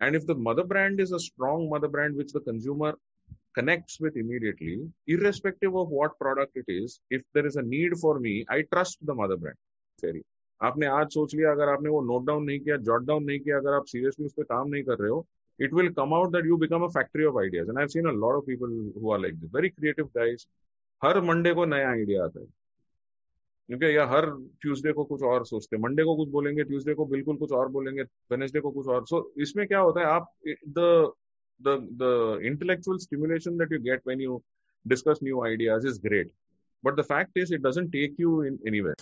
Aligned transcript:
And 0.00 0.16
if 0.16 0.26
the 0.26 0.34
mother 0.34 0.64
brand 0.64 1.00
is 1.00 1.12
a 1.12 1.18
strong 1.18 1.68
mother 1.70 1.88
brand 1.88 2.16
which 2.16 2.32
the 2.32 2.40
consumer 2.40 2.94
connects 3.54 4.00
with 4.00 4.16
immediately, 4.16 4.90
irrespective 5.06 5.76
of 5.76 5.88
what 5.88 6.18
product 6.18 6.56
it 6.56 6.64
is, 6.68 7.00
if 7.10 7.22
there 7.34 7.46
is 7.46 7.56
a 7.56 7.62
need 7.62 7.96
for 7.98 8.18
me, 8.18 8.44
I 8.48 8.62
trust 8.62 8.98
the 9.02 9.14
mother 9.14 9.36
brand. 9.36 9.56
Very. 9.98 10.22
आपने 10.60 10.86
आज 10.86 11.06
सोच 11.12 11.34
लिया 11.34 11.50
अगर 11.52 11.68
आपने 11.68 11.90
वो 11.90 12.00
note 12.06 12.26
down 12.26 12.44
नहीं 12.44 12.58
किया 12.60 12.76
jot 12.88 13.04
down 13.06 13.24
नहीं 13.24 13.38
किया 13.40 13.56
अगर 13.58 13.74
आप 13.74 13.84
सीरियसली 13.92 14.26
उस 14.26 14.32
पर 14.32 14.42
काम 14.50 14.68
नहीं 14.68 14.82
कर 14.84 14.98
रहे 14.98 15.10
हो 15.10 15.26
it 15.58 15.72
will 15.72 15.88
come 15.96 16.12
out 16.18 16.30
that 16.32 16.44
you 16.44 16.56
become 16.58 16.82
a 16.82 16.90
factory 16.90 17.26
of 17.30 17.36
ideas 17.40 17.68
and 17.68 17.80
i've 17.80 17.90
seen 17.94 18.06
a 18.06 18.12
lot 18.12 18.36
of 18.38 18.44
people 18.46 18.70
who 19.00 19.10
are 19.14 19.18
like 19.24 19.34
this 19.40 19.50
very 19.56 19.70
creative 19.70 20.08
guys 20.18 20.46
हर 21.04 21.20
मंडे 21.28 21.52
को 21.54 21.64
नया 21.64 21.90
आइडिया 21.90 22.24
आता 22.24 22.40
है 22.40 22.46
क्योंकि 23.69 23.95
या 23.97 24.05
हर 24.07 24.25
ट्यूसडे 24.61 24.91
को 24.93 25.03
कुछ 25.03 25.21
और 25.21 25.45
सोचते 25.45 25.75
हैं। 25.75 25.83
मंडे 25.83 26.03
को 26.03 26.15
कुछ 26.15 26.29
बोलेंगे 26.29 26.63
ट्यूसडे 26.63 26.93
को 26.93 27.05
बिल्कुल 27.05 27.37
कुछ 27.37 27.51
और 27.51 27.67
बोलेंगे 27.67 28.01
वेनेसडे 28.01 28.59
को 28.59 28.71
कुछ 28.71 28.87
और। 28.87 29.05
सो 29.05 29.19
so, 29.19 29.41
इसमें 29.41 29.67
क्या 29.67 29.79
होता 29.79 29.99
है 29.99 30.05
आप 30.05 30.31
the 30.47 31.11
the 31.61 31.79
the 32.01 32.39
intellectual 32.43 32.97
stimulation 32.97 33.57
that 33.57 33.71
you 33.73 33.79
get 33.79 34.01
when 34.07 34.21
you 34.21 34.41
discuss 34.85 35.21
new 35.21 35.43
ideas 35.45 35.85
is 35.85 35.97
great. 35.97 36.27
But 36.83 36.95
the 36.95 37.03
fact 37.03 37.31
is 37.35 37.51
it 37.51 37.61
doesn't 37.61 37.91
take 37.91 38.13
you 38.17 38.41
in 38.43 38.59
anywhere. 38.65 38.95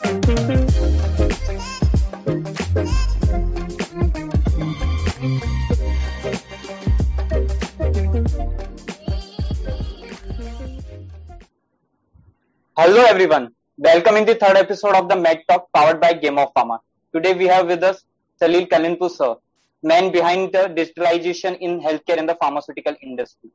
Hello 12.77 13.03
everyone. 13.05 13.54
Welcome 13.77 14.15
in 14.15 14.25
the 14.25 14.35
third 14.35 14.55
episode 14.55 14.95
of 14.95 15.09
the 15.09 15.17
Med 15.17 15.43
Talk 15.49 15.69
powered 15.73 15.99
by 15.99 16.13
Game 16.13 16.37
of 16.37 16.53
Pharma. 16.53 16.79
Today 17.13 17.33
we 17.33 17.45
have 17.47 17.67
with 17.67 17.83
us 17.83 18.05
Salil 18.41 18.69
Kalianpur 18.69 19.11
sir, 19.11 19.35
man 19.83 20.13
behind 20.13 20.53
the 20.53 20.69
digitalization 20.69 21.57
in 21.59 21.81
healthcare 21.81 22.17
and 22.17 22.29
the 22.29 22.35
pharmaceutical 22.35 22.95
industry. 23.01 23.49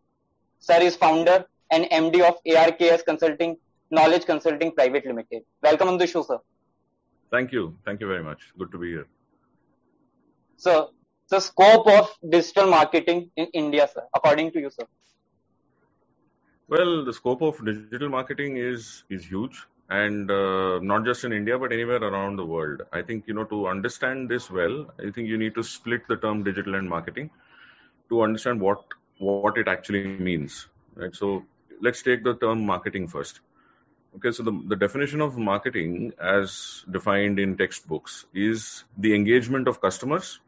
Sir 0.59 0.78
is 0.83 0.94
founder 0.94 1.47
and 1.70 1.86
MD 1.86 2.20
of 2.20 2.36
ARKS 2.47 3.03
Consulting 3.03 3.56
Knowledge 3.91 4.27
Consulting 4.27 4.72
Private 4.72 5.06
Limited. 5.06 5.42
Welcome 5.62 5.89
on 5.89 5.97
the 5.97 6.06
show, 6.06 6.22
sir. 6.22 6.39
Thank 7.31 7.50
you. 7.50 7.75
Thank 7.87 8.03
you 8.03 8.06
very 8.06 8.22
much. 8.22 8.41
Good 8.59 8.72
to 8.72 8.78
be 8.78 8.91
here. 8.91 9.06
Sir, 10.59 10.89
the 11.31 11.41
scope 11.41 11.87
of 11.87 12.14
digital 12.28 12.69
marketing 12.69 13.31
in 13.37 13.47
India, 13.55 13.89
sir, 13.91 14.03
according 14.14 14.53
to 14.53 14.61
you, 14.61 14.69
sir. 14.69 14.84
Well, 16.69 17.06
the 17.06 17.14
scope 17.14 17.41
of 17.41 17.64
digital 17.64 18.11
marketing 18.11 18.59
is 18.59 19.05
is 19.09 19.25
huge, 19.25 19.66
and 19.91 20.30
uh, 20.30 20.78
not 20.80 21.05
just 21.05 21.24
in 21.24 21.33
India 21.33 21.58
but 21.58 21.72
anywhere 21.72 22.02
around 22.02 22.36
the 22.36 22.46
world. 22.46 22.83
I 22.92 23.02
think 23.02 23.27
you 23.27 23.34
know 23.34 23.44
to 23.44 23.66
understand 23.66 24.28
this 24.28 24.50
well, 24.50 24.86
I 24.98 25.10
think 25.10 25.28
you 25.28 25.36
need 25.36 25.55
to 25.56 25.64
split 25.64 26.06
the 26.08 26.16
term 26.16 26.44
digital 26.44 26.77
and 26.77 26.88
marketing 26.88 27.30
to 28.08 28.22
understand 28.22 28.60
what 28.60 28.84
what 29.19 29.58
it 29.58 29.69
actually 29.69 30.05
means. 30.06 30.66
Right. 30.94 31.14
So 31.14 31.44
let's 31.80 32.02
take 32.02 32.24
the 32.24 32.34
term 32.34 32.64
marketing 32.66 33.08
first. 33.08 33.41
Okay, 34.16 34.32
so 34.32 34.42
the, 34.42 34.52
the 34.66 34.74
definition 34.77 35.20
of 35.20 35.38
marketing 35.38 36.12
as 36.20 36.84
defined 36.91 37.38
in 37.38 37.56
textbooks 37.56 38.25
is 38.34 38.82
the 38.98 39.14
engagement 39.14 39.69
of 39.69 39.80
customers 39.80 40.41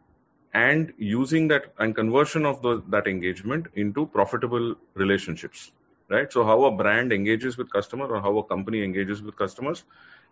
and 0.53 0.93
using 0.99 1.49
that 1.49 1.73
and 1.79 1.95
conversion 1.95 2.45
of 2.45 2.61
the, 2.63 2.83
that 2.89 3.07
engagement 3.07 3.69
into 3.75 4.07
profitable 4.07 4.75
relationships 4.95 5.71
right? 6.13 6.33
So 6.33 6.45
how 6.45 6.65
a 6.65 6.71
brand 6.71 7.13
engages 7.13 7.57
with 7.57 7.73
customer 7.73 8.07
or 8.07 8.21
how 8.21 8.37
a 8.39 8.45
company 8.45 8.83
engages 8.85 9.23
with 9.23 9.37
customers 9.37 9.83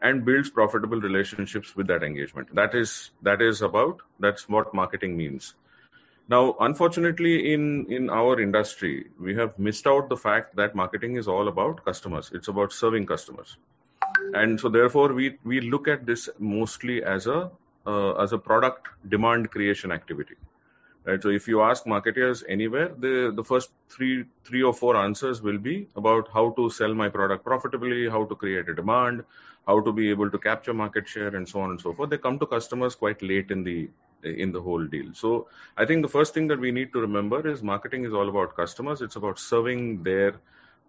and 0.00 0.24
builds 0.24 0.50
profitable 0.50 1.00
relationships 1.00 1.74
with 1.76 1.88
that 1.88 2.02
engagement. 2.02 2.54
That 2.54 2.74
is 2.74 3.10
that 3.22 3.42
is 3.42 3.62
about 3.62 4.02
that's 4.18 4.48
what 4.48 4.74
marketing 4.74 5.16
means. 5.16 5.54
Now, 6.28 6.42
unfortunately, 6.60 7.52
in 7.52 7.86
in 7.98 8.10
our 8.18 8.40
industry, 8.40 8.92
we 9.28 9.34
have 9.40 9.58
missed 9.58 9.86
out 9.86 10.08
the 10.08 10.16
fact 10.16 10.54
that 10.56 10.76
marketing 10.82 11.16
is 11.16 11.28
all 11.36 11.48
about 11.48 11.84
customers. 11.84 12.30
It's 12.32 12.52
about 12.52 12.72
serving 12.72 13.06
customers, 13.06 13.56
and 14.42 14.60
so 14.60 14.68
therefore 14.76 15.08
we 15.20 15.32
we 15.54 15.60
look 15.74 15.88
at 15.96 16.06
this 16.12 16.28
mostly 16.52 17.02
as 17.16 17.26
a 17.26 17.40
uh, 17.86 18.12
as 18.26 18.32
a 18.32 18.38
product 18.38 18.94
demand 19.16 19.50
creation 19.50 19.98
activity 19.98 20.36
right? 21.04 21.22
So 21.22 21.28
if 21.30 21.48
you 21.48 21.62
ask 21.62 21.86
marketers 21.86 22.44
anywhere, 22.48 22.88
the 22.98 23.32
the 23.34 23.44
first 23.44 23.70
three 23.88 24.24
three 24.44 24.62
or 24.62 24.72
four 24.72 24.96
answers 24.96 25.42
will 25.42 25.58
be 25.58 25.88
about 25.96 26.28
how 26.32 26.50
to 26.58 26.70
sell 26.70 26.94
my 26.94 27.08
product 27.08 27.44
profitably, 27.44 28.08
how 28.08 28.24
to 28.24 28.34
create 28.34 28.68
a 28.68 28.74
demand, 28.74 29.24
how 29.66 29.80
to 29.80 29.92
be 29.92 30.10
able 30.10 30.30
to 30.30 30.38
capture 30.38 30.74
market 30.74 31.08
share, 31.08 31.34
and 31.36 31.48
so 31.48 31.60
on 31.60 31.70
and 31.70 31.80
so 31.80 31.92
forth. 31.92 32.10
They 32.10 32.18
come 32.18 32.38
to 32.38 32.46
customers 32.46 32.94
quite 32.94 33.22
late 33.22 33.50
in 33.50 33.64
the 33.64 33.88
in 34.22 34.52
the 34.52 34.60
whole 34.60 34.84
deal. 34.86 35.12
So 35.14 35.48
I 35.76 35.86
think 35.86 36.02
the 36.02 36.08
first 36.08 36.34
thing 36.34 36.48
that 36.48 36.60
we 36.60 36.70
need 36.70 36.92
to 36.92 37.00
remember 37.00 37.46
is 37.48 37.62
marketing 37.62 38.04
is 38.04 38.12
all 38.12 38.28
about 38.28 38.56
customers. 38.56 39.00
It's 39.00 39.16
about 39.16 39.38
serving 39.38 40.02
their 40.02 40.34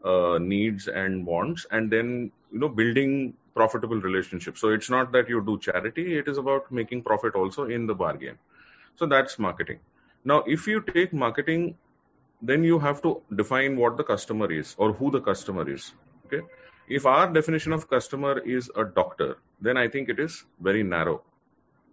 uh, 0.03 0.38
needs 0.39 0.88
and 0.88 1.25
wants, 1.25 1.66
and 1.72 1.91
then 1.91 2.31
you 2.51 2.59
know 2.59 2.69
building 2.69 3.33
profitable 3.53 3.99
relationships. 4.01 4.59
So 4.61 4.69
it's 4.69 4.89
not 4.89 5.11
that 5.13 5.29
you 5.29 5.41
do 5.41 5.59
charity; 5.59 6.17
it 6.17 6.28
is 6.28 6.38
about 6.38 6.72
making 6.72 7.03
profit 7.03 7.35
also 7.35 7.66
in 7.66 7.88
the 7.88 7.95
bargain. 7.95 8.38
So 8.97 9.05
that's 9.05 9.39
marketing. 9.39 9.79
Now, 10.24 10.44
if 10.46 10.68
you 10.68 10.82
take 10.82 11.14
marketing, 11.14 11.76
then 12.42 12.64
you 12.64 12.80
have 12.80 13.02
to 13.04 13.22
define 13.36 13.78
what 13.78 13.98
the 13.98 14.04
customer 14.04 14.52
is 14.52 14.76
or 14.78 14.94
who 14.94 15.12
the 15.12 15.22
customer 15.22 15.70
is. 15.70 15.94
Okay. 16.26 16.42
If 16.88 17.06
our 17.06 17.32
definition 17.32 17.74
of 17.74 17.90
customer 17.90 18.40
is 18.40 18.70
a 18.76 18.84
doctor, 18.84 19.38
then 19.62 19.78
I 19.78 19.88
think 19.88 20.09
it 20.09 20.20
is 20.20 20.44
very 20.59 20.84
narrow. 20.84 21.22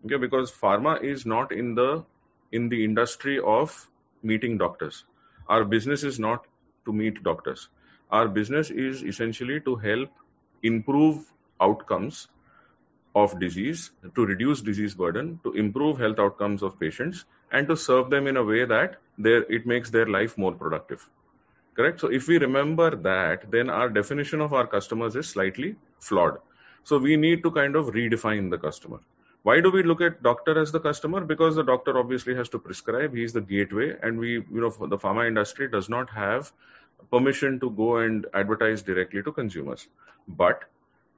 Okay, 0.05 0.17
because 0.17 0.51
pharma 0.51 1.03
is 1.03 1.27
not 1.27 1.53
in 1.53 1.75
the 1.75 2.05
in 2.53 2.69
the 2.69 2.85
industry 2.85 3.39
of 3.41 3.89
meeting 4.23 4.59
doctors. 4.59 5.05
Our 5.49 5.65
business 5.65 6.03
is 6.05 6.19
not 6.19 6.47
to 6.87 6.93
meet 6.93 7.23
doctors. 7.23 7.69
Our 8.11 8.29
business 8.29 8.71
is 8.71 9.03
essentially 9.03 9.61
to 9.61 9.77
help 9.77 10.11
improve 10.63 11.25
outcomes 11.61 12.29
of 13.15 13.39
disease, 13.41 13.91
to 14.15 14.27
reduce 14.27 14.61
disease 14.61 14.95
burden, 14.95 15.41
to 15.43 15.53
improve 15.53 15.99
health 15.99 16.19
outcomes 16.19 16.63
of 16.63 16.79
patients, 16.79 17.25
and 17.51 17.67
to 17.69 17.77
serve 17.77 18.11
them 18.11 18.27
in 18.27 18.37
a 18.37 18.45
way 18.45 18.65
that 18.65 18.97
it 19.19 19.67
makes 19.67 19.91
their 19.91 20.07
life 20.07 20.37
more 20.39 20.53
productive. 20.53 21.09
Correct? 21.75 22.01
So 22.01 22.09
if 22.09 22.27
we 22.29 22.39
remember 22.39 22.97
that, 22.97 23.51
then 23.51 23.71
our 23.71 23.89
definition 23.89 24.41
of 24.41 24.53
our 24.53 24.67
customers 24.67 25.15
is 25.17 25.29
slightly 25.29 25.77
flawed. 26.01 26.39
So 26.85 26.99
we 26.99 27.17
need 27.17 27.43
to 27.45 27.51
kind 27.51 27.77
of 27.77 27.87
redefine 27.87 28.51
the 28.51 28.59
customer. 28.59 28.99
Why 29.45 29.61
do 29.61 29.71
we 29.71 29.83
look 29.85 30.01
at 30.01 30.23
doctor 30.23 30.61
as 30.61 30.73
the 30.73 30.81
customer? 30.81 31.21
Because 31.21 31.55
the 31.55 31.63
doctor 31.63 31.97
obviously 31.97 32.35
has 32.35 32.49
to 32.51 32.59
prescribe. 32.59 33.15
He's 33.15 33.33
the 33.33 33.41
gateway, 33.41 33.97
and 34.03 34.19
we, 34.19 34.33
you 34.33 34.47
know, 34.51 34.71
the 34.71 34.99
pharma 34.99 35.27
industry 35.29 35.69
does 35.69 35.89
not 35.89 36.11
have 36.11 36.53
permission 37.13 37.61
to 37.61 37.71
go 37.71 37.99
and 37.99 38.27
advertise 38.35 38.83
directly 38.83 39.23
to 39.23 39.31
consumers. 39.31 39.87
But 40.27 40.65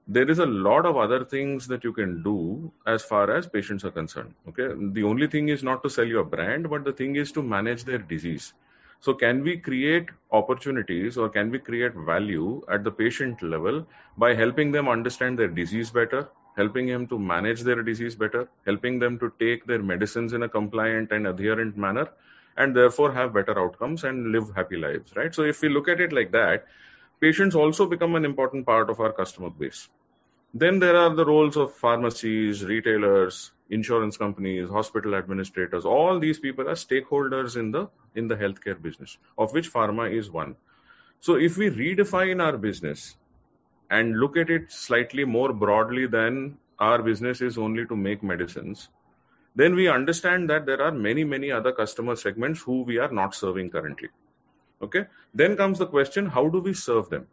there 0.08 0.28
is 0.30 0.38
a 0.38 0.46
lot 0.46 0.86
of 0.86 0.96
other 0.96 1.24
things 1.24 1.66
that 1.68 1.84
you 1.84 1.92
can 1.92 2.22
do 2.22 2.72
as 2.86 3.02
far 3.02 3.30
as 3.30 3.46
patients 3.46 3.84
are 3.84 3.90
concerned 3.90 4.34
okay? 4.48 4.68
The 4.92 5.04
only 5.04 5.26
thing 5.26 5.48
is 5.48 5.62
not 5.62 5.82
to 5.82 5.90
sell 5.90 6.06
your 6.06 6.24
brand 6.24 6.68
but 6.68 6.84
the 6.84 6.92
thing 6.92 7.16
is 7.16 7.32
to 7.32 7.42
manage 7.42 7.84
their 7.84 7.98
disease. 7.98 8.52
So 9.00 9.14
can 9.14 9.42
we 9.42 9.56
create 9.56 10.10
opportunities 10.30 11.16
or 11.16 11.28
can 11.28 11.50
we 11.50 11.58
create 11.58 11.94
value 11.94 12.62
at 12.68 12.84
the 12.84 12.90
patient 12.90 13.42
level 13.42 13.86
by 14.18 14.34
helping 14.34 14.72
them 14.72 14.88
understand 14.88 15.38
their 15.38 15.48
disease 15.48 15.90
better 15.90 16.28
helping 16.56 16.86
them 16.88 17.06
to 17.06 17.18
manage 17.18 17.60
their 17.62 17.82
disease 17.82 18.14
better 18.14 18.48
helping 18.66 18.98
them 18.98 19.18
to 19.18 19.32
take 19.38 19.64
their 19.66 19.82
medicines 19.82 20.32
in 20.32 20.42
a 20.42 20.48
compliant 20.48 21.12
and 21.12 21.26
adherent 21.26 21.76
manner 21.76 22.08
and 22.56 22.74
therefore 22.74 23.12
have 23.12 23.32
better 23.32 23.58
outcomes 23.58 24.04
and 24.04 24.32
live 24.32 24.52
happy 24.56 24.76
lives 24.76 25.14
right? 25.16 25.34
So 25.34 25.44
if 25.44 25.62
we 25.62 25.68
look 25.68 25.88
at 25.88 26.00
it 26.00 26.12
like 26.12 26.32
that 26.32 26.66
patients 27.20 27.54
also 27.54 27.86
become 27.86 28.14
an 28.14 28.24
important 28.24 28.66
part 28.66 28.90
of 28.90 29.00
our 29.00 29.12
customer 29.12 29.50
base. 29.50 29.88
Then 30.52 30.80
there 30.80 30.96
are 30.96 31.14
the 31.14 31.24
roles 31.24 31.56
of 31.56 31.74
pharmacies, 31.74 32.64
retailers, 32.64 33.52
insurance 33.68 34.16
companies, 34.16 34.68
hospital 34.68 35.14
administrators. 35.14 35.84
All 35.84 36.18
these 36.18 36.40
people 36.40 36.68
are 36.68 36.74
stakeholders 36.74 37.56
in 37.56 37.70
the 37.70 37.88
in 38.14 38.26
the 38.26 38.34
healthcare 38.36 38.80
business, 38.80 39.16
of 39.38 39.52
which 39.52 39.72
pharma 39.72 40.12
is 40.12 40.30
one. 40.30 40.56
So 41.20 41.36
if 41.36 41.56
we 41.56 41.70
redefine 41.70 42.42
our 42.42 42.56
business 42.56 43.14
and 43.90 44.18
look 44.18 44.36
at 44.36 44.50
it 44.50 44.72
slightly 44.72 45.24
more 45.24 45.52
broadly 45.52 46.06
than 46.06 46.58
our 46.78 47.02
business 47.02 47.40
is 47.42 47.58
only 47.58 47.86
to 47.86 47.96
make 47.96 48.22
medicines, 48.22 48.88
then 49.54 49.74
we 49.74 49.88
understand 49.88 50.50
that 50.50 50.66
there 50.66 50.82
are 50.82 50.92
many, 50.92 51.24
many 51.24 51.52
other 51.52 51.72
customer 51.72 52.16
segments 52.16 52.62
who 52.62 52.82
we 52.82 52.98
are 52.98 53.12
not 53.12 53.34
serving 53.34 53.70
currently. 53.70 54.08
Okay. 54.82 55.06
Then 55.34 55.56
comes 55.56 55.78
the 55.78 55.86
question 55.86 56.26
how 56.26 56.48
do 56.48 56.60
we 56.60 56.74
serve 56.74 57.10
them? 57.10 57.26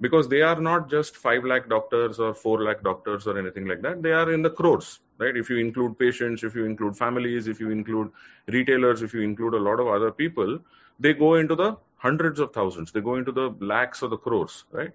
Because 0.00 0.28
they 0.28 0.42
are 0.42 0.60
not 0.60 0.90
just 0.90 1.16
5 1.16 1.44
lakh 1.44 1.68
doctors 1.68 2.18
or 2.20 2.34
4 2.34 2.62
lakh 2.62 2.82
doctors 2.82 3.26
or 3.26 3.38
anything 3.38 3.66
like 3.66 3.82
that. 3.82 4.02
They 4.02 4.12
are 4.12 4.30
in 4.32 4.42
the 4.42 4.50
crores, 4.50 5.00
right? 5.18 5.36
If 5.36 5.48
you 5.48 5.56
include 5.56 5.98
patients, 5.98 6.44
if 6.44 6.54
you 6.54 6.66
include 6.66 6.96
families, 6.96 7.48
if 7.48 7.60
you 7.60 7.70
include 7.70 8.12
retailers, 8.46 9.02
if 9.02 9.14
you 9.14 9.22
include 9.22 9.54
a 9.54 9.58
lot 9.58 9.80
of 9.80 9.88
other 9.88 10.10
people, 10.12 10.58
they 11.00 11.14
go 11.14 11.36
into 11.36 11.54
the 11.54 11.76
hundreds 11.96 12.40
of 12.40 12.52
thousands. 12.52 12.92
They 12.92 13.00
go 13.00 13.16
into 13.16 13.32
the 13.32 13.54
lakhs 13.60 14.02
or 14.02 14.08
the 14.08 14.18
crores, 14.18 14.64
right? 14.70 14.92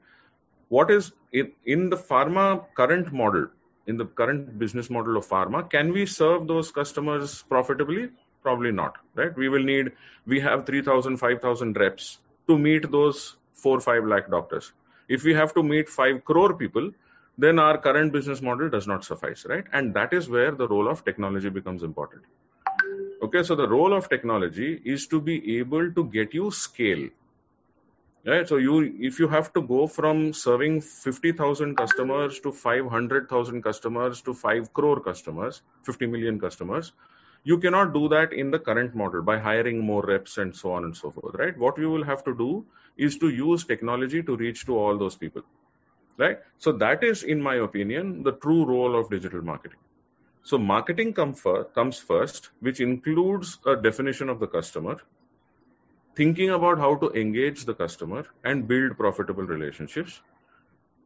What 0.70 0.92
is 0.92 1.12
in, 1.34 1.52
in 1.66 1.90
the 1.90 1.98
pharma 1.98 2.66
current 2.76 3.12
model, 3.12 3.48
in 3.88 3.98
the 3.98 4.06
current 4.06 4.58
business 4.58 4.90
model 4.90 5.18
of 5.18 5.28
pharma, 5.28 5.70
can 5.70 5.92
we 5.92 6.06
serve 6.06 6.48
those 6.48 6.72
customers 6.72 7.44
profitably? 7.50 8.10
Probably 8.44 8.72
not, 8.72 8.98
right? 9.16 9.36
We 9.36 9.50
will 9.50 9.64
need, 9.64 9.92
we 10.26 10.40
have 10.40 10.66
3,000, 10.66 11.18
5,000 11.18 11.78
reps 11.78 12.18
to 12.48 12.58
meet 12.58 12.92
those 12.92 13.36
4, 13.54 13.80
5 13.80 14.06
lakh 14.06 14.30
doctors. 14.30 14.72
If 15.08 15.24
we 15.24 15.34
have 15.36 15.54
to 15.54 15.64
meet 15.64 15.90
5 15.90 16.26
crore 16.26 16.56
people, 16.56 16.92
then 17.38 17.60
our 17.60 17.78
current 17.78 18.12
business 18.12 18.42
model 18.42 18.70
does 18.70 18.88
not 18.88 19.04
suffice, 19.04 19.46
right? 19.46 19.66
And 19.72 19.94
that 19.94 20.14
is 20.14 20.30
where 20.30 20.52
the 20.52 20.68
role 20.68 20.88
of 20.88 21.06
technology 21.06 21.50
becomes 21.50 21.84
important. 21.84 22.24
Okay, 23.24 23.44
so 23.44 23.56
the 23.56 23.68
role 23.68 23.94
of 23.94 24.10
technology 24.10 24.82
is 24.84 25.08
to 25.08 25.22
be 25.22 25.60
able 25.60 25.92
to 25.94 26.06
get 26.06 26.34
you 26.34 26.52
scale. 26.52 27.10
Right, 28.24 28.48
so 28.48 28.58
you 28.58 28.82
if 29.00 29.20
you 29.20 29.28
have 29.28 29.52
to 29.54 29.62
go 29.64 29.88
from 29.88 30.34
serving 30.34 30.82
50,000 30.82 31.76
customers 31.76 32.40
to 32.42 32.52
500,000 32.52 33.64
customers 33.64 34.22
to 34.22 34.36
5 34.36 34.74
crore 34.74 35.00
customers, 35.00 35.62
50 35.84 36.06
million 36.06 36.40
customers, 36.40 36.92
you 37.44 37.58
cannot 37.58 37.94
do 37.94 38.08
that 38.10 38.34
in 38.34 38.52
the 38.52 38.60
current 38.60 38.96
model 38.96 39.22
by 39.22 39.40
hiring 39.40 39.80
more 39.80 40.04
reps 40.04 40.38
and 40.38 40.56
so 40.56 40.74
on 40.74 40.84
and 40.84 40.96
so 40.96 41.12
forth, 41.12 41.36
right? 41.36 41.58
What 41.58 41.78
you 41.78 41.90
will 41.90 42.04
have 42.04 42.24
to 42.26 42.36
do 42.36 42.66
is 42.98 43.18
to 43.18 43.30
use 43.30 43.64
technology 43.66 44.22
to 44.24 44.36
reach 44.36 44.66
to 44.66 44.78
all 44.78 44.98
those 44.98 45.16
people, 45.16 45.42
right? 46.18 46.38
So 46.60 46.74
that 46.74 47.04
is, 47.04 47.24
in 47.24 47.42
my 47.42 47.56
opinion, 47.56 48.24
the 48.24 48.34
true 48.34 48.66
role 48.66 49.00
of 49.00 49.10
digital 49.10 49.42
marketing. 49.42 49.80
So 50.44 50.58
marketing 50.58 51.14
come 51.14 51.34
first, 51.34 51.74
comes 51.74 52.00
first, 52.00 52.50
which 52.60 52.80
includes 52.80 53.60
a 53.66 53.76
definition 53.76 54.30
of 54.30 54.40
the 54.40 54.48
customer, 54.48 54.98
thinking 56.16 56.50
about 56.50 56.78
how 56.78 56.96
to 56.96 57.12
engage 57.12 57.66
the 57.66 57.74
customer 57.74 58.26
and 58.44 58.68
build 58.68 58.98
profitable 58.98 59.44
relationships, 59.44 60.20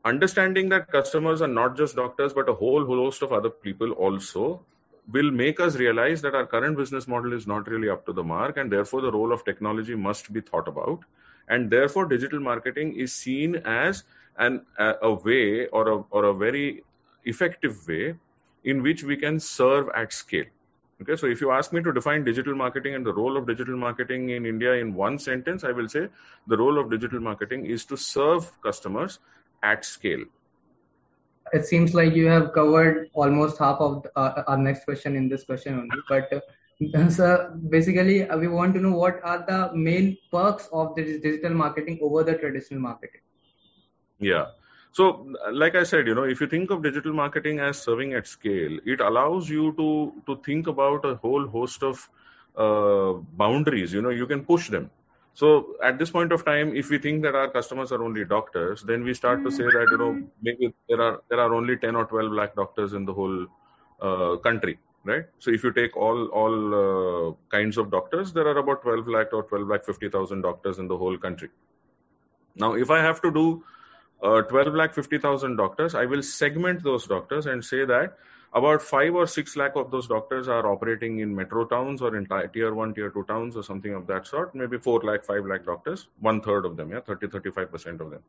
understanding 0.04 0.70
that 0.70 0.92
customers 0.92 1.42
are 1.42 1.48
not 1.48 1.78
just 1.78 1.96
doctors 1.96 2.34
but 2.34 2.50
a 2.50 2.54
whole 2.54 2.86
host 2.86 3.22
of 3.22 3.32
other 3.32 3.50
people 3.50 3.92
also 3.92 4.66
will 5.12 5.32
make 5.32 5.60
us 5.60 5.76
realize 5.76 6.22
that 6.22 6.36
our 6.36 6.46
current 6.46 6.78
business 6.78 7.08
model 7.08 7.34
is 7.34 7.46
not 7.48 7.68
really 7.68 7.90
up 7.90 8.06
to 8.06 8.14
the 8.14 8.24
mark 8.24 8.58
and 8.58 8.72
therefore 8.72 9.02
the 9.02 9.12
role 9.12 9.32
of 9.32 9.46
technology 9.46 9.96
must 9.96 10.32
be 10.34 10.42
thought 10.42 10.68
about. 10.68 11.00
And 11.48 11.70
therefore 11.70 12.06
digital 12.06 12.40
marketing 12.40 12.96
is 12.96 13.14
seen 13.14 13.56
as 13.56 14.04
an 14.38 14.66
a, 14.78 14.94
a 15.04 15.14
way 15.14 15.68
or 15.68 15.88
a, 15.88 16.04
or 16.10 16.26
a 16.26 16.34
very 16.34 16.84
effective 17.24 17.88
way 17.88 18.16
in 18.64 18.82
which 18.82 19.04
we 19.04 19.18
can 19.18 19.40
serve 19.40 19.90
at 19.96 20.12
scale. 20.12 20.46
Okay 21.02 21.18
so 21.18 21.28
if 21.28 21.42
you 21.42 21.52
ask 21.52 21.74
me 21.74 21.84
to 21.84 21.92
define 21.92 22.24
digital 22.24 22.56
marketing 22.56 22.96
and 22.96 23.06
the 23.06 23.14
role 23.14 23.38
of 23.38 23.46
digital 23.46 23.76
marketing 23.76 24.30
in 24.30 24.46
india 24.46 24.74
in 24.74 24.94
one 24.94 25.20
sentence 25.20 25.66
i 25.66 25.72
will 25.72 25.90
say 25.90 26.08
the 26.48 26.58
role 26.58 26.80
of 26.80 26.90
digital 26.90 27.20
marketing 27.20 27.66
is 27.66 27.84
to 27.86 27.98
serve 27.98 28.50
customers 28.62 29.20
at 29.62 29.84
scale 29.84 30.24
it 31.54 31.66
seems 31.66 31.94
like 31.94 32.14
you 32.16 32.28
have 32.28 32.54
covered 32.54 33.10
almost 33.14 33.58
half 33.60 33.80
of 33.80 34.06
uh, 34.16 34.44
our 34.48 34.58
next 34.58 34.86
question 34.86 35.16
in 35.16 35.30
this 35.30 35.44
question 35.44 35.80
only. 35.80 36.02
But 36.10 36.34
uh, 36.34 37.10
so 37.10 37.58
basically, 37.70 38.28
uh, 38.28 38.38
we 38.38 38.48
want 38.48 38.74
to 38.76 38.80
know 38.80 38.92
what 38.92 39.20
are 39.24 39.46
the 39.48 39.76
main 39.76 40.18
perks 40.32 40.68
of 40.74 40.96
the 40.96 41.04
digital 41.20 41.54
marketing 41.54 42.00
over 42.02 42.24
the 42.24 42.36
traditional 42.36 42.82
marketing. 42.82 43.22
Yeah. 44.20 44.46
So, 44.92 45.34
like 45.52 45.76
I 45.76 45.84
said, 45.84 46.08
you 46.08 46.16
know, 46.16 46.24
if 46.24 46.40
you 46.40 46.48
think 46.48 46.72
of 46.72 46.82
digital 46.82 47.14
marketing 47.14 47.60
as 47.60 47.78
serving 47.78 48.14
at 48.14 48.28
scale, 48.28 48.80
it 48.86 49.02
allows 49.02 49.50
you 49.50 49.74
to 49.74 50.14
to 50.26 50.42
think 50.44 50.68
about 50.68 51.06
a 51.06 51.16
whole 51.16 51.48
host 51.48 51.84
of 51.84 52.10
uh, 52.58 53.14
boundaries. 53.38 53.94
You 53.94 54.02
know, 54.02 54.10
you 54.10 54.26
can 54.26 54.46
push 54.46 54.70
them. 54.70 54.90
So 55.36 55.76
at 55.84 56.00
this 56.00 56.10
point 56.12 56.32
of 56.32 56.46
time, 56.46 56.76
if 56.76 56.90
we 56.90 56.98
think 56.98 57.24
that 57.24 57.36
our 57.36 57.50
customers 57.50 57.92
are 57.92 58.02
only 58.02 58.24
doctors, 58.24 58.82
then 58.84 59.04
we 59.04 59.14
start 59.14 59.44
to 59.44 59.52
say 59.52 59.66
that 59.66 59.88
you 59.92 59.98
know 59.98 60.30
maybe 60.42 60.74
there 60.88 61.02
are 61.02 61.22
there 61.30 61.42
are 61.42 61.54
only 61.54 61.76
10 61.76 61.94
or 61.96 62.06
12 62.06 62.32
lakh 62.32 62.56
doctors 62.56 62.94
in 62.94 63.06
the 63.06 63.14
whole 63.14 63.46
uh, 64.02 64.38
country, 64.38 64.80
right? 65.04 65.26
So 65.40 65.52
if 65.52 65.66
you 65.66 65.74
take 65.74 65.98
all 65.98 66.28
all 66.28 66.56
uh, 66.84 67.34
kinds 67.50 67.78
of 67.78 67.92
doctors, 67.92 68.32
there 68.32 68.48
are 68.48 68.58
about 68.58 68.82
12 68.84 69.10
lakh 69.10 69.34
or 69.34 69.44
12 69.44 69.68
lakh 69.68 69.86
50 69.86 70.10
thousand 70.10 70.42
doctors 70.42 70.80
in 70.80 70.88
the 70.88 70.98
whole 70.98 71.18
country. 71.18 71.50
Now, 72.56 72.76
if 72.76 72.90
I 72.90 73.02
have 73.02 73.22
to 73.24 73.32
do 73.32 73.64
uh, 74.24 74.42
12 74.44 74.74
lakh 74.74 74.94
50 74.94 75.18
thousand 75.18 75.58
doctors, 75.58 75.96
I 75.96 76.06
will 76.06 76.24
segment 76.24 76.82
those 76.82 77.08
doctors 77.08 77.46
and 77.46 77.66
say 77.74 77.84
that 77.84 78.18
about 78.55 78.83
five 78.83 79.15
or 79.15 79.27
six 79.27 79.57
lakh 79.57 79.77
of 79.77 79.91
those 79.91 80.09
doctors 80.09 80.49
are 80.49 80.67
operating 80.67 81.21
in 81.21 81.35
metro 81.35 81.65
towns 81.65 82.03
or 82.03 82.17
in 82.17 82.27
tier 82.53 82.75
one, 82.75 82.95
tier 82.95 83.11
two 83.11 83.25
towns 83.25 83.57
or 83.57 83.63
something 83.63 83.95
of 83.95 84.07
that 84.07 84.27
sort. 84.27 84.55
Maybe 84.55 84.79
four 84.79 85.01
lakh, 85.01 85.25
five 85.25 85.47
lakh 85.47 85.65
doctors, 85.65 86.09
one 86.19 86.41
third 86.41 86.67
of 86.67 86.77
them, 86.77 86.91
yeah, 86.91 87.01
30, 87.01 87.29
35% 87.29 88.01
of 88.01 88.11
them. 88.11 88.23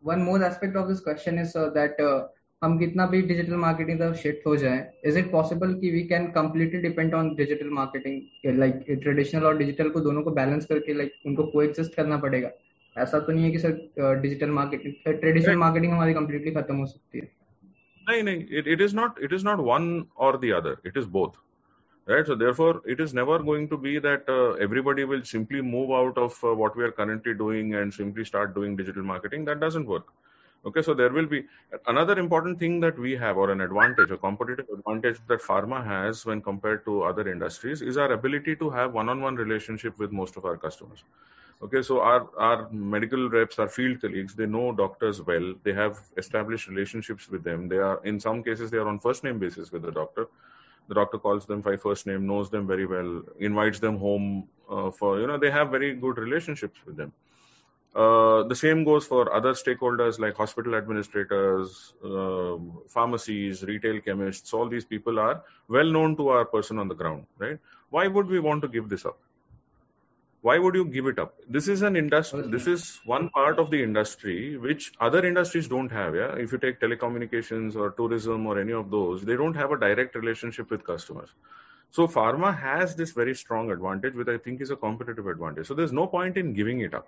One 0.00 0.22
more 0.22 0.44
aspect 0.44 0.76
of 0.76 0.88
this 0.88 1.00
question 1.00 1.38
is 1.38 1.56
uh, 1.56 1.70
that 1.70 2.00
uh, 2.00 2.28
हम 2.64 2.78
कितना 2.78 3.06
भी 3.06 3.20
digital 3.22 3.56
marketing 3.56 3.98
तरफ 3.98 4.16
shift 4.16 4.46
हो 4.46 4.56
जाए 4.56 4.92
is 5.04 5.16
it 5.18 5.30
possible 5.30 5.72
कि 5.74 5.90
we 5.90 6.02
can 6.08 6.26
completely 6.32 6.80
depend 6.80 7.14
on 7.14 7.34
digital 7.34 7.70
marketing 7.78 8.58
like 8.58 8.84
traditional 9.02 9.44
और 9.44 9.56
digital 9.58 9.88
को 9.90 10.00
दोनों 10.00 10.22
को 10.22 10.30
बैलेंस 10.30 10.66
करके 10.66 10.94
लाइक 10.94 11.10
like, 11.10 11.26
उनको 11.26 11.44
को 11.54 11.84
करना 11.96 12.16
पड़ेगा 12.16 12.50
ऐसा 12.98 13.18
तो 13.18 13.32
नहीं 13.32 13.44
है 13.44 13.50
कि 13.50 13.58
sir 13.58 14.20
digital 14.20 14.50
marketing 14.50 15.14
traditional 15.20 15.56
marketing 15.56 15.92
हमारी 15.92 16.14
कम्प्लीटली 16.14 16.50
खत्म 16.54 16.76
हो 16.76 16.86
सकती 16.86 17.18
है 17.18 17.35
no, 18.07 18.21
no, 18.21 18.31
it, 18.31 18.67
it 18.67 18.81
is 18.81 18.93
not. 18.93 19.21
It 19.21 19.33
is 19.33 19.43
not 19.43 19.59
one 19.59 20.07
or 20.15 20.37
the 20.37 20.53
other. 20.53 20.79
It 20.83 20.95
is 20.95 21.05
both, 21.05 21.35
right? 22.05 22.25
So 22.25 22.35
therefore, 22.35 22.81
it 22.85 23.01
is 23.01 23.13
never 23.13 23.39
going 23.39 23.67
to 23.69 23.77
be 23.77 23.99
that 23.99 24.29
uh, 24.29 24.53
everybody 24.53 25.03
will 25.03 25.23
simply 25.23 25.61
move 25.61 25.91
out 25.91 26.17
of 26.17 26.37
uh, 26.43 26.53
what 26.55 26.77
we 26.77 26.85
are 26.85 26.91
currently 26.91 27.33
doing 27.33 27.75
and 27.75 27.93
simply 27.93 28.23
start 28.23 28.55
doing 28.55 28.77
digital 28.77 29.03
marketing. 29.03 29.43
That 29.45 29.59
doesn't 29.59 29.85
work. 29.85 30.07
Okay, 30.65 30.81
so 30.81 30.93
there 30.93 31.09
will 31.09 31.27
be 31.27 31.45
another 31.85 32.17
important 32.17 32.59
thing 32.59 32.79
that 32.79 32.97
we 32.97 33.15
have, 33.15 33.37
or 33.37 33.51
an 33.51 33.61
advantage, 33.61 34.11
a 34.11 34.17
competitive 34.17 34.65
advantage 34.77 35.19
that 35.27 35.41
pharma 35.41 35.85
has 35.85 36.25
when 36.25 36.41
compared 36.41 36.83
to 36.85 37.03
other 37.03 37.29
industries, 37.29 37.81
is 37.81 37.97
our 37.97 38.11
ability 38.13 38.55
to 38.55 38.69
have 38.69 38.93
one-on-one 38.93 39.35
relationship 39.35 39.99
with 39.99 40.11
most 40.11 40.35
of 40.35 40.45
our 40.45 40.57
customers. 40.57 41.03
Okay, 41.59 41.81
so 41.81 42.01
our, 42.01 42.29
our 42.37 42.69
medical 42.69 43.29
reps, 43.29 43.57
our 43.57 43.67
field 43.67 43.99
colleagues, 43.99 44.35
they 44.35 44.45
know 44.45 44.71
doctors 44.71 45.21
well. 45.23 45.55
They 45.63 45.73
have 45.73 45.97
established 46.15 46.67
relationships 46.67 47.27
with 47.29 47.43
them. 47.43 47.67
They 47.67 47.77
are, 47.77 47.99
in 48.05 48.19
some 48.19 48.43
cases, 48.43 48.69
they 48.69 48.77
are 48.77 48.87
on 48.87 48.99
first 48.99 49.23
name 49.23 49.39
basis 49.39 49.71
with 49.71 49.81
the 49.81 49.91
doctor. 49.91 50.27
The 50.87 50.93
doctor 50.93 51.17
calls 51.17 51.47
them 51.47 51.61
by 51.61 51.77
first 51.77 52.05
name, 52.05 52.27
knows 52.27 52.51
them 52.51 52.67
very 52.67 52.85
well, 52.85 53.23
invites 53.39 53.79
them 53.79 53.97
home 53.97 54.47
uh, 54.69 54.91
for, 54.91 55.19
you 55.19 55.25
know, 55.25 55.39
they 55.39 55.49
have 55.49 55.71
very 55.71 55.95
good 55.95 56.17
relationships 56.17 56.79
with 56.85 56.95
them. 56.95 57.11
Uh, 57.95 58.43
the 58.43 58.55
same 58.55 58.83
goes 58.83 59.07
for 59.07 59.33
other 59.33 59.53
stakeholders 59.53 60.19
like 60.19 60.35
hospital 60.35 60.75
administrators, 60.75 61.93
uh, 62.05 62.57
pharmacies, 62.87 63.63
retail 63.63 63.99
chemists. 64.01 64.53
All 64.53 64.69
these 64.69 64.85
people 64.85 65.17
are 65.17 65.43
well 65.67 65.91
known 65.91 66.15
to 66.17 66.27
our 66.29 66.45
person 66.45 66.77
on 66.77 66.87
the 66.87 66.93
ground, 66.93 67.25
right? 67.39 67.57
Why 67.89 68.07
would 68.07 68.27
we 68.27 68.39
want 68.39 68.61
to 68.61 68.67
give 68.67 68.87
this 68.87 69.05
up? 69.05 69.17
Why 70.47 70.57
would 70.63 70.75
you 70.75 70.85
give 70.85 71.07
it 71.07 71.19
up? 71.19 71.33
This 71.55 71.67
is 71.67 71.81
an 71.81 71.95
industry 72.01 72.43
this 72.55 72.67
is 72.73 72.83
one 73.05 73.29
part 73.37 73.59
of 73.63 73.71
the 73.71 73.81
industry 73.83 74.57
which 74.65 74.91
other 75.07 75.25
industries 75.29 75.67
don't 75.67 75.91
have 75.91 76.15
yeah? 76.15 76.35
If 76.43 76.51
you 76.51 76.59
take 76.65 76.79
telecommunications 76.79 77.75
or 77.75 77.89
tourism 77.91 78.45
or 78.45 78.59
any 78.59 78.73
of 78.73 78.91
those 78.91 79.25
they 79.29 79.35
don't 79.35 79.55
have 79.55 79.71
a 79.71 79.79
direct 79.79 80.15
relationship 80.15 80.69
with 80.69 80.85
customers. 80.85 81.29
So 81.91 82.07
pharma 82.07 82.53
has 82.59 82.95
this 82.95 83.11
very 83.11 83.35
strong 83.35 83.71
advantage 83.71 84.15
which 84.21 84.31
i 84.35 84.37
think 84.37 84.61
is 84.61 84.71
a 84.71 84.79
competitive 84.85 85.27
advantage. 85.27 85.67
So 85.67 85.73
there's 85.73 85.93
no 85.99 86.07
point 86.07 86.37
in 86.37 86.53
giving 86.53 86.81
it 86.81 86.93
up. 86.93 87.07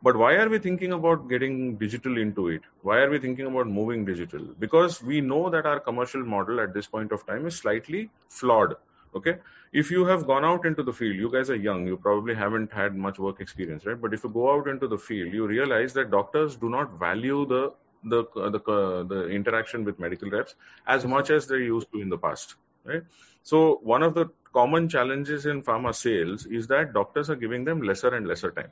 But 0.00 0.16
why 0.16 0.34
are 0.40 0.48
we 0.48 0.58
thinking 0.58 0.92
about 0.92 1.28
getting 1.28 1.76
digital 1.76 2.18
into 2.18 2.48
it? 2.48 2.62
Why 2.82 2.98
are 2.98 3.10
we 3.10 3.18
thinking 3.18 3.46
about 3.46 3.66
moving 3.66 4.04
digital? 4.04 4.44
Because 4.66 5.02
we 5.02 5.20
know 5.20 5.50
that 5.50 5.66
our 5.66 5.80
commercial 5.80 6.24
model 6.24 6.60
at 6.60 6.72
this 6.72 6.86
point 6.86 7.10
of 7.10 7.26
time 7.26 7.46
is 7.46 7.56
slightly 7.56 8.10
flawed 8.28 8.76
okay? 9.14 9.36
If 9.72 9.90
you 9.90 10.04
have 10.06 10.26
gone 10.26 10.44
out 10.44 10.64
into 10.66 10.82
the 10.82 10.92
field 10.92 11.16
you 11.16 11.30
guys 11.30 11.50
are 11.50 11.56
young 11.56 11.86
you 11.86 11.96
probably 11.96 12.34
haven't 12.34 12.72
had 12.72 12.94
much 12.94 13.18
work 13.18 13.40
experience 13.40 13.86
right? 13.86 14.00
But 14.00 14.14
if 14.14 14.24
you 14.24 14.30
go 14.30 14.52
out 14.52 14.68
into 14.68 14.88
the 14.88 14.98
field 14.98 15.32
you 15.32 15.46
realize 15.46 15.92
that 15.94 16.10
doctors 16.10 16.56
do 16.56 16.68
not 16.68 16.98
value 16.98 17.46
the 17.46 17.72
the 18.04 18.24
the, 18.34 18.60
uh, 18.72 19.02
the 19.02 19.28
interaction 19.28 19.84
with 19.84 19.98
medical 19.98 20.30
reps 20.30 20.54
as 20.86 21.04
much 21.04 21.30
as 21.30 21.46
they 21.46 21.56
used 21.56 21.90
to 21.92 22.00
in 22.00 22.08
the 22.08 22.18
past 22.18 22.54
right? 22.84 23.02
So 23.42 23.80
one 23.82 24.02
of 24.02 24.14
the 24.14 24.26
common 24.52 24.88
challenges 24.88 25.46
in 25.46 25.62
pharma 25.62 25.94
sales 25.94 26.46
is 26.46 26.68
that 26.68 26.92
doctors 26.92 27.30
are 27.30 27.36
giving 27.36 27.64
them 27.64 27.82
lesser 27.82 28.14
and 28.14 28.26
lesser 28.26 28.50
time. 28.50 28.70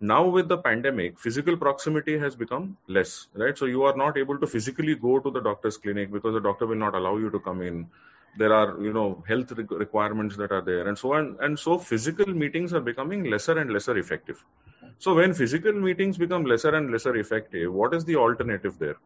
Now 0.00 0.26
with 0.28 0.48
the 0.48 0.58
pandemic 0.58 1.18
physical 1.18 1.56
proximity 1.56 2.18
has 2.18 2.34
become 2.34 2.76
less 2.88 3.26
right? 3.34 3.56
So 3.56 3.66
you 3.66 3.84
are 3.84 3.96
not 3.96 4.18
able 4.18 4.38
to 4.38 4.46
physically 4.46 4.94
go 4.94 5.18
to 5.20 5.30
the 5.30 5.40
doctor's 5.40 5.76
clinic 5.76 6.12
because 6.12 6.34
the 6.34 6.40
doctor 6.40 6.66
will 6.66 6.76
not 6.76 6.94
allow 6.94 7.16
you 7.16 7.30
to 7.30 7.40
come 7.40 7.62
in 7.62 7.86
there 8.36 8.52
are 8.52 8.80
you 8.82 8.92
know 8.92 9.22
health 9.28 9.52
requirements 9.52 10.36
that 10.36 10.52
are 10.52 10.62
there. 10.62 10.88
And 10.88 10.98
so 10.98 11.14
on 11.14 11.36
and 11.40 11.58
so 11.58 11.78
physical 11.78 12.26
meetings 12.26 12.72
are 12.72 12.80
becoming 12.80 13.24
lesser 13.24 13.58
and 13.58 13.72
lesser 13.72 13.96
effective. 13.98 14.44
So 14.98 15.14
when 15.14 15.34
physical 15.34 15.72
meetings 15.72 16.18
become 16.18 16.44
lesser 16.44 16.74
and 16.74 16.90
lesser 16.90 17.16
effective 17.16 17.72
what 17.72 17.94
is 17.94 18.04
the 18.04 18.16
alternative 18.16 18.78
there? 18.78 18.96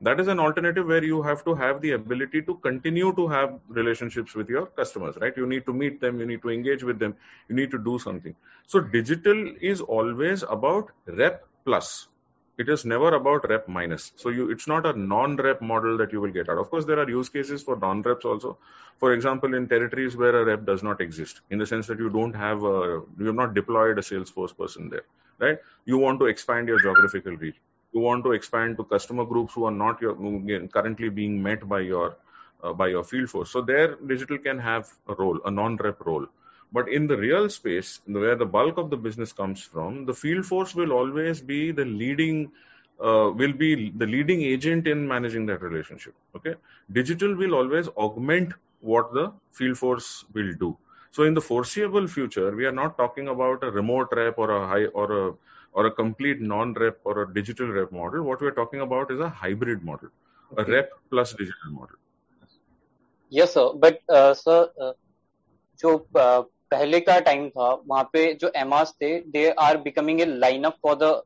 That 0.00 0.20
is 0.20 0.28
an 0.28 0.40
alternative 0.40 0.86
where 0.86 1.04
you 1.04 1.22
have 1.22 1.44
to 1.44 1.54
have 1.54 1.80
the 1.80 1.92
ability 1.92 2.42
to 2.42 2.54
continue 2.56 3.14
to 3.14 3.28
have 3.28 3.58
relationships 3.68 4.34
with 4.34 4.48
your 4.48 4.66
customers 4.66 5.16
right? 5.20 5.36
You 5.36 5.46
need 5.46 5.66
to 5.66 5.72
meet 5.72 6.00
them 6.00 6.20
you 6.20 6.26
need 6.26 6.42
to 6.42 6.50
engage 6.50 6.82
with 6.82 6.98
them 6.98 7.14
you 7.48 7.54
need 7.54 7.70
to 7.70 7.78
do 7.78 7.98
something. 7.98 8.34
So 8.66 8.80
digital 8.80 9.54
is 9.60 9.80
always 9.80 10.42
about 10.42 10.90
rep 11.06 11.46
plus 11.64 12.08
it 12.58 12.68
is 12.68 12.84
never 12.84 13.14
about 13.14 13.48
rep 13.48 13.68
minus. 13.68 14.12
So 14.16 14.28
you 14.28 14.50
it's 14.50 14.66
not 14.66 14.86
a 14.86 14.98
non-rep 14.98 15.60
model 15.60 15.96
that 15.98 16.12
you 16.12 16.20
will 16.20 16.30
get 16.30 16.48
out. 16.48 16.58
Of 16.58 16.70
course 16.70 16.84
there 16.84 16.98
are 16.98 17.08
use 17.08 17.28
cases 17.28 17.62
for 17.62 17.76
non-reps 17.76 18.24
also. 18.24 18.58
For 18.98 19.12
example 19.12 19.54
in 19.54 19.68
territories 19.68 20.16
where 20.16 20.40
a 20.40 20.44
rep 20.44 20.64
does 20.64 20.82
not 20.82 21.00
exist 21.00 21.40
in 21.50 21.58
the 21.58 21.66
sense 21.66 21.86
that 21.88 21.98
you 21.98 22.10
don't 22.10 22.34
have 22.34 22.62
a 22.62 23.02
you 23.18 23.26
have 23.26 23.34
not 23.34 23.54
deployed 23.54 23.98
a 23.98 24.02
salesforce 24.02 24.56
person 24.56 24.88
there 24.88 25.04
right? 25.38 25.58
You 25.84 25.98
want 25.98 26.20
to 26.20 26.26
expand 26.26 26.68
your 26.68 26.80
geographical 26.80 27.36
reach. 27.36 27.56
You 27.92 28.00
want 28.00 28.24
to 28.24 28.32
expand 28.32 28.76
to 28.78 28.84
customer 28.84 29.24
groups 29.24 29.54
who 29.54 29.64
are 29.64 29.70
not 29.70 30.00
your 30.00 30.14
currently 30.68 31.08
being 31.08 31.42
met 31.42 31.68
by 31.68 31.80
your 31.80 32.16
uh, 32.62 32.72
by 32.72 32.88
your 32.88 33.04
field 33.04 33.30
force. 33.30 33.50
So 33.50 33.60
there 33.60 33.96
digital 33.96 34.38
can 34.38 34.58
have 34.58 34.88
a 35.08 35.14
role 35.14 35.40
a 35.44 35.50
non-rep 35.50 36.04
role 36.04 36.26
but 36.74 36.88
in 36.88 37.06
the 37.06 37.16
real 37.16 37.48
space, 37.48 38.00
where 38.04 38.34
the 38.34 38.46
bulk 38.54 38.78
of 38.82 38.90
the 38.90 38.96
business 38.96 39.32
comes 39.32 39.62
from, 39.62 40.06
the 40.06 40.14
field 40.20 40.44
force 40.44 40.74
will 40.74 40.92
always 40.92 41.40
be 41.40 41.58
the 41.80 41.84
leading, 41.84 42.50
uh, 43.00 43.30
will 43.42 43.52
be 43.52 43.90
the 44.02 44.06
leading 44.14 44.42
agent 44.42 44.88
in 44.94 45.06
managing 45.06 45.46
that 45.50 45.62
relationship. 45.62 46.14
Okay, 46.36 46.54
digital 47.00 47.36
will 47.42 47.54
always 47.54 47.90
augment 48.06 48.54
what 48.80 49.14
the 49.14 49.32
field 49.52 49.78
force 49.78 50.24
will 50.32 50.52
do. 50.64 50.76
So 51.12 51.22
in 51.22 51.34
the 51.34 51.40
foreseeable 51.40 52.08
future, 52.08 52.50
we 52.56 52.66
are 52.66 52.76
not 52.78 52.98
talking 52.98 53.28
about 53.28 53.62
a 53.62 53.70
remote 53.70 54.08
rep 54.20 54.36
or 54.36 54.50
a 54.56 54.66
high 54.66 54.86
or 54.86 55.06
a 55.18 55.34
or 55.74 55.86
a 55.86 55.92
complete 56.00 56.40
non-rep 56.40 56.98
or 57.04 57.22
a 57.22 57.34
digital 57.34 57.68
rep 57.76 57.92
model. 57.92 58.24
What 58.24 58.40
we 58.40 58.48
are 58.48 58.56
talking 58.58 58.80
about 58.80 59.12
is 59.12 59.20
a 59.20 59.28
hybrid 59.28 59.84
model, 59.84 60.08
okay. 60.52 60.62
a 60.62 60.74
rep 60.74 60.90
plus 61.10 61.32
digital 61.44 61.70
model. 61.70 61.96
Yes, 63.28 63.54
sir. 63.54 63.70
But 63.86 64.00
uh, 64.08 64.34
sir, 64.34 64.68
uh, 64.80 64.92
जो 65.82 65.94
uh, 66.14 66.44
पहले 66.71 66.99
का 66.99 67.19
time 67.27 67.49
था 67.49 67.73
वहां 67.87 68.03
पे 68.13 68.33
जो 68.41 68.51
एमआरस 68.55 68.93
थे 69.01 69.19
they 69.35 69.49
are 69.67 69.77
becoming 69.87 70.21
a 70.21 70.25
line 70.25 70.63
up 70.63 70.77
for 70.83 70.95
the 71.03 71.21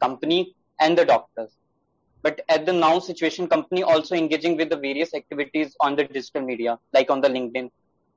company 0.00 0.40
and 0.82 1.00
the 1.00 1.06
doctors 1.06 1.50
but 2.26 2.40
at 2.48 2.66
the 2.66 2.72
now 2.72 2.98
situation 2.98 3.46
company 3.46 3.82
also 3.82 4.14
engaging 4.16 4.56
with 4.56 4.70
the 4.70 4.76
various 4.76 5.14
activities 5.14 5.76
on 5.80 5.96
the 5.98 6.04
digital 6.04 6.42
media 6.42 6.72
like 6.92 7.10
on 7.14 7.20
the 7.20 7.28
linkedin 7.28 7.70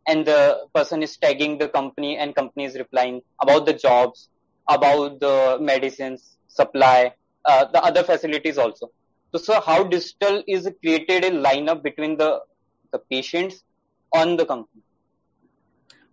and 0.07 0.25
the 0.25 0.39
person 0.73 1.03
is 1.07 1.15
tagging 1.17 1.57
the 1.59 1.67
company 1.67 2.17
and 2.17 2.35
company 2.39 2.65
is 2.69 2.77
replying 2.83 3.21
about 3.45 3.67
the 3.67 3.75
jobs 3.83 4.29
about 4.67 5.19
the 5.19 5.57
medicines 5.61 6.37
supply 6.47 7.13
uh, 7.45 7.65
the 7.65 7.83
other 7.89 8.03
facilities 8.03 8.57
also 8.57 8.89
so 9.33 9.37
sir 9.37 9.61
how 9.69 9.83
digital 9.83 10.41
is 10.47 10.69
created 10.81 11.29
a 11.29 11.31
lineup 11.47 11.83
between 11.83 12.17
the 12.17 12.31
the 12.93 13.01
patients 13.15 13.63
on 14.11 14.35
the 14.41 14.45
company 14.45 14.82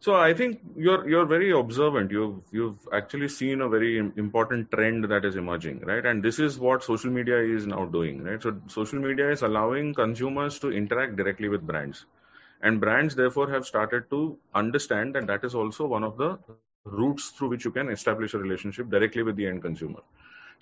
So 0.05 0.15
I 0.15 0.33
think 0.33 0.61
you're 0.75 1.07
you're 1.07 1.27
very 1.27 1.51
observant. 1.57 2.11
You've 2.11 2.37
you've 2.51 2.87
actually 2.91 3.27
seen 3.29 3.61
a 3.61 3.69
very 3.69 3.97
important 3.99 4.71
trend 4.71 5.05
that 5.11 5.25
is 5.25 5.35
emerging, 5.35 5.81
right? 5.89 6.05
And 6.05 6.23
this 6.23 6.39
is 6.39 6.57
what 6.59 6.83
social 6.83 7.11
media 7.11 7.37
is 7.57 7.67
now 7.67 7.85
doing, 7.85 8.23
right? 8.23 8.41
So 8.41 8.55
social 8.67 8.99
media 8.99 9.29
is 9.31 9.43
allowing 9.43 9.93
consumers 9.93 10.57
to 10.59 10.71
interact 10.71 11.17
directly 11.17 11.49
with 11.49 11.67
brands, 11.73 12.03
and 12.63 12.81
brands 12.81 13.15
therefore 13.15 13.49
have 13.51 13.67
started 13.67 14.09
to 14.15 14.21
understand 14.63 15.15
that 15.15 15.27
that 15.27 15.45
is 15.51 15.53
also 15.53 15.85
one 15.85 16.03
of 16.03 16.17
the 16.17 16.31
routes 16.83 17.29
through 17.29 17.49
which 17.49 17.65
you 17.65 17.71
can 17.71 17.89
establish 17.89 18.33
a 18.33 18.39
relationship 18.39 18.89
directly 18.89 19.21
with 19.21 19.35
the 19.35 19.47
end 19.47 19.61
consumer. 19.61 20.01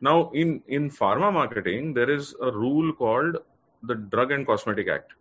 Now, 0.02 0.32
in 0.34 0.62
in 0.68 0.90
pharma 1.00 1.32
marketing, 1.32 1.94
there 1.94 2.10
is 2.18 2.36
a 2.42 2.52
rule 2.52 2.92
called 3.06 3.38
the 3.84 3.96
Drug 3.96 4.34
and 4.34 4.46
Cosmetic 4.46 4.90
Act 4.90 5.14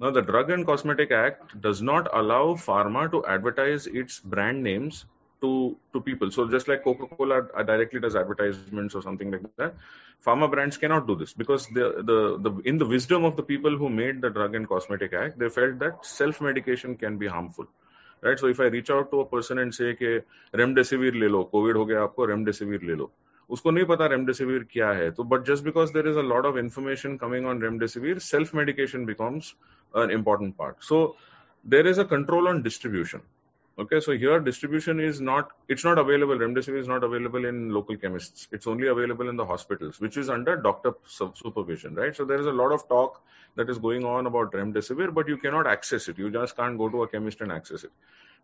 now, 0.00 0.10
the 0.10 0.22
Drug 0.22 0.50
and 0.50 0.66
Cosmetic 0.66 1.12
Act 1.12 1.60
does 1.60 1.80
not 1.80 2.08
allow 2.12 2.54
pharma 2.54 3.10
to 3.12 3.24
advertise 3.24 3.86
its 3.86 4.18
brand 4.18 4.62
names 4.62 5.04
to, 5.40 5.76
to 5.92 6.00
people. 6.00 6.32
So, 6.32 6.48
just 6.48 6.66
like 6.66 6.82
Coca 6.82 7.06
Cola 7.06 7.42
directly 7.64 8.00
does 8.00 8.16
advertisements 8.16 8.94
or 8.96 9.02
something 9.02 9.30
like 9.30 9.42
that, 9.56 9.74
pharma 10.26 10.50
brands 10.50 10.76
cannot 10.78 11.06
do 11.06 11.14
this 11.14 11.32
because 11.32 11.68
the, 11.68 12.02
the, 12.10 12.50
the, 12.50 12.62
in 12.64 12.78
the 12.78 12.86
wisdom 12.86 13.24
of 13.24 13.36
the 13.36 13.42
people 13.42 13.76
who 13.76 13.88
made 13.88 14.20
the 14.20 14.30
Drug 14.30 14.54
and 14.56 14.68
Cosmetic 14.68 15.12
Act, 15.12 15.38
they 15.38 15.48
felt 15.48 15.78
that 15.78 16.04
self 16.04 16.40
medication 16.40 16.96
can 16.96 17.16
be 17.18 17.28
harmful. 17.28 17.66
Right? 18.20 18.38
So, 18.38 18.48
if 18.48 18.58
I 18.58 18.64
reach 18.64 18.90
out 18.90 19.12
to 19.12 19.20
a 19.20 19.26
person 19.26 19.58
and 19.58 19.72
say, 19.72 19.90
okay, 19.92 20.22
remdesivir 20.52 21.12
lelo, 21.12 21.50
COVID 21.50 21.74
ho 21.74 21.84
gaya 21.84 22.08
aapko, 22.08 22.26
remdesivir 22.34 22.82
le. 22.82 23.08
उसको 23.50 23.70
नहीं 23.70 23.84
पता 23.84 24.06
remdesivir 24.06 24.66
क्या 24.72 24.90
है 24.90 25.10
तो 25.10 25.24
but 25.24 25.44
just 25.44 25.64
because 25.64 25.92
there 25.92 26.08
is 26.08 26.18
a 26.18 26.22
lot 26.22 26.46
of 26.46 26.58
information 26.58 27.16
coming 27.16 27.46
on 27.46 27.62
remdesivir 27.62 28.18
self 28.18 28.54
medication 28.54 29.04
becomes 29.04 29.54
an 29.94 30.10
important 30.10 30.56
part 30.56 30.76
so 30.80 31.16
there 31.66 31.86
is 31.86 32.00
a 32.00 32.04
control 32.04 32.48
on 32.48 32.62
distribution. 32.62 33.20
Okay, 33.76 33.98
so 33.98 34.12
here 34.12 34.38
distribution 34.38 35.00
is 35.00 35.20
not, 35.20 35.50
it's 35.68 35.82
not 35.82 35.98
available. 35.98 36.36
Remdesivir 36.36 36.78
is 36.78 36.86
not 36.86 37.02
available 37.02 37.44
in 37.44 37.70
local 37.70 37.96
chemists. 37.96 38.46
It's 38.52 38.68
only 38.68 38.86
available 38.86 39.28
in 39.28 39.36
the 39.36 39.44
hospitals, 39.44 39.98
which 39.98 40.16
is 40.16 40.30
under 40.30 40.54
doctor 40.56 40.92
supervision, 41.08 41.96
right? 41.96 42.14
So 42.14 42.24
there 42.24 42.38
is 42.38 42.46
a 42.46 42.52
lot 42.52 42.70
of 42.70 42.86
talk 42.88 43.20
that 43.56 43.68
is 43.68 43.78
going 43.78 44.04
on 44.04 44.26
about 44.26 44.52
remdesivir, 44.52 45.12
but 45.12 45.26
you 45.26 45.36
cannot 45.38 45.66
access 45.66 46.06
it. 46.06 46.18
You 46.18 46.30
just 46.30 46.56
can't 46.56 46.78
go 46.78 46.88
to 46.88 47.02
a 47.02 47.08
chemist 47.08 47.40
and 47.40 47.50
access 47.50 47.82
it. 47.82 47.90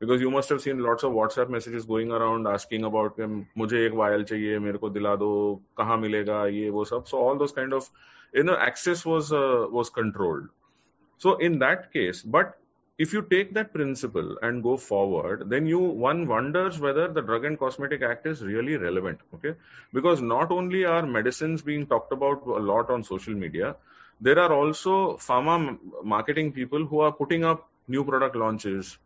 Because 0.01 0.21
you 0.21 0.33
must 0.33 0.49
have 0.49 0.63
seen 0.63 0.81
lots 0.81 1.05
of 1.05 1.13
WhatsApp 1.13 1.49
messages 1.49 1.85
going 1.85 2.11
around 2.11 2.49
asking 2.49 2.83
about, 2.83 3.21
um, 3.21 3.47
mujhe 3.57 3.87
ek 3.87 3.93
vial 3.93 4.25
chahiye, 4.25 4.61
mere 4.61 4.79
ko 4.79 4.91
dila 4.91 5.17
do, 5.17 5.61
kahan 5.77 6.01
milega, 6.01 6.53
ye, 6.53 6.71
wo 6.71 6.83
sab. 6.83 7.07
So 7.07 7.19
all 7.19 7.39
those 7.39 7.53
kind 7.53 7.73
of, 7.73 7.89
you 8.33 8.43
know, 8.43 8.57
access 8.57 9.07
was, 9.07 9.33
uh, 9.33 9.67
was 9.71 9.91
controlled. 9.91 10.49
So 11.19 11.37
in 11.37 11.61
that 11.61 11.93
case, 11.93 12.23
but 12.23 12.57
if 13.05 13.15
you 13.15 13.21
take 13.29 13.55
that 13.55 13.73
principle 13.73 14.37
and 14.43 14.63
go 14.63 14.77
forward, 14.77 15.45
then 15.49 15.67
you 15.67 15.79
one 16.07 16.27
wonders 16.29 16.79
whether 16.79 17.09
the 17.09 17.23
Drug 17.23 17.47
and 17.47 17.59
Cosmetic 17.59 18.03
Act 18.03 18.27
is 18.27 18.43
really 18.43 18.77
relevant. 18.77 19.21
Okay, 19.37 19.55
because 19.95 20.21
not 20.21 20.51
only 20.51 20.85
are 20.85 21.07
medicines 21.07 21.63
being 21.63 21.87
talked 21.87 22.13
about 22.13 22.43
a 22.47 22.63
lot 22.73 22.91
on 22.91 23.03
social 23.03 23.33
media, 23.35 23.77
there 24.21 24.39
are 24.39 24.53
also 24.53 25.17
pharma 25.29 25.79
marketing 26.05 26.53
people 26.53 26.85
who 26.85 27.01
are 27.01 27.11
putting 27.11 27.43
up 27.43 27.67
new 27.89 28.05
product 28.05 28.37
launches, 28.37 28.99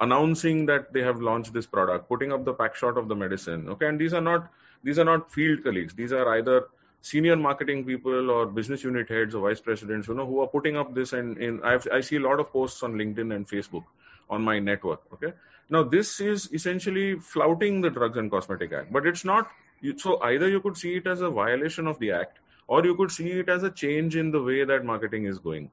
announcing 0.00 0.64
that 0.72 0.94
they 0.94 1.02
have 1.02 1.20
launched 1.20 1.52
this 1.52 1.66
product, 1.66 2.08
putting 2.08 2.32
up 2.32 2.46
the 2.46 2.54
pack 2.54 2.74
shot 2.74 2.96
of 2.96 3.08
the 3.08 3.14
medicine. 3.14 3.68
Okay, 3.74 3.88
and 3.88 4.00
these 4.00 4.14
are 4.14 4.22
not 4.22 4.50
these 4.82 4.98
are 4.98 5.04
not 5.04 5.30
field 5.30 5.62
colleagues. 5.64 5.94
These 5.94 6.14
are 6.14 6.26
either 6.38 6.68
senior 7.04 7.36
marketing 7.36 7.84
people 7.84 8.30
or 8.30 8.46
business 8.46 8.82
unit 8.82 9.10
heads 9.10 9.34
or 9.34 9.46
vice 9.46 9.60
presidents, 9.60 10.08
you 10.08 10.14
know, 10.14 10.24
who 10.26 10.40
are 10.40 10.46
putting 10.46 10.78
up 10.78 10.94
this 10.94 11.12
and 11.12 11.62
I've, 11.62 11.86
I 11.92 12.00
see 12.00 12.16
a 12.16 12.20
lot 12.20 12.40
of 12.40 12.50
posts 12.50 12.82
on 12.82 12.94
LinkedIn 12.94 13.34
and 13.34 13.46
Facebook 13.46 13.84
on 14.30 14.42
my 14.42 14.58
network. 14.58 15.02
Okay. 15.12 15.34
Now 15.68 15.82
this 15.82 16.20
is 16.20 16.50
essentially 16.50 17.18
flouting 17.18 17.82
the 17.82 17.90
Drugs 17.90 18.16
and 18.16 18.30
Cosmetic 18.30 18.72
Act, 18.72 18.90
but 18.90 19.06
it's 19.06 19.24
not. 19.24 19.50
So 19.98 20.22
either 20.22 20.48
you 20.48 20.60
could 20.60 20.78
see 20.78 20.94
it 20.94 21.06
as 21.06 21.20
a 21.20 21.28
violation 21.28 21.86
of 21.86 21.98
the 21.98 22.12
act, 22.12 22.38
or 22.66 22.82
you 22.86 22.96
could 22.96 23.12
see 23.12 23.30
it 23.32 23.50
as 23.50 23.62
a 23.64 23.70
change 23.70 24.16
in 24.16 24.30
the 24.30 24.42
way 24.42 24.64
that 24.64 24.82
marketing 24.86 25.26
is 25.26 25.38
going, 25.38 25.70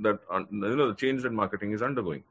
that 0.00 0.18
you 0.50 0.76
know 0.76 0.88
the 0.88 0.96
change 0.96 1.22
that 1.22 1.32
marketing 1.32 1.70
is 1.70 1.82
undergoing. 1.82 2.24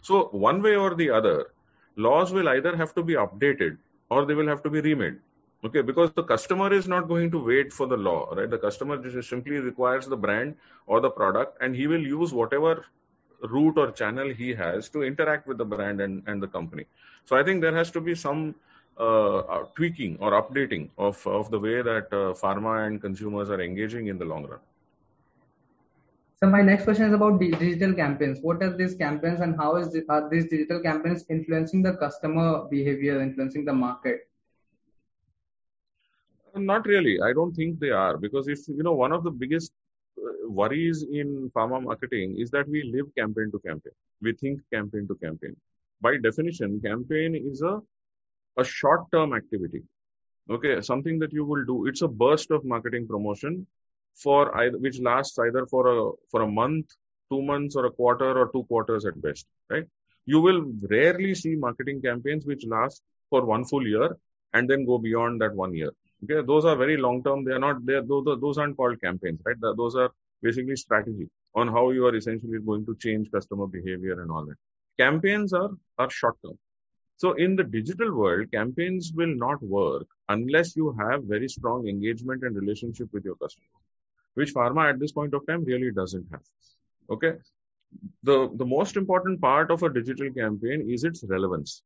So 0.00 0.24
one 0.48 0.62
way 0.62 0.76
or 0.76 0.94
the 0.94 1.10
other, 1.10 1.50
laws 1.96 2.32
will 2.32 2.48
either 2.48 2.74
have 2.76 2.94
to 2.94 3.02
be 3.02 3.14
updated 3.14 3.76
or 4.08 4.24
they 4.24 4.32
will 4.34 4.48
have 4.48 4.62
to 4.62 4.70
be 4.70 4.80
remade 4.80 5.18
okay 5.64 5.82
because 5.82 6.12
the 6.12 6.22
customer 6.22 6.72
is 6.72 6.86
not 6.86 7.08
going 7.08 7.30
to 7.30 7.38
wait 7.44 7.72
for 7.72 7.86
the 7.86 7.96
law 7.96 8.32
right 8.34 8.50
the 8.50 8.58
customer 8.58 8.96
just 8.96 9.28
simply 9.28 9.58
requires 9.58 10.06
the 10.06 10.16
brand 10.16 10.54
or 10.86 11.00
the 11.00 11.10
product 11.10 11.60
and 11.60 11.74
he 11.74 11.86
will 11.86 12.00
use 12.00 12.32
whatever 12.32 12.84
route 13.42 13.76
or 13.76 13.90
channel 13.90 14.28
he 14.28 14.54
has 14.54 14.88
to 14.88 15.02
interact 15.02 15.46
with 15.46 15.58
the 15.58 15.64
brand 15.64 16.00
and, 16.00 16.22
and 16.26 16.42
the 16.42 16.46
company 16.46 16.84
so 17.24 17.36
i 17.36 17.42
think 17.42 17.60
there 17.60 17.74
has 17.74 17.90
to 17.90 18.00
be 18.00 18.14
some 18.14 18.54
uh, 19.00 19.38
uh 19.38 19.64
tweaking 19.74 20.16
or 20.20 20.30
updating 20.42 20.88
of, 20.96 21.24
of 21.26 21.50
the 21.50 21.58
way 21.58 21.82
that 21.82 22.06
uh, 22.12 22.32
pharma 22.42 22.86
and 22.86 23.00
consumers 23.00 23.50
are 23.50 23.60
engaging 23.60 24.06
in 24.06 24.18
the 24.18 24.24
long 24.24 24.44
run 24.46 24.60
so 26.40 26.48
my 26.48 26.62
next 26.62 26.84
question 26.84 27.06
is 27.06 27.12
about 27.12 27.40
digital 27.40 27.92
campaigns. 27.94 28.38
What 28.42 28.62
are 28.62 28.76
these 28.76 28.94
campaigns 28.94 29.40
and 29.40 29.56
how 29.56 29.74
is 29.74 29.88
are 30.08 30.30
these 30.30 30.48
digital 30.48 30.80
campaigns 30.80 31.24
influencing 31.28 31.82
the 31.82 31.94
customer 31.94 32.64
behavior, 32.70 33.20
influencing 33.20 33.64
the 33.64 33.72
market? 33.72 34.27
Not 36.54 36.86
really. 36.86 37.20
I 37.20 37.32
don't 37.32 37.54
think 37.54 37.78
they 37.78 37.90
are 37.90 38.16
because 38.16 38.48
if 38.48 38.66
you 38.68 38.82
know 38.82 38.92
one 38.92 39.12
of 39.12 39.24
the 39.24 39.30
biggest 39.30 39.72
uh, 40.18 40.48
worries 40.48 41.02
in 41.02 41.50
pharma 41.54 41.82
marketing 41.82 42.36
is 42.38 42.50
that 42.50 42.68
we 42.68 42.82
live 42.94 43.06
campaign 43.16 43.50
to 43.52 43.58
campaign. 43.60 43.92
We 44.20 44.32
think 44.34 44.60
campaign 44.72 45.06
to 45.08 45.14
campaign. 45.16 45.56
By 46.00 46.16
definition, 46.18 46.80
campaign 46.80 47.34
is 47.34 47.62
a 47.62 47.80
a 48.56 48.64
short 48.64 49.10
term 49.12 49.34
activity. 49.34 49.82
Okay, 50.50 50.80
something 50.80 51.18
that 51.20 51.32
you 51.32 51.44
will 51.44 51.64
do. 51.64 51.86
It's 51.86 52.02
a 52.02 52.08
burst 52.08 52.50
of 52.50 52.64
marketing 52.64 53.06
promotion 53.06 53.66
for 54.14 54.56
either 54.62 54.78
which 54.78 54.98
lasts 55.00 55.38
either 55.38 55.66
for 55.66 55.86
a 55.86 56.10
for 56.30 56.42
a 56.42 56.50
month, 56.50 56.86
two 57.30 57.42
months, 57.42 57.76
or 57.76 57.86
a 57.86 57.90
quarter 57.92 58.32
or 58.38 58.50
two 58.52 58.64
quarters 58.64 59.04
at 59.04 59.20
best. 59.22 59.46
Right? 59.70 59.86
You 60.26 60.40
will 60.40 60.62
rarely 60.90 61.34
see 61.34 61.54
marketing 61.56 62.02
campaigns 62.02 62.44
which 62.46 62.66
last 62.66 63.02
for 63.30 63.44
one 63.44 63.64
full 63.64 63.86
year 63.86 64.16
and 64.54 64.68
then 64.68 64.84
go 64.84 64.98
beyond 64.98 65.40
that 65.42 65.54
one 65.54 65.74
year. 65.74 65.92
Okay, 66.24 66.46
those 66.46 66.64
are 66.64 66.76
very 66.76 66.96
long 66.96 67.22
term. 67.22 67.44
They 67.44 67.52
are 67.52 67.58
not. 67.58 67.84
Those, 67.86 68.24
those 68.40 68.58
aren't 68.58 68.76
called 68.76 69.00
campaigns, 69.00 69.40
right? 69.44 69.56
Those 69.60 69.96
are 69.96 70.10
basically 70.42 70.76
strategy 70.76 71.28
on 71.54 71.68
how 71.68 71.90
you 71.90 72.06
are 72.06 72.14
essentially 72.14 72.58
going 72.60 72.84
to 72.86 72.96
change 72.96 73.30
customer 73.30 73.66
behavior 73.66 74.20
and 74.22 74.30
all 74.30 74.44
that. 74.46 74.56
Campaigns 74.98 75.52
are 75.52 75.70
are 75.98 76.10
short 76.10 76.36
term. 76.44 76.58
so 77.22 77.32
in 77.44 77.56
the 77.58 77.64
digital 77.64 78.10
world 78.18 78.50
campaigns 78.52 79.12
will 79.20 79.34
not 79.44 79.62
work 79.62 80.06
unless 80.34 80.76
you 80.80 80.86
have 81.00 81.24
very 81.32 81.48
strong 81.54 81.88
engagement 81.92 82.44
and 82.48 82.60
relationship 82.62 83.08
with 83.16 83.24
your 83.28 83.36
customer 83.44 83.80
which 84.40 84.54
pharma 84.58 84.84
at 84.92 85.00
this 85.02 85.14
point 85.18 85.34
of 85.38 85.46
time 85.48 85.64
really 85.70 85.90
doesn't 86.00 86.26
have 86.34 86.44
okay 87.16 87.32
the 88.30 88.36
the 88.62 88.68
most 88.74 88.96
important 89.02 89.40
part 89.40 89.70
of 89.76 89.82
a 89.82 89.92
digital 89.98 90.30
campaign 90.40 90.86
is 90.96 91.04
its 91.10 91.24
relevance 91.34 91.82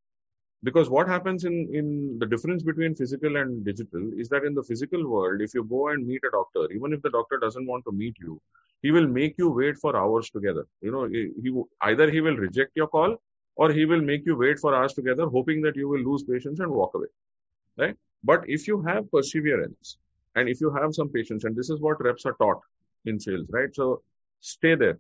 because 0.65 0.89
what 0.89 1.09
happens 1.09 1.45
in 1.45 1.55
in 1.81 2.19
the 2.19 2.27
difference 2.27 2.63
between 2.63 2.95
physical 2.95 3.37
and 3.37 3.65
digital 3.65 4.11
is 4.17 4.29
that 4.29 4.45
in 4.45 4.55
the 4.55 4.63
physical 4.63 5.07
world 5.09 5.41
if 5.47 5.55
you 5.55 5.65
go 5.65 5.89
and 5.89 6.07
meet 6.07 6.29
a 6.29 6.31
doctor 6.37 6.65
even 6.73 6.93
if 6.93 7.03
the 7.03 7.11
doctor 7.11 7.39
doesn't 7.39 7.67
want 7.67 7.85
to 7.85 7.93
meet 7.93 8.17
you 8.21 8.41
he 8.83 8.91
will 8.91 9.07
make 9.07 9.35
you 9.39 9.49
wait 9.49 9.77
for 9.79 9.97
hours 9.97 10.29
together. 10.31 10.67
You 10.81 10.91
know 10.93 11.05
he, 11.07 11.31
he 11.43 11.53
either 11.83 12.11
he 12.11 12.21
will 12.21 12.37
reject 12.37 12.73
your 12.75 12.89
call 12.89 13.17
or 13.57 13.73
he 13.73 13.85
will 13.85 14.01
make 14.01 14.27
you 14.27 14.37
wait 14.37 14.59
for 14.59 14.75
hours 14.75 14.95
together 14.95 15.27
hoping 15.27 15.63
that 15.63 15.77
you 15.77 15.89
will 15.89 16.01
lose 16.01 16.25
patience 16.25 16.61
and 16.61 16.71
walk 16.71 16.95
away 16.95 17.07
right? 17.79 17.97
But 18.25 18.45
if 18.47 18.69
you 18.69 18.83
have 18.83 19.11
perseverance 19.11 19.97
and 20.35 20.49
if 20.49 20.61
you 20.61 20.73
have 20.75 20.95
some 20.95 21.09
patience 21.09 21.45
and 21.45 21.57
this 21.57 21.71
is 21.71 21.81
what 21.81 22.03
reps 22.03 22.27
are 22.27 22.35
taught 22.35 22.61
in 23.05 23.21
sales 23.21 23.47
right? 23.51 23.75
So 23.75 24.03
stay 24.41 24.75
there 24.75 24.99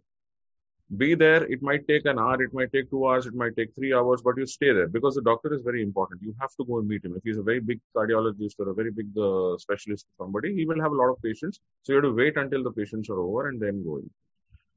be 0.96 1.14
there. 1.14 1.44
It 1.44 1.62
might 1.62 1.86
take 1.88 2.04
an 2.06 2.18
hour, 2.18 2.42
it 2.42 2.52
might 2.52 2.72
take 2.72 2.90
two 2.90 3.06
hours, 3.06 3.26
it 3.26 3.34
might 3.34 3.56
take 3.56 3.74
three 3.74 3.92
hours, 3.94 4.20
but 4.22 4.36
you 4.36 4.46
stay 4.46 4.72
there 4.72 4.88
because 4.88 5.14
the 5.14 5.22
doctor 5.22 5.52
is 5.54 5.62
very 5.62 5.82
important. 5.82 6.22
You 6.22 6.34
have 6.40 6.50
to 6.56 6.64
go 6.64 6.78
and 6.78 6.88
meet 6.88 7.04
him. 7.04 7.14
If 7.16 7.22
he's 7.24 7.38
a 7.38 7.42
very 7.42 7.60
big 7.60 7.80
cardiologist 7.96 8.54
or 8.58 8.70
a 8.70 8.74
very 8.74 8.90
big 8.90 9.06
uh, 9.16 9.56
specialist, 9.58 10.06
somebody, 10.18 10.54
he 10.54 10.66
will 10.66 10.80
have 10.80 10.92
a 10.92 10.94
lot 10.94 11.10
of 11.10 11.22
patients. 11.22 11.60
So 11.82 11.92
you 11.92 11.96
have 11.96 12.04
to 12.04 12.12
wait 12.12 12.36
until 12.36 12.62
the 12.62 12.72
patients 12.72 13.08
are 13.10 13.18
over 13.20 13.48
and 13.48 13.60
then 13.60 13.82
go 13.84 13.96
in. 13.98 14.10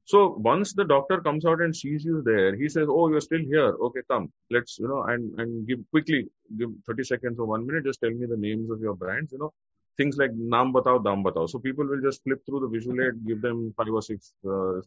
So 0.05 0.35
once 0.37 0.73
the 0.73 0.85
doctor 0.85 1.19
comes 1.19 1.45
out 1.45 1.61
and 1.61 1.75
sees 1.75 2.05
you 2.05 2.21
there, 2.23 2.55
he 2.55 2.69
says, 2.69 2.87
"Oh, 2.87 3.09
you're 3.09 3.21
still 3.21 3.39
here. 3.39 3.71
Okay, 3.87 4.01
come. 4.07 4.31
Let's 4.51 4.77
you 4.77 4.87
know 4.87 5.01
and 5.03 5.39
and 5.39 5.67
give 5.67 5.79
quickly 5.89 6.27
give 6.59 6.69
30 6.85 7.03
seconds 7.03 7.39
or 7.39 7.45
one 7.45 7.65
minute. 7.65 7.85
Just 7.85 8.01
tell 8.01 8.11
me 8.11 8.27
the 8.27 8.37
names 8.37 8.69
of 8.69 8.79
your 8.79 8.93
brands. 8.93 9.31
You 9.31 9.39
know, 9.39 9.51
things 9.97 10.17
like 10.17 10.31
naam 10.31 10.73
batao, 10.73 11.03
dam 11.03 11.23
batao. 11.23 11.49
So 11.49 11.57
people 11.57 11.87
will 11.87 12.01
just 12.01 12.23
flip 12.23 12.45
through 12.45 12.59
the 12.59 12.67
visual 12.67 13.01
aid, 13.01 13.25
give 13.25 13.41
them 13.41 13.73
five 13.75 13.89
or 13.89 14.03
six. 14.03 14.33
Uh, 14.45 14.79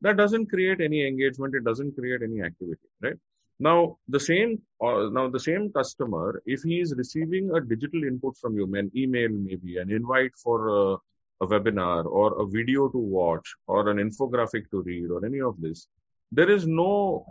that 0.00 0.16
doesn't 0.16 0.46
create 0.46 0.80
any 0.80 1.06
engagement 1.06 1.54
it 1.54 1.64
doesn't 1.64 1.94
create 1.98 2.22
any 2.22 2.40
activity 2.42 2.88
right 3.02 3.18
now 3.60 3.96
the 4.08 4.20
same 4.20 4.60
uh, 4.82 5.08
now 5.18 5.28
the 5.28 5.40
same 5.40 5.70
customer 5.72 6.42
if 6.46 6.62
he 6.62 6.80
is 6.80 6.94
receiving 6.96 7.50
a 7.56 7.60
digital 7.60 8.02
input 8.04 8.36
from 8.40 8.56
you 8.56 8.66
an 8.74 8.90
email 8.96 9.28
maybe 9.30 9.78
an 9.78 9.90
invite 9.90 10.32
for 10.42 10.56
a, 10.68 10.96
a 11.40 11.46
webinar 11.46 12.04
or 12.06 12.42
a 12.42 12.46
video 12.46 12.88
to 12.88 12.98
watch 12.98 13.54
or 13.66 13.88
an 13.88 13.98
infographic 13.98 14.68
to 14.70 14.82
read 14.82 15.08
or 15.10 15.24
any 15.24 15.40
of 15.40 15.60
this 15.60 15.86
there 16.32 16.50
is 16.50 16.66
no 16.66 17.24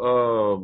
uh, 0.00 0.56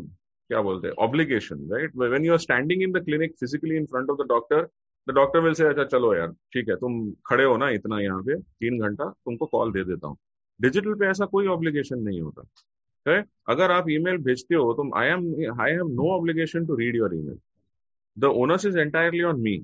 क्या 0.51 0.61
बोलते 0.63 0.91
obligation 1.05 1.61
right 1.69 1.95
when 1.95 2.25
you 2.25 2.33
are 2.37 2.43
standing 2.45 2.83
in 2.83 2.93
the 2.93 3.01
clinic 3.01 3.37
physically 3.43 3.77
in 3.77 3.87
front 3.93 4.11
of 4.11 4.19
the 4.19 4.27
doctor 4.33 4.59
the 5.07 5.15
doctor 5.19 5.41
will 5.45 5.55
say 5.61 5.69
अच्छा 5.69 5.85
चलो 5.95 6.15
यार 6.15 6.29
ठीक 6.55 6.69
है 6.69 6.77
तुम 6.83 6.99
खड़े 7.29 7.45
हो 7.45 7.57
ना 7.63 7.69
इतना 7.77 8.01
यहाँ 8.01 8.23
पे 8.27 8.37
तीन 8.65 8.79
घंटा 8.89 9.09
तुमको 9.11 9.47
कॉल 9.55 9.73
दे 9.73 9.85
देता 9.85 10.09
हूँ 10.09 10.17
डिजिटल 10.63 10.95
पे 10.99 11.07
ऐसा 11.07 11.27
कोई 11.37 11.47
ऑब्लिगेशन 11.57 11.99
नहीं 12.09 12.21
होता 12.21 12.43
है 13.07 13.23
अगर 13.51 13.71
आप 13.71 13.89
ईमेल 13.91 14.19
भेजते 14.29 14.55
हो 14.55 14.73
तो 14.75 14.91
I 14.99 15.09
am 15.09 15.25
I 15.61 15.71
have 15.71 15.89
no 16.01 16.11
obligation 16.19 16.67
to 16.67 16.77
read 16.81 16.97
your 16.97 17.15
email 17.17 17.39
the 18.17 18.33
owners 18.45 18.67
is 18.67 18.77
entirely 18.79 19.23
on 19.33 19.41
me 19.41 19.57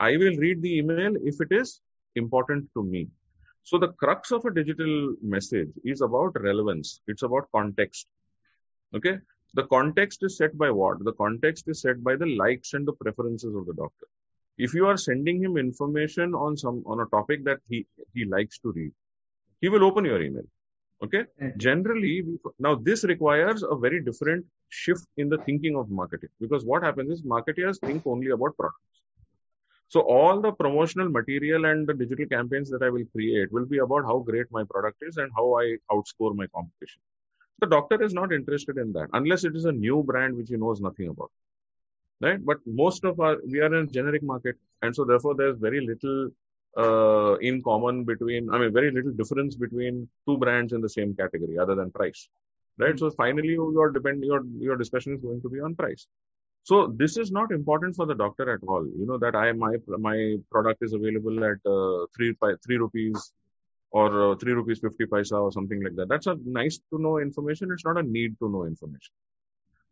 I 0.00 0.16
will 0.16 0.40
read 0.40 0.60
the 0.62 0.66
email 0.76 1.16
if 1.28 1.42
it 1.42 1.52
is 1.60 1.80
important 2.16 2.68
to 2.74 2.82
me. 2.82 3.08
So 3.64 3.78
the 3.78 3.92
crux 3.92 4.30
of 4.30 4.44
a 4.44 4.52
digital 4.52 5.14
message 5.22 5.70
is 5.84 6.00
about 6.00 6.40
relevance. 6.40 7.00
It's 7.06 7.22
about 7.22 7.48
context. 7.54 8.06
Okay. 8.92 9.18
The 9.54 9.64
context 9.64 10.22
is 10.22 10.36
set 10.36 10.56
by 10.56 10.70
what? 10.70 11.02
The 11.04 11.12
context 11.12 11.68
is 11.68 11.80
set 11.80 12.02
by 12.02 12.16
the 12.16 12.26
likes 12.26 12.74
and 12.74 12.86
the 12.86 12.92
preferences 12.92 13.54
of 13.54 13.66
the 13.66 13.74
doctor. 13.74 14.06
If 14.58 14.74
you 14.74 14.86
are 14.86 14.96
sending 14.96 15.42
him 15.42 15.56
information 15.56 16.34
on 16.34 16.56
some 16.56 16.82
on 16.86 17.00
a 17.00 17.06
topic 17.06 17.44
that 17.44 17.60
he 17.68 17.86
he 18.14 18.24
likes 18.24 18.58
to 18.60 18.72
read, 18.72 18.92
he 19.61 19.69
will 19.69 19.83
open 19.83 20.05
your 20.05 20.21
email. 20.21 20.43
Okay? 21.03 21.23
Generally 21.57 22.25
now 22.59 22.75
this 22.75 23.03
requires 23.03 23.63
a 23.63 23.75
very 23.75 24.03
different 24.03 24.45
shift 24.69 25.05
in 25.17 25.29
the 25.29 25.37
thinking 25.39 25.75
of 25.75 25.89
marketing. 25.89 26.29
Because 26.39 26.65
what 26.65 26.83
happens 26.83 27.11
is 27.11 27.23
marketers 27.23 27.79
think 27.79 28.05
only 28.05 28.31
about 28.31 28.55
products. 28.57 28.77
So 29.87 30.01
all 30.01 30.39
the 30.39 30.51
promotional 30.51 31.09
material 31.09 31.65
and 31.65 31.85
the 31.85 31.93
digital 31.93 32.25
campaigns 32.25 32.69
that 32.69 32.81
i 32.81 32.89
will 32.89 33.03
create 33.13 33.51
will 33.51 33.65
be 33.65 33.79
about 33.79 34.05
how 34.05 34.19
great 34.19 34.45
my 34.49 34.63
product 34.63 34.97
is 35.01 35.17
and 35.17 35.31
how 35.35 35.47
i 35.61 35.75
outscore 35.91 36.35
my 36.35 36.47
competition. 36.47 37.01
The 37.59 37.67
doctor 37.67 38.01
is 38.01 38.13
not 38.13 38.31
interested 38.31 38.77
in 38.77 38.93
that 38.93 39.09
unless 39.13 39.43
it 39.43 39.55
is 39.55 39.65
a 39.65 39.71
new 39.71 40.01
brand 40.03 40.37
which 40.37 40.49
he 40.49 40.57
knows 40.57 40.79
nothing 40.79 41.09
about. 41.09 41.31
Right? 42.21 42.43
But 42.43 42.59
most 42.65 43.03
of 43.03 43.19
our 43.19 43.37
we 43.45 43.59
are 43.59 43.73
in 43.73 43.87
a 43.87 43.87
generic 43.87 44.23
market 44.23 44.55
and 44.81 44.95
so 44.95 45.03
therefore 45.03 45.35
there's 45.35 45.57
very 45.57 45.85
little 45.85 46.29
uh, 46.77 47.35
in 47.37 47.61
common 47.61 48.03
between, 48.03 48.49
I 48.53 48.57
mean, 48.57 48.73
very 48.73 48.91
little 48.91 49.11
difference 49.11 49.55
between 49.55 50.07
two 50.27 50.37
brands 50.37 50.73
in 50.73 50.81
the 50.81 50.89
same 50.89 51.15
category 51.15 51.57
other 51.57 51.75
than 51.75 51.91
price, 51.91 52.29
right? 52.77 52.97
So 52.97 53.09
finally, 53.11 53.49
your 53.49 53.91
depend 53.91 54.23
your 54.23 54.41
your 54.57 54.77
discussion 54.77 55.15
is 55.15 55.21
going 55.21 55.41
to 55.41 55.49
be 55.49 55.59
on 55.59 55.75
price. 55.75 56.07
So 56.63 56.93
this 56.95 57.17
is 57.17 57.31
not 57.31 57.51
important 57.51 57.95
for 57.95 58.05
the 58.05 58.15
doctor 58.15 58.53
at 58.53 58.59
all. 58.67 58.85
You 58.85 59.05
know 59.05 59.17
that 59.17 59.35
I 59.35 59.51
my 59.51 59.77
my 59.99 60.37
product 60.51 60.83
is 60.83 60.93
available 60.93 61.43
at 61.43 61.57
uh, 61.65 62.05
three 62.15 62.35
three 62.65 62.77
rupees 62.77 63.33
or 63.91 64.31
uh, 64.31 64.35
three 64.35 64.53
rupees 64.53 64.79
fifty 64.79 65.05
paisa 65.05 65.41
or 65.41 65.51
something 65.51 65.83
like 65.83 65.95
that. 65.95 66.07
That's 66.07 66.27
a 66.27 66.37
nice 66.45 66.77
to 66.93 67.01
know 67.01 67.17
information. 67.17 67.71
It's 67.71 67.85
not 67.85 67.97
a 67.97 68.03
need 68.03 68.37
to 68.39 68.49
know 68.49 68.65
information. 68.65 69.13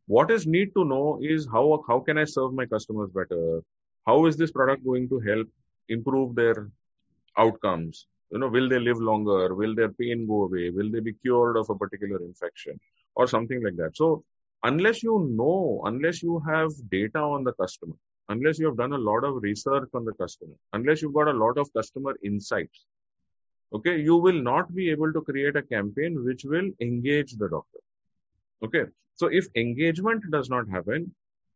What 0.06 0.32
is 0.32 0.48
need 0.48 0.74
to 0.76 0.86
know 0.86 1.20
is 1.22 1.48
how 1.52 1.84
how 1.88 2.00
can 2.00 2.18
I 2.18 2.26
serve 2.26 2.54
my 2.54 2.66
customers 2.66 3.10
better? 3.12 3.62
How 4.06 4.26
is 4.28 4.38
this 4.38 4.52
product 4.52 4.86
going 4.86 5.10
to 5.10 5.20
help 5.20 5.48
improve 5.90 6.36
their 6.36 6.70
outcomes. 7.38 8.08
You 8.32 8.40
know 8.40 8.48
will 8.48 8.70
they 8.70 8.80
live 8.80 9.00
longer? 9.00 9.54
Will 9.56 9.76
their 9.76 9.90
pain 9.90 10.28
go 10.28 10.44
away? 10.44 10.70
Will 10.70 10.92
they 10.92 11.00
be 11.00 11.14
cured 11.14 11.58
of 11.58 11.70
a 11.70 11.76
particular 11.76 12.18
infection? 12.22 12.80
Or 13.16 13.28
something 13.28 13.62
like 13.64 13.76
that. 13.78 13.98
So 13.98 14.24
unless 14.64 15.02
you 15.04 15.28
know 15.32 15.82
unless 15.86 16.22
you 16.22 16.42
have 16.46 16.72
data 16.92 17.20
on 17.20 17.44
the 17.44 17.54
customer 17.54 17.96
unless 18.28 18.60
you 18.60 18.66
have 18.66 18.78
done 18.78 18.94
a 18.94 18.98
lot 18.98 19.24
of 19.24 19.42
research 19.42 19.90
on 19.94 20.04
the 20.06 20.14
customer 20.14 20.54
unless 20.74 21.02
you've 21.02 21.14
got 21.14 21.28
a 21.28 21.40
lot 21.44 21.58
of 21.58 21.72
customer 21.74 22.16
insights 22.24 22.86
okay 23.74 23.98
you 24.00 24.18
will 24.18 24.42
not 24.50 24.74
be 24.76 24.90
able 24.90 25.14
to 25.14 25.22
create 25.22 25.56
a 25.56 25.62
campaign 25.62 26.24
which 26.26 26.44
will 26.44 26.70
engage 26.82 27.34
the 27.34 27.50
doctor. 27.50 27.80
Okay? 28.64 28.84
So 29.16 29.28
if 29.28 29.48
engagement 29.56 30.24
does 30.32 30.50
not 30.50 30.68
happen 30.68 31.14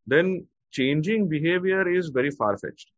then 0.08 0.48
changing 0.72 1.28
behavior 1.28 1.88
is 1.88 2.10
very 2.10 2.32
far 2.32 2.58
fetched 2.58 2.90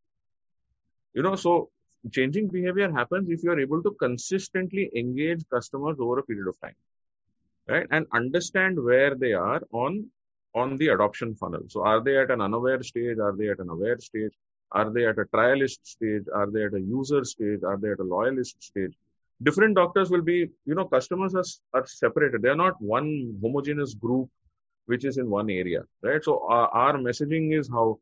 you 1.16 1.24
know 1.24 1.36
so 1.36 1.70
changing 2.12 2.48
behavior 2.48 2.92
happens 2.92 3.30
if 3.30 3.44
you 3.44 3.52
are 3.52 3.60
able 3.60 3.82
to 3.82 3.92
consistently 4.06 4.90
engage 4.96 5.44
customers 5.56 5.98
over 6.00 6.20
a 6.20 6.24
period 6.24 6.48
of 6.48 6.60
time 6.62 6.76
right? 7.68 7.88
And 7.92 8.06
understand 8.14 8.84
where 8.84 9.16
they 9.16 9.34
are 9.34 9.62
on 9.72 10.08
on 10.54 10.78
the 10.78 10.88
adoption 10.90 11.36
funnel. 11.36 11.64
So 11.68 11.84
are 11.86 12.02
they 12.02 12.18
at 12.18 12.32
an 12.32 12.40
unaware 12.40 12.82
stage? 12.82 13.18
Are 13.20 13.36
they 13.36 13.50
at 13.50 13.60
an 13.60 13.70
aware 13.70 14.00
stage? 14.00 14.32
Are 14.72 14.90
they 14.90 15.06
at 15.06 15.18
a 15.18 15.26
trialist 15.26 15.80
stage? 15.84 16.24
Are 16.34 16.50
they 16.50 16.64
at 16.64 16.74
a 16.74 16.80
user 16.80 17.26
stage? 17.26 17.60
Are 17.64 17.78
they 17.78 17.92
at 17.92 18.00
a 18.00 18.04
loyalist 18.04 18.64
stage? 18.64 18.94
Different 19.44 19.76
doctors 19.76 20.10
will 20.10 20.22
be 20.22 20.50
you 20.66 20.76
know 20.76 20.86
customers 20.86 21.36
are, 21.36 21.80
are 21.80 21.86
separated. 21.86 22.42
They 22.42 22.50
are 22.50 22.56
not 22.56 22.82
one 22.82 23.38
homogeneous 23.42 23.94
group 23.94 24.30
which 24.86 25.04
is 25.04 25.18
in 25.18 25.30
one 25.30 25.50
area 25.50 25.84
right? 26.02 26.24
So 26.24 26.48
uh, 26.50 26.68
our 26.72 26.94
messaging 26.94 27.58
is 27.58 27.70
how 27.70 28.00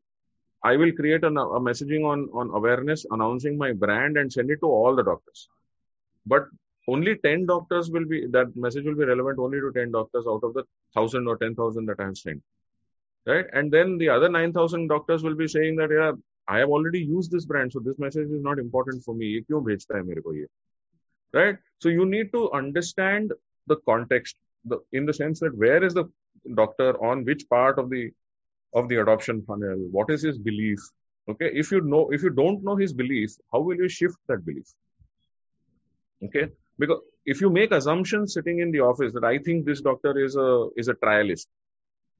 I 0.64 0.76
will 0.76 0.92
create 0.92 1.22
a, 1.22 1.28
a 1.28 1.60
messaging 1.60 2.04
on, 2.10 2.28
on 2.32 2.50
awareness, 2.54 3.04
announcing 3.10 3.58
my 3.58 3.72
brand 3.72 4.16
and 4.16 4.32
send 4.32 4.50
it 4.50 4.60
to 4.60 4.66
all 4.66 4.96
the 4.96 5.02
doctors. 5.02 5.48
But 6.26 6.48
only 6.88 7.16
10 7.16 7.46
doctors 7.46 7.90
will 7.90 8.06
be, 8.06 8.26
that 8.28 8.56
message 8.56 8.84
will 8.84 8.96
be 8.96 9.04
relevant 9.04 9.38
only 9.38 9.60
to 9.60 9.70
10 9.72 9.92
doctors 9.92 10.24
out 10.26 10.40
of 10.42 10.54
the 10.54 10.64
1000 10.94 11.28
or 11.28 11.36
10,000 11.36 11.86
that 11.86 12.00
I 12.00 12.04
have 12.04 12.16
sent. 12.16 12.42
Right. 13.26 13.46
And 13.52 13.70
then 13.70 13.98
the 13.98 14.08
other 14.08 14.28
9,000 14.28 14.88
doctors 14.88 15.22
will 15.22 15.34
be 15.34 15.48
saying 15.48 15.76
that, 15.76 15.90
yeah, 15.90 16.12
I 16.46 16.58
have 16.58 16.68
already 16.68 17.00
used 17.00 17.30
this 17.30 17.46
brand, 17.46 17.72
so 17.72 17.80
this 17.80 17.98
message 17.98 18.30
is 18.30 18.42
not 18.42 18.58
important 18.58 19.02
for 19.02 19.14
me. 19.14 19.42
Right. 21.32 21.56
So 21.78 21.88
you 21.88 22.06
need 22.06 22.32
to 22.32 22.52
understand 22.52 23.32
the 23.66 23.76
context 23.88 24.36
the, 24.66 24.78
in 24.92 25.06
the 25.06 25.12
sense 25.12 25.40
that 25.40 25.56
where 25.56 25.82
is 25.82 25.94
the 25.94 26.04
doctor 26.54 27.02
on 27.02 27.24
which 27.24 27.48
part 27.48 27.78
of 27.78 27.90
the 27.90 28.10
of 28.74 28.88
the 28.88 28.96
adoption 28.96 29.42
funnel. 29.42 29.88
What 29.90 30.10
is 30.10 30.22
his 30.22 30.38
belief? 30.38 30.78
Okay 31.28 31.50
if 31.54 31.72
you 31.72 31.80
know 31.80 32.10
if 32.10 32.22
you 32.22 32.30
don't 32.30 32.62
know 32.62 32.76
his 32.76 32.92
belief 32.92 33.30
how 33.52 33.60
will 33.60 33.76
you 33.76 33.88
shift 33.88 34.16
that 34.28 34.44
belief? 34.44 34.66
Okay 36.24 36.48
because 36.78 37.00
if 37.24 37.40
you 37.40 37.50
make 37.50 37.72
assumptions 37.72 38.34
sitting 38.34 38.58
in 38.58 38.70
the 38.70 38.80
office 38.80 39.12
that 39.14 39.24
i 39.24 39.38
think 39.38 39.64
this 39.64 39.80
doctor 39.80 40.18
is 40.18 40.36
a 40.36 40.68
is 40.76 40.88
a 40.88 40.94
trialist 40.94 41.46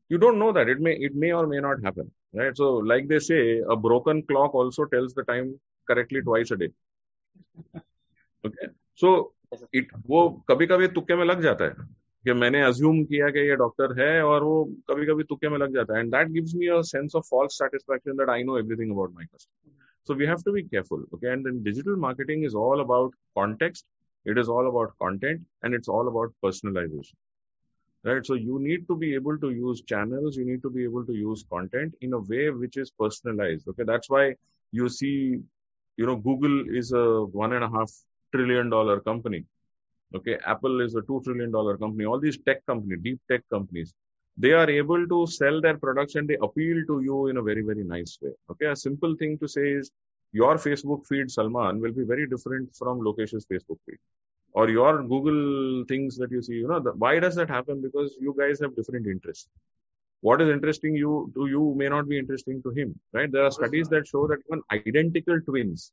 you 0.09 0.19
don't 0.19 0.39
know 0.39 0.53
that. 0.53 0.69
It 0.69 0.81
may 0.81 0.93
it 0.93 1.15
may 1.15 1.33
or 1.33 1.47
may 1.47 1.61
not 1.61 1.83
happen 1.83 2.11
right? 2.35 2.57
So 2.57 2.75
like 2.75 3.09
they 3.09 3.19
say 3.19 3.61
a 3.69 3.77
broken 3.77 4.23
clock 4.23 4.55
also 4.55 4.85
tells 4.85 5.15
the 5.15 5.25
time 5.25 5.59
correctly 5.87 6.21
twice 6.23 6.51
a 6.51 6.57
day. 6.57 6.71
Okay 8.47 8.69
so 8.95 9.33
it 9.73 9.87
wo 10.05 10.43
kabhi 10.49 10.69
kabhi 10.69 10.89
tukke 10.89 11.17
mein 11.19 11.27
lag 11.27 11.41
jata 11.41 11.69
hai 11.71 11.85
कि 12.25 12.33
मैंने 12.33 12.63
assume 12.63 13.03
किया 13.05 13.29
कि 13.31 13.47
ये 13.49 13.57
doctor 13.57 13.99
है 14.01 14.23
और 14.25 14.43
वो 14.45 14.65
कभी 14.91 15.07
कभी 15.07 15.25
तुक्के 15.25 15.49
में 15.49 15.59
लग 15.59 15.75
जाता 15.75 15.95
है। 15.95 16.01
And 16.01 16.11
that 16.15 16.29
gives 16.33 16.55
me 16.55 16.67
a 16.69 16.81
sense 16.91 17.15
of 17.17 17.29
false 17.31 17.59
satisfaction 17.59 18.17
that 18.17 18.31
I 18.31 18.43
know 18.43 18.59
everything 18.59 18.93
about 18.93 19.15
my 19.15 19.25
customer 19.25 19.73
so 20.09 20.15
we 20.15 20.27
have 20.27 20.43
to 20.45 20.53
be 20.53 20.63
careful 20.63 21.07
okay 21.15 21.33
and 21.33 21.49
digital 21.65 21.97
marketing 22.01 22.45
is 22.45 22.57
all 22.63 22.81
about 22.81 23.15
contact 23.35 23.85
it 24.27 24.39
is 24.39 24.49
all 24.51 24.67
about 24.67 24.93
content 24.99 25.47
and 25.65 25.75
it's 25.75 25.89
all 25.89 26.07
about 26.07 26.35
personalisation 26.43 27.17
right 28.05 28.27
so 28.27 28.37
you 28.37 28.59
need 28.59 28.87
to 28.87 28.95
be 28.97 29.15
able 29.15 29.37
to 29.39 29.51
use 29.51 29.83
channel 29.89 30.31
you 30.39 30.45
need 30.47 30.63
to 30.63 30.71
be 30.71 30.85
able 30.85 31.05
to 31.05 31.15
use 31.15 31.45
content 31.51 31.95
in 32.03 32.13
a 32.13 32.19
way 32.31 32.49
which 32.61 32.79
is 32.79 32.91
personalise 32.99 33.65
okay 33.69 33.85
that's 33.85 34.09
why 34.11 34.33
you 34.73 34.89
see 34.99 35.11
you 35.99 36.07
know 36.07 36.17
Google 36.23 36.77
is 36.79 36.95
one 37.37 37.53
and 37.53 37.65
half 37.77 37.93
trillion 38.33 38.71
dollar 38.71 38.99
company 39.01 39.45
okay 40.17 40.39
apple 40.47 40.81
is 40.81 40.95
a 40.95 41.03
two 41.03 41.21
trillion 41.25 41.51
dollar 41.51 41.77
company. 41.77 42.05
All 42.05 42.21
these 42.21 42.39
tech 42.47 42.65
companies 42.67 43.01
deep 43.03 43.21
tech 43.31 43.43
companies 43.51 43.93
they 44.37 44.53
are 44.53 44.69
able 44.69 45.07
to 45.07 45.27
sell 45.27 45.61
their 45.61 45.77
products 45.79 46.17
and 46.17 46.29
they 46.29 46.37
appeal 46.43 46.85
to 46.87 47.01
you 47.03 47.29
in 47.29 47.37
a 47.37 47.43
very 47.43 47.63
very 47.63 47.85
nice 47.85 48.19
way. 48.23 48.33
Okay 48.51 48.67
a 48.67 48.77
simple 48.77 49.15
thing 49.17 49.39
to 49.39 49.49
say 49.49 49.73
is 49.73 49.91
your 50.33 50.57
facebook 50.57 51.07
feed 51.07 51.31
salman 51.31 51.81
will 51.81 51.93
be 51.93 52.05
very 52.05 52.27
different 52.27 52.75
from 52.75 53.01
lokesh's 53.01 53.47
facebook 53.47 53.79
feed. 53.87 53.99
Or 54.53 54.69
your 54.69 55.03
google 55.03 55.85
things 55.87 56.17
that 56.17 56.31
you 56.31 56.43
see 56.43 56.55
you 56.55 56.69
know 56.69 56.81
the, 56.81 56.93
why 56.93 57.19
does 57.19 57.35
that 57.37 57.49
happen? 57.49 57.83
Because 57.83 58.17
you 58.21 58.35
guys 58.39 58.61
have 58.61 58.75
different 58.77 59.07
interests. 59.07 59.49
What 60.21 60.41
is 60.41 60.49
interesting 60.49 60.97
you 60.97 61.31
to 61.35 61.47
you 61.47 61.75
may 61.77 61.89
not 61.89 62.09
be 62.09 62.19
interesting 62.19 62.63
to 62.63 62.71
him 62.71 62.99
right? 63.13 63.31
There 63.31 63.45
are 63.45 63.51
studies 63.51 63.89
that 63.89 64.07
show 64.07 64.27
that 64.29 64.39
even 64.49 64.63
identical 64.73 65.41
twins 65.41 65.93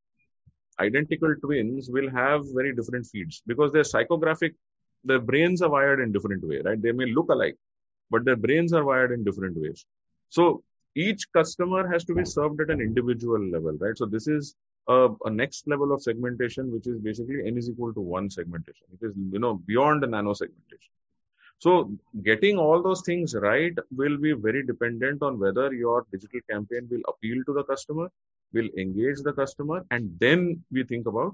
identical 0.80 1.36
twins 1.44 1.90
will 1.90 2.10
have 2.10 2.42
very 2.54 2.74
different 2.74 3.06
feeds 3.06 3.42
because 3.46 3.72
their 3.72 3.84
psychographic 3.84 4.54
their 5.04 5.20
brains 5.20 5.62
are 5.62 5.70
wired 5.70 6.00
in 6.00 6.12
different 6.12 6.44
way 6.48 6.62
right? 6.64 6.82
They 6.82 6.92
may 6.92 7.08
look 7.08 7.30
alike 7.30 7.58
but 8.10 8.26
their 8.26 8.36
brains 8.36 8.74
are 8.74 8.84
wired 8.84 9.12
in 9.12 9.24
different 9.24 9.58
ways. 9.58 9.86
So 10.30 10.64
each 10.96 11.32
customer 11.32 11.88
has 11.92 12.04
to 12.06 12.14
be 12.14 12.26
served 12.26 12.62
at 12.62 12.70
an 12.70 12.82
individual 12.82 13.40
level 13.40 13.78
right? 13.80 13.98
So 13.98 14.06
this 14.06 14.28
is 14.28 14.56
a, 14.88 15.10
a, 15.26 15.30
next 15.30 15.68
level 15.68 15.94
of 15.94 16.02
segmentation 16.02 16.72
which 16.72 16.88
is 16.88 17.00
basically 17.00 17.46
n 17.46 17.58
is 17.58 17.70
equal 17.70 17.94
to 17.94 18.02
one 18.02 18.30
segmentation 18.30 18.88
it 18.94 19.06
is 19.06 19.14
you 19.32 19.40
know 19.40 19.56
beyond 19.66 20.04
the 20.04 20.08
nano 20.08 20.34
segmentation. 20.34 20.92
So 21.60 21.92
getting 22.24 22.58
all 22.58 22.82
those 22.82 23.04
things 23.04 23.36
right 23.36 23.74
will 23.96 24.18
be 24.18 24.34
very 24.34 24.66
dependent 24.66 25.22
on 25.22 25.40
whether 25.40 25.72
your 25.72 26.06
digital 26.12 26.40
campaign 26.50 26.88
will 26.90 27.02
appeal 27.08 27.44
to 27.46 27.54
the 27.54 27.64
customer 27.64 28.10
will 28.54 28.70
engage 28.78 29.22
the 29.22 29.34
customer 29.34 29.86
and 29.92 30.18
then 30.20 30.64
we 30.72 30.84
think 30.84 31.08
about 31.08 31.34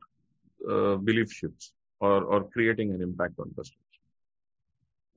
uh, 0.61 0.95
belief 0.95 1.31
shifts 1.31 1.73
or, 2.01 2.23
or 2.23 2.43
creating 2.45 2.93
an 2.93 3.01
impact 3.01 3.39
on 3.39 3.53
customers 3.55 3.87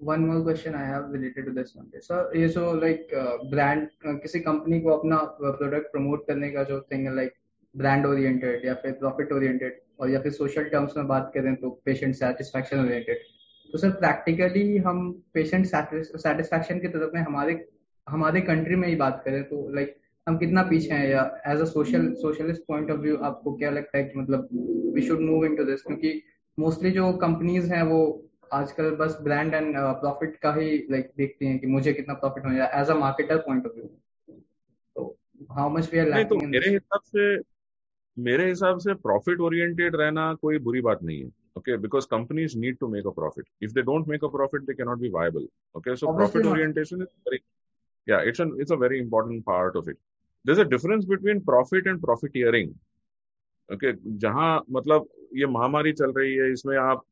one 0.00 0.26
more 0.26 0.42
question 0.42 0.74
I 0.74 0.84
have 0.84 1.10
related 1.10 1.44
to 1.46 1.52
this 1.52 1.74
one. 1.74 1.90
So 2.00 2.30
ये 2.34 2.52
so 2.52 2.72
like 2.72 3.10
uh, 3.12 3.44
brand 3.50 3.90
uh, 4.06 4.14
किसी 4.22 4.40
company 4.40 4.80
को 4.80 4.90
अपना 4.90 5.16
product 5.40 5.92
promote 5.92 6.26
करने 6.26 6.50
का 6.50 6.64
जो 6.64 6.80
thing 6.92 7.06
है 7.06 7.14
like 7.16 7.32
brand 7.74 8.06
oriented 8.06 8.64
या 8.66 8.74
फिर 8.82 8.92
प्रॉफिट 9.00 9.32
ओरिएंटेड 9.32 9.80
और 10.00 10.10
या 10.10 10.20
फिर 10.20 10.32
सोशल 10.32 10.64
टर्म्स 10.68 10.96
में 10.96 11.06
बात 11.08 11.30
करें 11.34 11.54
तो 11.56 11.70
पेशेंट 11.84 12.14
सेटिस्फैक्शन 12.14 12.80
ओरिएंटेड 12.80 13.18
तो 13.72 13.78
सर 13.78 13.90
प्रैक्टिकली 14.00 14.76
हम 14.86 15.10
पेशेंट 15.34 15.66
सेटिस्फैक्शन 15.66 16.80
की 16.80 16.88
तरफ़ 16.88 17.14
में 17.14 17.20
हमारे 17.20 17.64
हमारे 18.06 18.40
कंट्री 18.40 18.76
में 18.76 18.88
ही 18.88 18.94
बात 18.96 19.22
करें 19.24 19.42
तो 19.48 19.68
लाइक 19.74 19.96
हम 20.28 20.36
कितना 20.38 20.62
पीछे 20.62 20.94
हैं? 20.94 21.08
या 21.08 21.22
as 21.46 21.60
a 21.60 21.64
social 21.64 22.12
socialist 22.14 22.62
point 22.68 22.90
of 22.90 22.98
view 23.00 23.16
आपको 23.28 23.52
क्या 23.56 23.70
लगता 23.70 23.98
है 23.98 24.04
कि 24.04 24.18
मतलब 24.18 24.48
we 24.94 25.02
should 25.02 25.20
move 25.20 25.44
into 25.44 25.64
this 25.64 25.82
क्योंकि 25.82 26.22
मोस्टली 26.58 26.90
जो 26.90 27.12
कंपनीज़ 27.12 27.72
हैं 27.72 27.82
वो 27.82 28.00
आजकल 28.52 28.90
बस 28.90 29.18
ब्रांड 29.22 29.54
एंड 29.54 29.74
प्रॉफिट 29.76 30.36
का 30.36 30.52
ही 30.54 30.70
लाइक 30.90 31.04
like, 31.04 31.16
देखती 31.16 31.46
हैं 31.46 31.58
कि 31.58 31.66
मुझे 31.66 31.92
कितना 31.92 32.14
प्रॉफिट 32.14 32.46
हो 32.46 32.54
जाए 32.54 32.80
as 32.80 32.90
a 32.90 32.94
marketer 32.94 33.38
point 33.38 33.66
of 33.66 33.74
view 33.74 33.84
तो 34.96 35.16
how 35.50 35.70
much 35.70 35.92
we 35.92 35.98
are 35.98 36.08
lacking 36.08 36.40
तो 36.40 36.46
मेरे 36.46 36.70
हिसाब 36.70 37.00
से 37.06 37.36
मेरे 38.18 38.48
हिसाब 38.48 38.78
से 38.78 38.94
प्रॉफिट 38.94 39.40
ओरिएंटेड 39.40 39.96
रहना 39.96 40.32
कोई 40.34 40.58
बुरी 40.58 40.80
बात 40.80 41.02
नहीं 41.02 41.22
है 41.24 41.30
okay? 41.56 41.76
Because 41.76 42.06
companies 42.06 42.56
need 42.56 42.78
to 42.80 42.88
make 42.88 43.04
a 43.04 43.12
profit. 43.12 43.44
If 43.60 43.74
they 43.74 43.82
don't 43.82 44.06
make 44.06 44.22
a 44.22 44.28
profit 44.28 44.66
they 44.66 44.74
cannot 44.74 45.00
be 45.00 45.08
viable 45.08 45.46
okay? 45.76 45.96
So 45.96 46.08
Obviously 46.08 46.42
profit 46.42 46.46
orientation 46.46 47.02
is 47.02 47.08
very 47.24 47.42
yeah 48.06 48.20
it's 48.20 48.40
an 48.40 48.56
it's 48.58 48.70
a 48.70 48.76
very 48.76 49.00
important 49.00 49.44
part 49.44 49.76
of 49.76 49.88
it. 49.88 49.98
there's 50.45 50.59
a 50.59 50.65
difference 50.65 51.05
between 51.05 51.41
profit 51.51 51.87
and 51.87 52.01
profiteering 52.01 52.73
okay 53.69 53.91
okay, 53.91 54.19
जहां 54.23 54.49
मतलब 54.71 55.07
ये 55.35 55.45
महामारी 55.51 55.91
चल 55.93 56.11
रही 56.17 56.35
है 56.35 56.51
इसमें 56.53 56.75
आप 56.77 57.03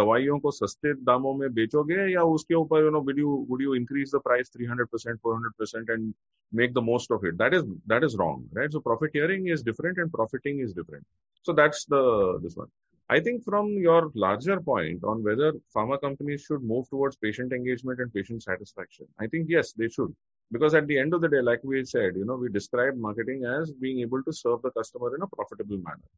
दवाइयों 0.00 0.38
को 0.38 0.50
सस्ते 0.50 0.92
दामों 1.04 1.32
में 1.34 1.52
बेचोगे 1.54 1.96
या 2.12 2.22
उसके 2.32 2.54
ऊपर 2.54 2.84
you 2.84 2.90
no 2.90 3.00
width 3.06 3.18
you 3.18 3.30
would 3.50 3.62
you 3.62 3.74
increase 3.74 4.10
the 4.14 4.18
price 4.24 4.50
300 4.56 4.86
percent 4.92 5.18
four 5.20 5.34
hundred 5.34 5.52
percent 5.58 5.90
and 5.90 6.12
make 6.52 6.74
the 6.74 6.82
most 6.90 7.12
of 7.12 7.24
it 7.26 7.34
that 7.34 7.54
is 7.54 7.64
that 7.92 8.04
is 8.04 8.16
wrong 8.20 8.58
right 8.58 8.72
so 8.72 8.80
profiteering 8.90 9.48
is 9.52 9.64
different 9.64 9.98
and 9.98 10.10
profiting 10.12 10.60
is 10.60 10.74
different 10.76 11.04
so 11.46 11.52
that's 11.62 11.86
the 11.92 12.04
this 12.42 12.58
one 12.58 12.68
I 13.10 13.20
think 13.20 13.42
from 13.44 13.66
your 13.78 14.10
larger 14.14 14.54
point 14.66 15.02
on 15.04 15.22
whether 15.24 15.48
pharma 15.74 15.96
companies 16.00 16.44
should 16.44 16.62
move 16.62 16.84
towards 16.88 17.16
patient 17.16 17.52
engagement 17.52 17.98
and 18.00 18.12
patient 18.12 18.42
satisfaction, 18.42 19.08
I 19.20 19.26
think 19.26 19.50
yes, 19.54 19.72
they 19.72 19.88
should 19.88 20.14
because 20.51 20.73
at 20.73 20.87
the 20.87 20.97
end 20.97 21.13
of 21.13 21.21
the 21.21 21.27
day 21.27 21.41
like 21.41 21.59
we 21.63 21.83
said 21.83 22.15
you 22.15 22.25
know 22.25 22.35
we 22.35 22.49
describe 22.49 22.95
marketing 22.95 23.43
as 23.45 23.71
being 23.71 23.99
able 23.99 24.23
to 24.23 24.33
serve 24.33 24.61
the 24.61 24.71
customer 24.71 25.15
in 25.15 25.21
a 25.21 25.27
profitable 25.27 25.77
manner. 25.77 26.09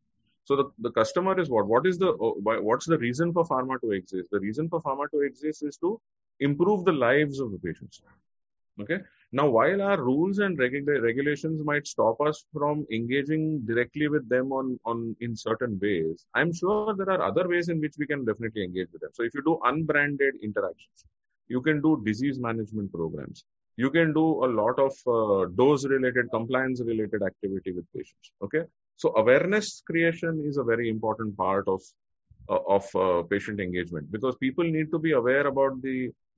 So 0.46 0.56
the, 0.56 0.72
the 0.80 0.92
customer 0.92 1.40
is 1.40 1.50
what? 1.50 1.68
What 1.68 1.86
is 1.86 2.00
the 2.00 2.08
oh, 2.08 2.36
what's 2.42 2.88
the 2.88 2.98
reason 2.98 3.34
for 3.34 3.46
pharma 3.46 3.80
to 3.82 3.92
exist? 3.92 4.30
The 4.32 4.40
reason 4.40 4.68
for 4.68 4.82
pharma 4.82 5.10
to 5.12 5.22
exist 5.22 5.64
is 5.64 5.78
to 5.78 6.02
improve 6.40 6.86
the 6.86 6.92
lives 6.92 7.40
of 7.40 7.52
the 7.52 7.60
patients. 7.60 8.02
Okay? 8.82 9.00
Now 9.32 9.48
while 9.48 9.82
our 9.84 10.02
rules 10.02 10.40
and 10.40 10.58
regu- 10.58 11.04
regulations 11.04 11.62
might 11.64 11.86
stop 11.86 12.20
us 12.22 12.46
from 12.52 12.88
engaging 12.92 13.62
directly 13.66 14.08
with 14.08 14.28
them 14.28 14.52
on 14.52 14.80
on 14.86 15.16
in 15.20 15.36
certain 15.36 15.78
ways 15.84 16.26
i'm 16.34 16.52
sure 16.52 16.96
there 16.96 17.12
are 17.16 17.22
other 17.22 17.48
ways 17.48 17.70
in 17.70 17.80
which 17.80 17.96
we 18.00 18.08
can 18.08 18.26
definitely 18.26 18.64
engage 18.64 18.88
with 18.92 19.02
them. 19.02 19.12
So 19.14 19.24
if 19.24 19.36
you 19.36 19.44
do 19.44 19.60
unbranded 19.66 20.36
interactions 20.42 21.06
you 21.48 21.62
can 21.62 21.82
do 21.82 22.02
disease 22.04 22.40
management 22.40 22.92
programs 22.92 23.44
you 23.82 23.90
can 23.96 24.14
do 24.14 24.26
a 24.46 24.50
lot 24.60 24.78
of 24.86 24.94
uh, 25.16 25.48
dose 25.60 25.86
related 25.92 26.26
compliance 26.36 26.82
related 26.92 27.22
activity 27.32 27.72
with 27.72 27.86
patients 27.96 28.32
okay? 28.44 28.64
So 28.98 29.14
awareness 29.16 29.82
creation 29.90 30.44
is 30.46 30.58
a 30.58 30.64
very 30.64 30.90
important 30.90 31.38
part 31.38 31.68
of 31.68 31.82
uh, 32.50 32.60
of 32.78 32.86
uh, 32.96 33.22
patient 33.34 33.60
engagement 33.68 34.12
because 34.12 34.36
people 34.46 34.66
need 34.76 34.92
to 34.96 35.00
be 35.00 35.14
aware 35.22 35.46
about 35.48 35.82
the 35.82 35.98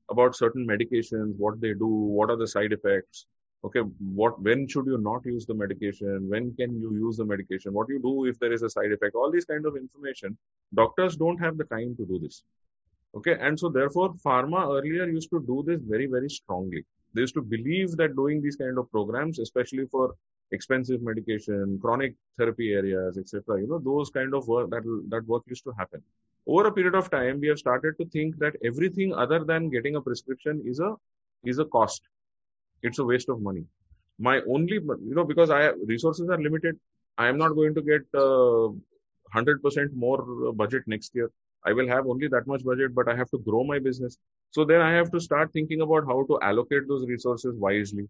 about 0.10 0.36
certain 0.44 0.68
medications 0.74 1.36
what 1.46 1.60
they 1.64 1.74
do 1.74 1.92
what 2.20 2.30
are 2.30 2.40
the 2.44 2.52
side 2.56 2.74
effects 2.78 3.26
okay? 3.66 3.84
What 4.22 4.40
when 4.50 4.68
should 4.68 4.88
you 4.94 5.00
not 5.10 5.26
use 5.26 5.46
the 5.48 5.58
medication? 5.66 6.30
When 6.36 6.54
can 6.62 6.80
you 6.86 6.94
use 7.08 7.18
the 7.18 7.26
medication? 7.34 7.74
What 7.74 7.90
you 7.90 8.00
do 8.08 8.26
if 8.26 8.40
there 8.40 8.54
is 8.54 8.64
a 8.64 8.70
side 8.70 8.92
effect? 8.92 9.16
All 9.16 9.32
these 9.32 9.46
kind 9.46 9.66
of 9.66 9.76
information 9.84 10.38
doctors 10.84 11.16
don't 11.26 11.46
have 11.48 11.58
the 11.58 11.70
time 11.76 11.96
to 12.00 12.06
do 12.06 12.20
this 12.20 12.44
okay? 13.18 13.38
And 13.40 13.60
so 13.60 13.70
therefore 13.70 14.10
pharma 14.30 14.66
earlier 14.78 15.08
used 15.20 15.32
to 15.38 15.46
do 15.54 15.64
this 15.68 15.82
very 15.94 16.08
very 16.18 16.30
strongly 16.42 16.86
they 17.14 17.22
used 17.22 17.34
to 17.36 17.42
believe 17.42 17.96
that 17.98 18.16
doing 18.16 18.42
these 18.42 18.56
kind 18.56 18.78
of 18.78 18.90
programs, 18.92 19.40
especially 19.40 19.86
for 19.88 20.16
expensive 20.52 21.02
medication, 21.02 21.80
chronic 21.82 22.16
therapy 22.38 22.74
areas, 22.74 23.18
etc., 23.18 23.62
you 23.62 23.68
know, 23.68 23.80
those 23.80 24.10
kind 24.10 24.34
of 24.34 24.48
work 24.48 24.70
that 24.70 24.84
that 25.10 25.26
work 25.28 25.44
used 25.48 25.64
to 25.64 25.74
happen. 25.78 26.02
Over 26.48 26.68
a 26.68 26.72
period 26.72 26.96
of 26.96 27.10
time, 27.10 27.40
we 27.40 27.48
have 27.48 27.60
started 27.60 27.98
to 28.00 28.06
think 28.06 28.38
that 28.40 28.56
everything 28.64 29.14
other 29.14 29.44
than 29.44 29.70
getting 29.70 29.96
a 29.96 30.02
prescription 30.02 30.64
is 30.66 30.80
a 30.80 30.96
is 31.44 31.60
a 31.60 31.66
cost. 31.66 32.02
It's 32.84 33.00
a 33.00 33.06
waste 33.06 33.30
of 33.30 33.42
money. 33.42 33.66
My 34.20 34.42
only, 34.48 34.76
you 34.76 35.16
know, 35.16 35.24
because 35.24 35.50
I 35.50 35.64
have 35.64 35.76
resources 35.86 36.30
are 36.30 36.42
limited, 36.42 36.80
I 37.18 37.28
am 37.28 37.38
not 37.38 37.56
going 37.56 37.74
to 37.76 37.82
get 37.82 38.02
uh, 38.14 38.70
100% 39.36 39.94
more 39.94 40.54
budget 40.54 40.84
next 40.88 41.16
year. 41.16 41.32
I 41.66 41.74
will 41.74 41.88
have 41.88 42.08
only 42.08 42.28
that 42.30 42.48
much 42.48 42.64
budget, 42.64 42.96
but 42.96 43.08
I 43.08 43.16
have 43.16 43.30
to 43.32 43.38
grow 43.38 43.64
my 43.64 43.80
business. 43.80 44.18
So 44.52 44.66
then 44.66 44.82
I 44.82 44.92
have 44.94 45.12
to 45.12 45.20
start 45.20 45.54
thinking 45.54 45.82
about 45.82 46.06
how 46.06 46.26
to 46.26 46.40
allocate 46.42 46.88
those 46.88 47.06
resources 47.08 47.56
wisely. 47.56 48.08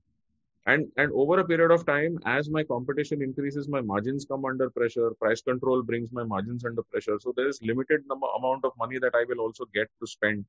And, 0.68 0.88
and 0.96 1.12
over 1.14 1.40
a 1.40 1.46
period 1.46 1.72
of 1.72 1.86
time, 1.86 2.20
as 2.26 2.50
my 2.50 2.64
competition 2.64 3.22
increases, 3.22 3.68
my 3.68 3.82
margins 3.82 4.26
come 4.26 4.46
under 4.46 4.70
pressure. 4.70 5.10
Price 5.20 5.42
control 5.42 5.82
brings 5.82 6.12
my 6.12 6.24
margins 6.24 6.64
under 6.64 6.84
pressure. 6.84 7.18
So 7.20 7.34
there 7.36 7.48
is 7.48 7.60
limited 7.64 8.02
number, 8.08 8.28
amount 8.38 8.64
of 8.64 8.72
money 8.78 9.00
that 9.00 9.16
I 9.16 9.26
will 9.28 9.40
also 9.40 9.66
get 9.74 9.88
to 10.00 10.08
spend. 10.08 10.46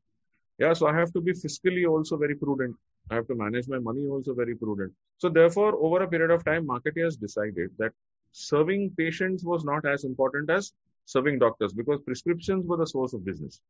Yeah, 0.58 0.74
so 0.74 0.86
I 0.86 0.94
have 0.94 1.12
to 1.14 1.20
be 1.20 1.32
fiscally 1.32 1.88
also 1.88 2.18
very 2.18 2.34
prudent. 2.34 2.76
I 3.10 3.14
have 3.14 3.26
to 3.28 3.34
manage 3.34 3.68
my 3.68 3.78
money 3.78 4.06
also 4.06 4.34
very 4.34 4.54
prudent. 4.54 4.92
So 5.16 5.30
therefore, 5.30 5.74
over 5.76 6.02
a 6.02 6.08
period 6.08 6.30
of 6.30 6.44
time, 6.44 6.66
market 6.66 6.94
has 6.98 7.16
decided 7.16 7.70
that 7.78 7.92
serving 8.32 8.94
patients 8.96 9.44
was 9.44 9.64
not 9.64 9.86
as 9.86 10.04
important 10.04 10.50
as 10.50 10.72
serving 11.06 11.38
doctors 11.38 11.72
because 11.72 12.00
prescriptions 12.04 12.66
were 12.66 12.76
the 12.76 12.86
source 12.86 13.12
of 13.12 13.24
business. 13.24 13.60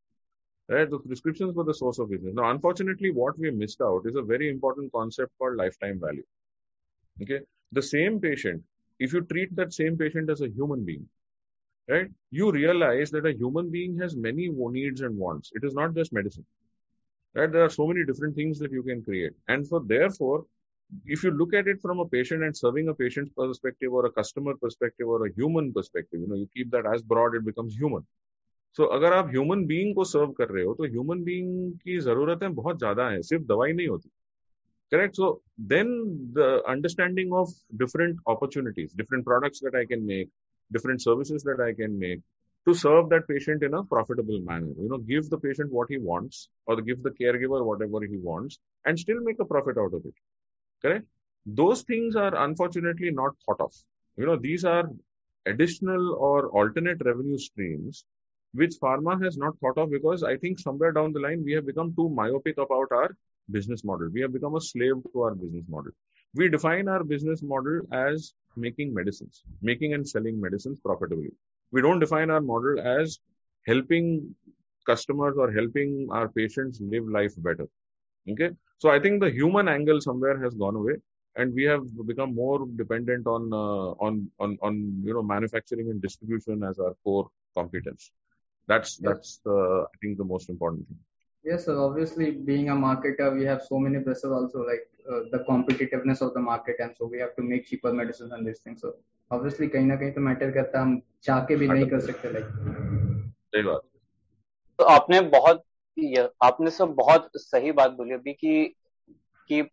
Right? 0.69 0.89
The 0.89 0.99
prescriptions 0.99 1.55
were 1.55 1.65
the 1.65 1.75
source 1.75 1.99
of 1.99 2.11
business. 2.11 2.35
Now, 2.35 2.51
unfortunately, 2.51 3.11
what 3.11 3.39
we 3.39 3.51
missed 3.51 3.81
out 3.81 4.03
is 4.07 4.17
a 4.17 4.23
very 4.23 4.49
important 4.49 4.93
concept 4.93 5.33
called 5.39 5.57
lifetime 5.57 6.01
value. 6.01 6.25
Okay. 7.21 7.41
The 7.73 7.83
same 7.83 8.21
patient, 8.21 8.63
if 8.99 9.13
you 9.13 9.23
treat 9.23 9.55
that 9.57 9.73
same 9.73 9.97
patient 9.97 10.31
as 10.31 10.41
a 10.41 10.49
human 10.49 10.85
being, 10.85 11.07
right, 11.89 12.09
you 12.31 12.53
realize 12.53 13.11
that 13.11 13.27
a 13.27 13.33
human 13.33 13.71
being 13.71 13.99
has 13.99 14.17
many 14.17 14.49
needs 14.49 15.01
and 15.01 15.17
wants. 15.19 15.51
It 15.55 15.65
is 15.65 15.75
not 15.75 15.95
just 15.95 16.13
medicine. 16.13 16.47
Right? 17.35 17.51
There 17.51 17.65
are 17.65 17.71
so 17.71 17.87
many 17.87 18.05
different 18.05 18.37
things 18.37 18.59
that 18.61 18.73
you 18.73 18.83
can 18.83 19.03
create. 19.03 19.33
And 19.49 19.67
so 19.67 19.81
therefore, 19.81 20.45
if 21.06 21.24
you 21.24 21.32
look 21.32 21.54
at 21.54 21.68
it 21.68 21.82
from 21.82 22.00
a 22.00 22.08
patient 22.08 22.44
and 22.44 22.56
serving 22.56 22.88
a 22.88 22.94
patient's 22.94 23.32
perspective 23.38 23.92
or 23.92 24.06
a 24.06 24.12
customer 24.12 24.54
perspective 24.56 25.08
or 25.08 25.26
a 25.26 25.34
human 25.34 25.74
perspective, 25.74 26.22
you 26.22 26.28
know, 26.28 26.36
you 26.36 26.48
keep 26.56 26.72
that 26.72 26.86
as 26.86 27.02
broad, 27.02 27.36
it 27.36 27.46
becomes 27.46 27.76
human. 27.76 28.06
So 28.78 28.84
so, 28.84 28.90
अगर 28.94 29.14
आप 29.14 29.30
human 29.30 29.66
being 29.66 29.94
को 29.96 30.04
सर्व 30.06 30.32
कर 30.38 30.50
रहे 30.54 30.64
हो 30.64 30.74
तो 30.80 30.86
human 30.86 31.24
being 31.24 31.72
की 31.84 31.98
जरूरतें 32.08 32.54
बहुत 32.56 32.80
ज्यादा 32.80 33.08
हैं 33.10 33.22
सिर्फ 33.30 33.44
दवाई 33.52 33.74
नहीं 33.74 33.88
होती 33.88 34.10
correct 34.92 35.18
so 35.20 35.30
then 35.72 35.90
the 36.36 36.50
understanding 36.74 37.34
of 37.40 37.50
different 37.82 38.20
opportunities 38.34 38.94
different 39.02 39.26
products 39.30 39.64
that 39.66 39.76
i 39.80 39.84
can 39.90 40.06
make 40.12 40.30
different 40.72 41.04
services 41.06 41.44
that 41.48 41.64
i 41.66 41.74
can 41.80 41.98
make 42.04 42.22
to 42.68 42.76
serve 42.84 43.10
that 43.10 43.28
patient 43.32 43.66
in 43.70 43.76
a 43.80 43.84
profitable 43.96 44.40
manner 44.52 44.72
you 44.84 44.90
know 44.94 45.02
give 45.12 45.30
the 45.34 45.42
patient 45.48 45.76
what 45.80 45.92
he 45.96 46.00
wants 46.12 46.40
or 46.68 46.78
give 46.90 47.04
the 47.04 47.14
caregiver 47.20 47.60
whatever 47.72 48.02
he 48.14 48.22
wants 48.30 48.60
and 48.86 49.04
still 49.06 49.22
make 49.28 49.44
a 49.46 49.50
profit 49.54 49.84
out 49.86 50.00
of 50.00 50.10
it 50.12 50.16
correct 50.83 51.07
those 51.47 51.83
things 51.83 52.17
are 52.17 52.35
unfortunately 52.45 53.11
not 53.11 53.33
thought 53.45 53.61
of 53.61 53.73
you 54.17 54.27
know 54.27 54.37
these 54.37 54.65
are 54.65 54.85
additional 55.47 56.15
or 56.15 56.49
alternate 56.61 57.05
revenue 57.05 57.39
streams 57.39 58.05
which 58.55 58.75
pharma 58.83 59.23
has 59.23 59.37
not 59.37 59.59
thought 59.59 59.79
of 59.79 59.91
because 59.91 60.23
I 60.23 60.37
think 60.37 60.59
somewhere 60.59 60.93
down 60.93 61.13
the 61.13 61.21
line 61.21 61.43
we 61.45 61.53
have 61.53 61.67
become 61.67 61.95
too 61.97 62.09
myopic 62.11 62.59
about 62.59 62.89
our 62.93 63.17
business 63.51 63.83
model. 63.85 64.09
We 64.13 64.21
have 64.21 64.33
become 64.33 64.55
a 64.57 64.61
slave 64.61 64.97
to 65.13 65.23
our 65.23 65.35
business 65.35 65.65
model. 65.69 65.93
We 66.35 66.49
define 66.49 66.89
our 66.89 67.03
business 67.05 67.43
model 67.43 67.81
as 67.93 68.35
making 68.57 68.95
medicines, 68.95 69.43
making 69.63 69.95
and 69.95 70.07
selling 70.09 70.41
medicines 70.41 70.79
profitably. 70.81 71.31
We 71.73 71.83
don't 71.83 71.99
define 71.99 72.31
our 72.31 72.41
model 72.41 72.79
as 72.81 73.19
helping 73.67 74.35
customers 74.87 75.35
or 75.39 75.51
helping 75.53 76.09
our 76.11 76.29
patients 76.29 76.81
live 76.81 77.09
life 77.09 77.33
better. 77.39 77.69
Okay. 78.31 78.51
So 78.82 78.90
I 78.90 79.00
think 79.00 79.22
the 79.22 79.32
human 79.32 79.68
angle 79.68 80.00
somewhere 80.02 80.38
has 80.44 80.54
gone 80.54 80.76
away 80.76 80.98
and 81.38 81.54
we 81.54 81.64
have 81.64 81.84
become 82.06 82.34
more 82.36 82.60
dependent 82.82 83.28
on 83.36 83.44
uh, 83.64 83.90
on 84.06 84.14
on 84.40 84.58
on 84.68 84.74
you 85.08 85.14
know 85.16 85.24
manufacturing 85.36 85.90
and 85.92 86.02
distribution 86.08 86.64
as 86.70 86.80
our 86.80 86.94
core 87.04 87.28
competence 87.58 88.12
that's 88.72 88.92
yes. 88.94 89.06
that's 89.08 89.32
uh, 89.56 89.82
i 89.94 89.96
think 90.02 90.18
the 90.24 90.30
most 90.34 90.50
important 90.54 90.88
thing 90.88 91.00
yes 91.50 91.66
so 91.66 91.76
obviously 91.88 92.32
being 92.52 92.70
a 92.76 92.78
marketer 92.88 93.28
we 93.40 93.46
have 93.52 93.62
so 93.72 93.80
many 93.86 94.00
pressures 94.08 94.34
also 94.40 94.66
like 94.72 94.86
uh, 95.12 95.22
the 95.34 95.42
competitiveness 95.52 96.22
of 96.28 96.34
the 96.38 96.44
market 96.52 96.84
and 96.86 96.96
so 96.98 97.12
we 97.14 97.20
have 97.24 97.36
to 97.36 97.46
make 97.52 97.68
cheaper 97.70 97.94
medicines 98.02 98.34
and 98.38 98.46
these 98.48 98.62
things 98.66 98.82
so 98.86 98.94
obviously 99.36 99.70
कहीं 99.76 99.86
ना 99.86 99.96
कहीं 100.02 100.12
तो 100.18 100.22
matter 100.30 100.52
करता 100.58 100.80
है 100.80 100.86
हम 100.86 101.02
चाह 101.24 101.40
के 101.46 101.56
भी 101.62 101.68
नहीं 101.68 101.88
कर 101.94 102.00
सकते 102.10 102.34
लाइक 102.34 102.46
सही 103.56 103.64
बात 103.70 103.82
तो 104.80 104.84
आपने 104.98 105.22
बहुत 105.38 105.64
आपने 106.44 106.72
सब 106.72 106.94
बहुत 106.96 107.30
सही 107.36 107.72
बात 107.80 107.92
बोली 108.00 108.14
अभी 108.14 108.34
कि 108.34 108.74
कि 109.48 109.64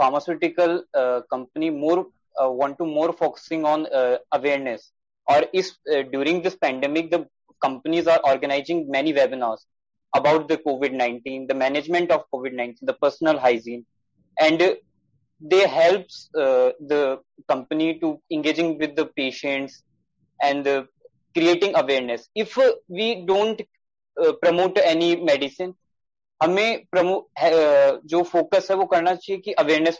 pharmaceutical 0.00 0.72
uh, 0.94 1.20
company 1.32 1.70
more 1.70 2.06
uh, 2.40 2.50
want 2.50 2.76
to 2.78 2.84
more 2.84 3.12
focusing 3.12 3.64
on 3.64 3.86
uh, 3.86 4.18
awareness 4.32 4.92
or 5.26 5.44
is 5.52 5.70
uh, 5.92 6.02
during 6.14 6.42
this 6.42 6.56
pandemic 6.64 7.10
the 7.10 7.26
companies 7.60 8.06
are 8.06 8.20
organizing 8.24 8.90
many 8.90 9.12
webinars 9.12 9.64
about 10.14 10.48
the 10.48 10.56
COVID-19, 10.58 11.48
the 11.48 11.54
management 11.54 12.10
of 12.10 12.24
COVID-19, 12.32 12.76
the 12.82 12.94
personal 12.94 13.38
hygiene, 13.38 13.84
and 14.40 14.76
they 15.40 15.66
helps 15.66 16.28
uh, 16.34 16.70
the 16.80 17.18
company 17.48 17.98
to 18.00 18.20
engaging 18.30 18.78
with 18.78 18.96
the 18.96 19.06
patients 19.06 19.82
and 20.42 20.66
uh, 20.66 20.84
creating 21.34 21.74
awareness. 21.76 22.28
If 22.34 22.56
uh, 22.58 22.72
we 22.88 23.24
don't 23.26 23.60
promote 24.17 24.77
any 24.77 25.15
medicine 25.23 25.73
हमें 26.41 26.83
जो 28.07 28.21
focus 28.23 28.67
है 28.71 28.77
वो 28.77 28.85
करना 28.85 29.13
चाहिए 29.15 29.41
कि 29.41 29.51
awareness 29.53 29.99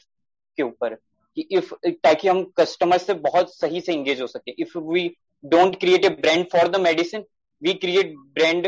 के 0.57 0.63
ऊपर 0.63 0.95
कि 1.37 1.41
इफ़ 1.57 1.73
ताकि 1.85 2.27
हम 2.27 2.43
कस्टमर 2.57 2.97
से 2.97 3.13
बहुत 3.25 3.53
सही 3.55 3.81
से 3.81 3.93
इंगेज 3.93 4.21
हो 4.21 4.27
सके। 4.27 4.51
If 4.61 4.77
we 4.77 5.07
don't 5.43 5.79
create 5.79 6.05
a 6.05 6.09
brand 6.21 6.45
for 6.51 6.67
the 6.67 6.79
medicine 6.81 7.25
we 7.61 7.73
create 7.73 8.15
brand 8.35 8.67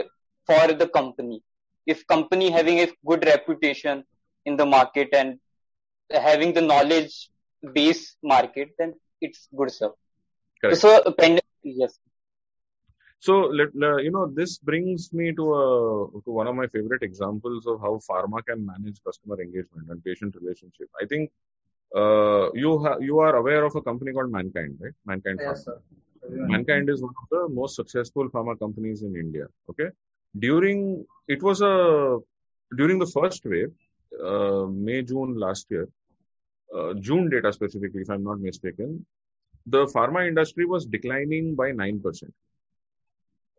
for 0.50 0.72
the 0.74 0.90
company 0.94 1.42
if 1.88 2.04
company 2.10 2.50
having 2.50 2.80
a 2.80 2.86
good 3.06 3.24
reputation 3.26 4.04
in 4.46 4.56
the 4.56 4.62
market 4.68 5.14
and 5.14 5.38
having 6.10 6.54
the 6.54 6.64
knowledge 6.64 7.18
based 7.64 8.28
market 8.30 8.70
then 8.80 8.94
it's 9.24 9.50
good 9.56 9.70
sir 9.70 10.76
so 10.76 10.90
yes 11.82 12.00
so 13.26 13.34
let, 13.60 13.70
uh, 13.90 13.98
you 14.06 14.12
know 14.16 14.26
this 14.40 14.54
brings 14.70 15.02
me 15.20 15.26
to 15.40 15.46
a 15.62 15.66
to 16.26 16.30
one 16.40 16.48
of 16.52 16.56
my 16.62 16.68
favorite 16.76 17.04
examples 17.10 17.68
of 17.72 17.80
how 17.86 17.94
pharma 18.10 18.40
can 18.50 18.60
manage 18.72 18.98
customer 19.08 19.38
engagement 19.46 19.90
and 19.92 20.04
patient 20.10 20.36
relationship 20.42 20.90
i 21.02 21.06
think 21.12 21.32
uh, 22.02 22.46
you 22.64 22.72
ha- 22.86 23.00
you 23.10 23.20
are 23.28 23.36
aware 23.42 23.64
of 23.70 23.76
a 23.82 23.84
company 23.90 24.12
called 24.18 24.32
mankind 24.40 24.74
right 24.86 24.98
mankind 25.14 25.40
yes, 25.48 25.66
sir. 25.66 25.78
Mankind 26.52 26.90
is 26.90 27.02
one 27.02 27.14
of 27.22 27.28
the 27.36 27.42
most 27.54 27.76
successful 27.76 28.30
pharma 28.30 28.58
companies 28.58 29.02
in 29.04 29.16
India. 29.16 29.46
Okay, 29.70 29.90
during 30.40 31.06
it 31.28 31.44
was 31.44 31.62
a 31.62 32.18
during 32.78 32.98
the 33.00 33.06
first 33.06 33.46
wave, 33.46 33.72
uh, 34.30 34.66
May 34.88 35.02
June 35.04 35.36
last 35.46 35.68
year, 35.70 35.88
uh, 36.76 36.94
June 36.96 37.30
data 37.30 37.52
specifically, 37.54 38.02
if 38.02 38.10
I'm 38.10 38.24
not 38.24 38.40
mistaken, 38.40 39.06
the 39.68 39.86
pharma 39.88 40.28
industry 40.28 40.66
was 40.66 40.86
declining 40.86 41.56
by 41.56 41.72
nine 41.72 42.00
percent. 42.00 42.34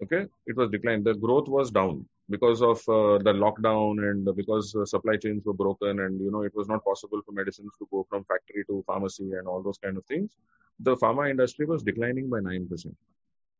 Okay, 0.02 0.26
it 0.46 0.56
was 0.56 0.70
declined. 0.70 1.04
The 1.04 1.14
growth 1.14 1.48
was 1.48 1.70
down 1.70 2.06
because 2.28 2.62
of 2.62 2.78
uh, 2.88 3.18
the 3.18 3.32
lockdown 3.32 4.10
and 4.10 4.28
because 4.36 4.74
uh, 4.74 4.84
supply 4.84 5.16
chains 5.16 5.44
were 5.44 5.52
broken 5.52 6.00
and 6.00 6.20
you 6.20 6.30
know 6.30 6.42
it 6.42 6.54
was 6.54 6.68
not 6.68 6.84
possible 6.84 7.20
for 7.24 7.32
medicines 7.32 7.72
to 7.78 7.86
go 7.90 8.06
from 8.08 8.24
factory 8.24 8.64
to 8.66 8.82
pharmacy 8.86 9.32
and 9.32 9.46
all 9.46 9.62
those 9.62 9.78
kind 9.78 9.96
of 9.96 10.04
things. 10.06 10.32
The 10.80 10.96
pharma 10.96 11.30
industry 11.30 11.66
was 11.66 11.82
declining 11.82 12.28
by 12.28 12.40
9% 12.40 12.94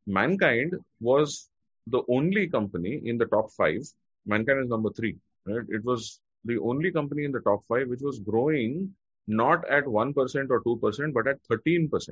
mankind 0.06 0.74
was 1.00 1.48
the 1.86 2.02
only 2.08 2.48
company 2.48 3.00
in 3.04 3.18
the 3.18 3.26
top 3.26 3.50
5 3.52 3.80
mankind 4.26 4.60
is 4.60 4.68
number 4.68 4.90
3 4.90 5.16
right? 5.46 5.64
It 5.68 5.84
was 5.84 6.20
the 6.44 6.58
only 6.58 6.90
company 6.90 7.24
in 7.24 7.32
the 7.32 7.40
top 7.40 7.64
5 7.68 7.88
which 7.88 8.00
was 8.02 8.18
growing 8.18 8.94
not 9.26 9.68
at 9.70 9.84
1% 9.84 10.50
or 10.50 10.62
2% 10.62 11.12
but 11.14 11.26
at 11.26 11.38
13% 11.50 12.10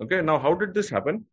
okay? 0.00 0.20
Now 0.20 0.38
how 0.38 0.54
did 0.54 0.74
this 0.74 0.90
happen 0.90 1.24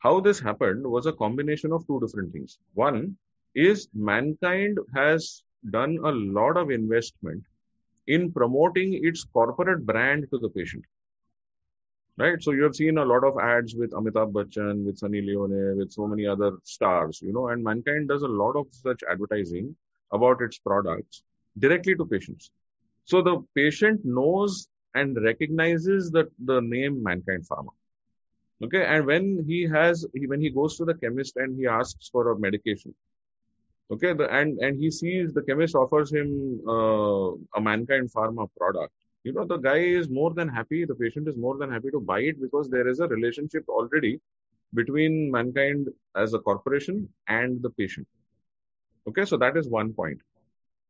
how 0.00 0.18
this 0.18 0.40
happened 0.40 0.84
was 0.84 1.06
a 1.06 1.12
combination 1.12 1.72
of 1.72 1.86
two 1.86 2.00
different 2.00 2.32
things. 2.32 2.58
One 2.74 3.16
is 3.54 3.88
mankind 3.94 4.78
has 4.94 5.42
done 5.70 5.98
a 6.04 6.10
lot 6.10 6.56
of 6.56 6.70
investment 6.70 7.44
in 8.06 8.32
promoting 8.32 9.04
its 9.04 9.24
corporate 9.24 9.84
brand 9.84 10.26
to 10.30 10.38
the 10.38 10.48
patient. 10.48 10.84
Right? 12.16 12.42
So 12.42 12.52
you 12.52 12.62
have 12.64 12.74
seen 12.74 12.98
a 12.98 13.04
lot 13.04 13.24
of 13.24 13.38
ads 13.38 13.74
with 13.74 13.92
Amitabh 13.92 14.32
Bachchan, 14.32 14.84
with 14.84 14.98
Sunny 14.98 15.20
Leone, 15.20 15.76
with 15.76 15.92
so 15.92 16.06
many 16.06 16.26
other 16.26 16.52
stars, 16.64 17.20
you 17.22 17.32
know, 17.32 17.48
and 17.48 17.62
mankind 17.62 18.08
does 18.08 18.22
a 18.22 18.28
lot 18.28 18.56
of 18.56 18.66
such 18.70 19.02
advertising 19.10 19.74
about 20.12 20.42
its 20.42 20.58
products 20.58 21.22
directly 21.58 21.94
to 21.94 22.06
patients. 22.06 22.50
So 23.04 23.22
the 23.22 23.42
patient 23.54 24.00
knows 24.04 24.68
and 24.94 25.22
recognizes 25.22 26.10
that 26.12 26.28
the 26.44 26.60
name 26.60 27.02
Mankind 27.02 27.46
Pharma 27.46 27.70
okay 28.64 28.84
and 28.84 29.06
when 29.06 29.44
he 29.46 29.58
has 29.74 30.06
when 30.32 30.40
he 30.40 30.50
goes 30.50 30.76
to 30.76 30.84
the 30.84 30.94
chemist 30.94 31.36
and 31.36 31.56
he 31.58 31.66
asks 31.66 32.08
for 32.12 32.30
a 32.32 32.38
medication 32.38 32.94
okay 33.92 34.12
the, 34.12 34.26
and 34.38 34.58
and 34.58 34.78
he 34.78 34.90
sees 34.90 35.32
the 35.32 35.42
chemist 35.42 35.74
offers 35.74 36.12
him 36.12 36.60
uh, 36.68 37.30
a 37.58 37.60
mankind 37.60 38.10
pharma 38.16 38.48
product. 38.56 38.92
You 39.24 39.32
know 39.32 39.44
the 39.44 39.58
guy 39.58 39.78
is 40.00 40.08
more 40.08 40.32
than 40.32 40.48
happy 40.48 40.84
the 40.84 40.94
patient 40.94 41.28
is 41.28 41.36
more 41.36 41.56
than 41.58 41.70
happy 41.70 41.90
to 41.90 42.00
buy 42.00 42.20
it 42.20 42.40
because 42.40 42.70
there 42.70 42.88
is 42.88 43.00
a 43.00 43.08
relationship 43.08 43.64
already 43.68 44.20
between 44.74 45.30
mankind 45.30 45.88
as 46.16 46.32
a 46.34 46.38
corporation 46.38 47.08
and 47.28 47.62
the 47.62 47.70
patient. 47.70 48.06
Okay 49.08 49.24
so 49.24 49.36
that 49.38 49.56
is 49.56 49.68
one 49.68 49.92
point. 49.92 50.20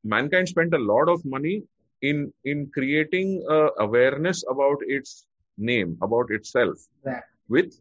Mankind 0.04 0.48
spent 0.48 0.74
a 0.74 0.78
lot 0.92 1.08
of 1.08 1.24
money 1.24 1.62
in 2.02 2.32
in 2.44 2.70
creating 2.74 3.44
a 3.48 3.68
awareness 3.86 4.44
about 4.48 4.78
its 4.82 5.26
name 5.58 5.98
about 6.02 6.30
itself. 6.30 6.78
Yeah 7.04 7.20
with 7.50 7.72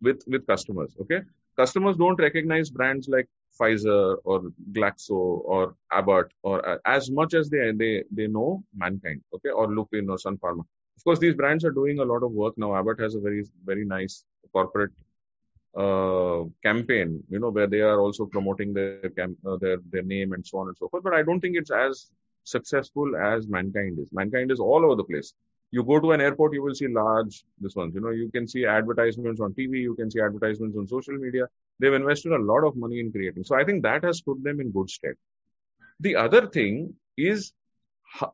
with 0.00 0.22
with 0.26 0.46
customers 0.46 0.96
okay? 1.00 1.20
Customers 1.56 1.96
don't 1.96 2.18
recognize 2.18 2.70
brands 2.70 3.08
like 3.08 3.28
pfizer 3.60 4.16
or 4.24 4.40
glaxo 4.72 5.20
or 5.54 5.74
abbott 5.92 6.28
or 6.42 6.56
uh, 6.68 6.78
as 6.86 7.10
much 7.10 7.34
as 7.34 7.50
they 7.50 7.72
they 7.82 7.94
they 8.10 8.26
know 8.26 8.64
mankind 8.74 9.20
okay? 9.34 9.50
Or 9.50 9.68
lupin 9.76 10.08
or 10.08 10.18
sun 10.18 10.38
pharma. 10.38 10.64
Of 10.96 11.04
course 11.04 11.18
these 11.18 11.34
brands 11.34 11.64
are 11.64 11.76
doing 11.80 11.98
a 11.98 12.04
lot 12.12 12.22
of 12.22 12.32
work. 12.32 12.54
Now 12.56 12.74
abbott 12.76 13.00
has 13.00 13.14
a 13.14 13.20
very 13.20 13.44
very 13.64 13.84
nice 13.84 14.24
corporate 14.52 14.92
uh, 15.76 16.44
campaign 16.62 17.22
you 17.30 17.38
know 17.38 17.50
where 17.50 17.66
they 17.66 17.80
are 17.80 18.00
also 18.00 18.26
promoting 18.26 18.74
their 18.74 19.10
cam- 19.16 19.38
uh, 19.46 19.56
their 19.56 19.78
their 19.90 20.02
name 20.02 20.34
and 20.34 20.46
so 20.46 20.58
on 20.58 20.68
and 20.68 20.76
so 20.76 20.88
forth 20.88 21.02
but 21.02 21.14
i 21.14 21.22
don't 21.22 21.40
think 21.40 21.56
it's 21.56 21.70
as 21.70 22.10
successful 22.44 23.16
as 23.16 23.48
mankind 23.48 23.98
is. 23.98 24.06
Mankind 24.12 24.50
is 24.50 24.60
all 24.60 24.84
over 24.84 24.96
the 24.96 25.04
place 25.04 25.32
you 25.72 25.82
go 25.82 25.98
to 25.98 26.12
an 26.12 26.20
airport, 26.20 26.52
you 26.52 26.62
will 26.62 26.74
see 26.74 26.86
large 26.86 27.44
this 27.58 27.74
ones. 27.74 27.94
You 27.94 28.02
know, 28.02 28.10
you 28.10 28.30
can 28.30 28.46
see 28.46 28.66
advertisements 28.66 29.40
on 29.40 29.54
TV, 29.54 29.80
you 29.80 29.94
can 29.94 30.10
see 30.10 30.20
advertisements 30.20 30.76
on 30.76 30.86
social 30.86 31.14
media. 31.14 31.48
They've 31.80 31.94
invested 31.94 32.32
a 32.32 32.38
lot 32.38 32.64
of 32.64 32.76
money 32.76 33.00
in 33.00 33.10
creating. 33.10 33.44
So 33.44 33.56
I 33.56 33.64
think 33.64 33.82
that 33.82 34.04
has 34.04 34.20
put 34.20 34.42
them 34.44 34.60
in 34.60 34.70
good 34.70 34.90
stead. 34.90 35.14
The 36.00 36.16
other 36.16 36.46
thing 36.46 36.94
is 37.16 37.52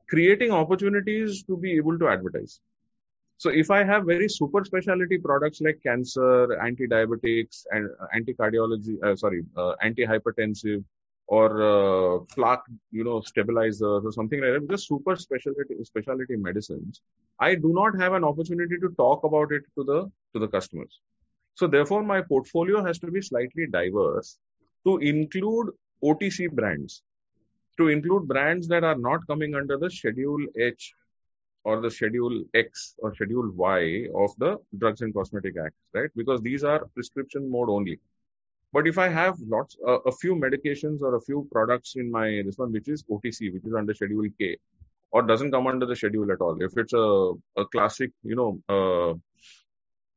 creating 0.08 0.50
opportunities 0.50 1.44
to 1.44 1.56
be 1.56 1.76
able 1.76 1.98
to 2.00 2.08
advertise. 2.08 2.60
So 3.36 3.50
if 3.50 3.70
I 3.70 3.84
have 3.84 4.04
very 4.04 4.28
super 4.28 4.64
specialty 4.64 5.16
products 5.18 5.60
like 5.60 5.80
cancer, 5.86 6.60
anti-diabetics, 6.60 7.66
and 7.70 7.88
anti-cardiology, 8.12 9.00
uh, 9.04 9.14
sorry, 9.14 9.44
uh, 9.56 9.74
anti-hypertensive, 9.80 10.82
or 11.28 11.48
uh, 11.62 12.18
plaque, 12.34 12.64
you 12.90 13.04
know, 13.04 13.20
stabilizers 13.20 14.04
or 14.04 14.12
something 14.12 14.40
like 14.40 14.52
that, 14.52 14.70
just 14.70 14.88
super 14.88 15.14
specialty 15.14 15.74
specialty 15.84 16.36
medicines, 16.36 17.02
I 17.38 17.54
do 17.54 17.72
not 17.74 18.00
have 18.00 18.14
an 18.14 18.24
opportunity 18.24 18.78
to 18.78 18.88
talk 18.96 19.24
about 19.24 19.52
it 19.52 19.62
to 19.76 19.84
the 19.84 20.10
to 20.32 20.38
the 20.38 20.48
customers. 20.48 21.00
So 21.54 21.66
therefore, 21.66 22.02
my 22.02 22.22
portfolio 22.22 22.82
has 22.84 22.98
to 23.00 23.10
be 23.10 23.20
slightly 23.20 23.66
diverse 23.66 24.38
to 24.86 24.98
include 24.98 25.70
OTC 26.02 26.50
brands, 26.50 27.02
to 27.76 27.88
include 27.88 28.26
brands 28.26 28.66
that 28.68 28.84
are 28.84 28.96
not 28.96 29.26
coming 29.26 29.54
under 29.54 29.76
the 29.76 29.90
Schedule 29.90 30.46
H 30.58 30.94
or 31.64 31.80
the 31.82 31.90
Schedule 31.90 32.42
X 32.54 32.94
or 32.98 33.14
Schedule 33.14 33.50
Y 33.54 34.06
of 34.14 34.30
the 34.38 34.56
Drugs 34.78 35.02
and 35.02 35.12
Cosmetic 35.12 35.56
Act, 35.62 35.74
right? 35.92 36.10
Because 36.16 36.40
these 36.40 36.64
are 36.64 36.86
prescription 36.94 37.50
mode 37.50 37.68
only. 37.68 38.00
But 38.72 38.86
if 38.86 38.98
I 38.98 39.08
have 39.08 39.36
lots, 39.40 39.76
uh, 39.86 40.00
a 40.00 40.12
few 40.12 40.34
medications 40.34 41.00
or 41.00 41.14
a 41.16 41.20
few 41.20 41.48
products 41.50 41.96
in 41.96 42.10
my 42.10 42.42
this 42.44 42.58
one, 42.58 42.72
which 42.72 42.88
is 42.88 43.02
OTC, 43.04 43.52
which 43.52 43.64
is 43.64 43.74
under 43.74 43.94
Schedule 43.94 44.28
K, 44.38 44.58
or 45.10 45.22
doesn't 45.22 45.52
come 45.52 45.66
under 45.66 45.86
the 45.86 45.96
schedule 45.96 46.30
at 46.30 46.40
all. 46.40 46.60
If 46.62 46.76
it's 46.76 46.92
a, 46.92 47.32
a 47.56 47.64
classic, 47.66 48.10
you 48.22 48.36
know, 48.36 48.60
uh, 48.68 49.14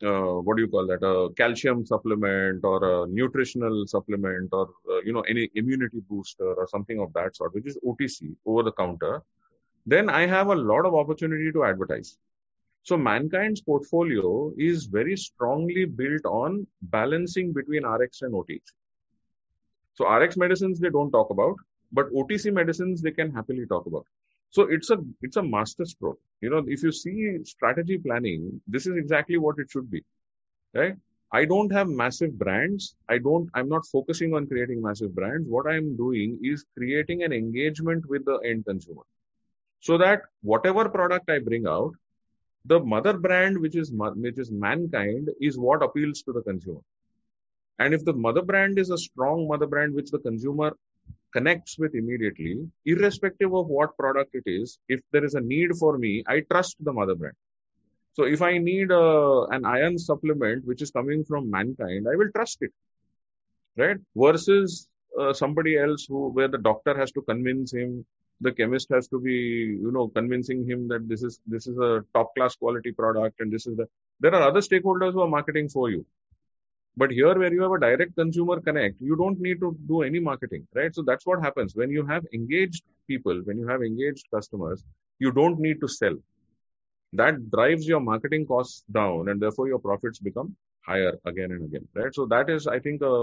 uh, 0.05 0.41
what 0.41 0.57
do 0.57 0.63
you 0.63 0.67
call 0.67 0.87
that? 0.87 1.03
A 1.05 1.33
calcium 1.35 1.85
supplement 1.85 2.65
or 2.65 3.03
a 3.03 3.07
nutritional 3.07 3.85
supplement 3.87 4.49
or 4.51 4.69
uh, 4.89 4.99
you 5.05 5.13
know 5.13 5.21
any 5.21 5.49
immunity 5.55 6.01
booster 6.09 6.53
or 6.53 6.67
something 6.67 6.99
of 6.99 7.13
that 7.13 7.35
sort, 7.35 7.53
which 7.53 7.67
is 7.67 7.77
OTC 7.85 8.35
over 8.45 8.63
the 8.63 8.71
counter. 8.73 9.21
Then 9.85 10.09
I 10.09 10.27
have 10.27 10.47
a 10.47 10.55
lot 10.55 10.85
of 10.85 10.93
opportunity 10.93 11.51
to 11.51 11.63
advertise. 11.63 12.17
So 12.84 12.98
mankind's 12.98 13.62
portfolio 13.62 14.52
is 14.58 14.86
very 14.86 15.15
strongly 15.15 15.86
built 15.86 16.26
on 16.26 16.65
balancing 16.82 17.54
between 17.54 17.86
RX 17.86 18.24
and 18.24 18.34
OTC. 18.34 18.62
So 19.94 20.10
RX 20.10 20.38
medicines 20.38 20.80
they 20.80 20.89
don't 20.89 21.12
talk 21.12 21.30
about, 21.30 21.56
but 21.91 22.12
OTC 22.12 22.52
medicines 22.54 23.02
they 23.02 23.12
can 23.12 23.32
happily 23.32 23.65
talk 23.67 23.86
about. 23.86 24.06
So 24.50 24.63
it's 24.63 24.89
a 24.89 24.98
it's 25.22 25.38
a 25.38 25.44
master 25.44 25.86
stroke. 25.86 26.20
You 26.41 26.50
know, 26.50 26.63
if 26.67 26.84
you 26.84 26.91
see 26.91 27.38
strategy 27.44 27.98
planning, 27.98 28.62
this 28.67 28.88
is 28.88 28.98
exactly 28.98 29.38
what 29.38 29.60
it 29.60 29.70
should 29.70 29.89
be, 29.89 30.04
right? 30.74 30.96
I 31.32 31.46
don't 31.46 31.72
have 31.72 31.88
massive 31.88 32.38
brands. 32.38 32.96
I 33.08 33.17
don't. 33.20 33.50
I'm 33.54 33.70
not 33.70 33.86
focusing 33.86 34.34
on 34.34 34.48
creating 34.48 34.82
massive 34.82 35.15
brands. 35.15 35.48
What 35.48 35.67
I'm 35.67 35.96
doing 35.96 36.39
is 36.44 36.65
creating 36.78 37.24
an 37.24 37.32
engagement 37.32 38.10
with 38.10 38.26
the 38.26 38.39
end 38.39 38.65
consumer, 38.65 39.04
so 39.80 39.98
that 40.00 40.24
whatever 40.41 40.89
product 40.89 41.30
I 41.30 41.39
bring 41.39 41.67
out, 41.67 41.94
the 42.65 42.80
mother 42.80 43.13
brand 43.17 43.60
which 43.60 43.76
is 43.76 43.91
which 43.93 44.38
is 44.38 44.52
mankind 44.52 45.30
is 45.39 45.58
what 45.58 45.84
appeals 45.84 46.21
to 46.24 46.34
the 46.34 46.41
consumer. 46.41 46.82
And 47.80 47.93
if 47.93 48.06
the 48.06 48.13
mother 48.13 48.41
brand 48.41 48.78
is 48.78 48.91
a 48.91 48.97
strong 48.97 49.47
mother 49.47 49.65
brand 49.65 49.95
which 49.95 50.12
the 50.12 50.19
consumer 50.19 50.78
connects 51.34 51.78
with 51.80 51.95
immediately 51.95 52.69
irrespective 52.86 53.54
of 53.54 53.67
what 53.67 53.97
product 53.97 54.36
it 54.36 54.43
is 54.45 54.78
if 54.88 55.00
there 55.12 55.26
is 55.26 55.34
a 55.34 55.41
need 55.41 55.71
for 55.80 55.97
me 55.97 56.24
i 56.28 56.41
trust 56.41 56.76
the 56.80 56.93
mother 56.93 57.15
brand. 57.15 57.36
So 58.13 58.26
if 58.26 58.41
i 58.41 58.58
need 58.58 58.91
a, 58.91 59.00
uh, 59.00 59.45
an 59.47 59.65
iron 59.65 59.97
supplement 59.97 60.65
which 60.65 60.82
is 60.82 60.91
coming 60.91 61.24
from 61.24 61.50
mankind 61.50 62.08
i 62.12 62.15
will 62.15 62.32
trust 62.36 62.58
it 62.62 62.74
right? 63.78 63.97
Versus 64.15 64.88
uh, 65.19 65.34
somebody 65.34 65.78
else 65.78 66.06
who 66.08 66.30
where 66.30 66.47
the 66.47 66.58
doctor 66.58 66.97
has 66.97 67.12
to 67.12 67.21
convince 67.21 67.74
him 67.74 68.06
the 68.41 68.51
chemist 68.51 68.89
has 68.89 69.08
to 69.08 69.19
be 69.19 69.34
you 69.86 69.91
know 69.91 70.08
convincing 70.08 70.65
him 70.69 70.88
that 70.88 71.08
this 71.08 71.23
is 71.23 71.39
this 71.45 71.67
is 71.67 71.77
a 71.77 72.04
top 72.15 72.34
class 72.36 72.56
quality 72.56 72.91
product 72.91 73.39
and 73.39 73.51
this 73.51 73.67
is 73.67 73.77
the 73.77 73.88
there 74.19 74.34
are 74.36 74.43
other 74.49 74.62
stakeholders 74.62 75.13
who 75.13 75.21
are 75.21 75.27
marketing 75.27 75.69
for 75.69 75.89
you. 75.89 76.06
But 76.97 77.12
here 77.12 77.34
where 77.39 77.54
you 77.54 77.62
have 77.62 77.71
a 77.71 77.80
direct 77.80 78.15
consumer 78.15 78.60
connect 78.62 78.99
you 78.99 79.15
don't 79.15 79.39
need 79.39 79.60
to 79.62 79.77
do 79.88 80.01
any 80.01 80.19
marketing 80.19 80.67
right? 80.75 80.93
So 80.93 81.04
that's 81.06 81.25
what 81.25 81.41
happens. 81.41 81.75
When 81.75 81.89
you 81.89 82.06
have 82.08 82.25
engaged 82.34 82.84
people 83.08 83.41
when 83.45 83.58
you 83.58 83.67
have 83.67 83.82
engaged 83.82 84.25
customers 84.34 84.84
you 85.19 85.32
don't 85.32 85.60
need 85.60 85.80
to 85.82 85.88
sell. 85.88 86.15
That 87.13 87.51
drives 87.51 87.88
your 87.88 87.99
marketing 87.99 88.45
costs 88.45 88.84
down 88.91 89.30
and 89.30 89.41
therefore 89.41 89.67
your 89.67 89.80
profits 89.80 90.19
become 90.19 90.56
higher 90.86 91.13
again 91.25 91.51
and 91.51 91.65
again 91.65 91.88
right? 91.93 92.13
So 92.13 92.25
that 92.27 92.49
is 92.49 92.67
i 92.67 92.80
think 92.80 93.01
a, 93.04 93.13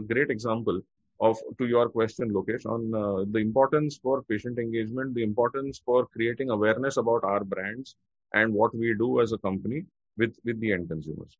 a 0.00 0.02
great 0.12 0.30
example 0.30 0.80
of 1.19 1.37
to 1.57 1.67
your 1.67 1.89
question, 1.89 2.31
Lokesh, 2.31 2.65
on 2.65 2.93
uh, 2.93 3.25
the 3.31 3.39
importance 3.39 3.97
for 3.97 4.23
patient 4.23 4.59
engagement, 4.59 5.13
the 5.13 5.23
importance 5.23 5.81
for 5.85 6.05
creating 6.07 6.49
awareness 6.49 6.97
about 6.97 7.23
our 7.23 7.43
brands 7.43 7.95
and 8.33 8.53
what 8.53 8.75
we 8.75 8.93
do 8.97 9.21
as 9.21 9.31
a 9.31 9.37
company 9.37 9.85
with 10.17 10.35
with 10.43 10.59
the 10.59 10.73
end 10.73 10.89
consumers. 10.89 11.37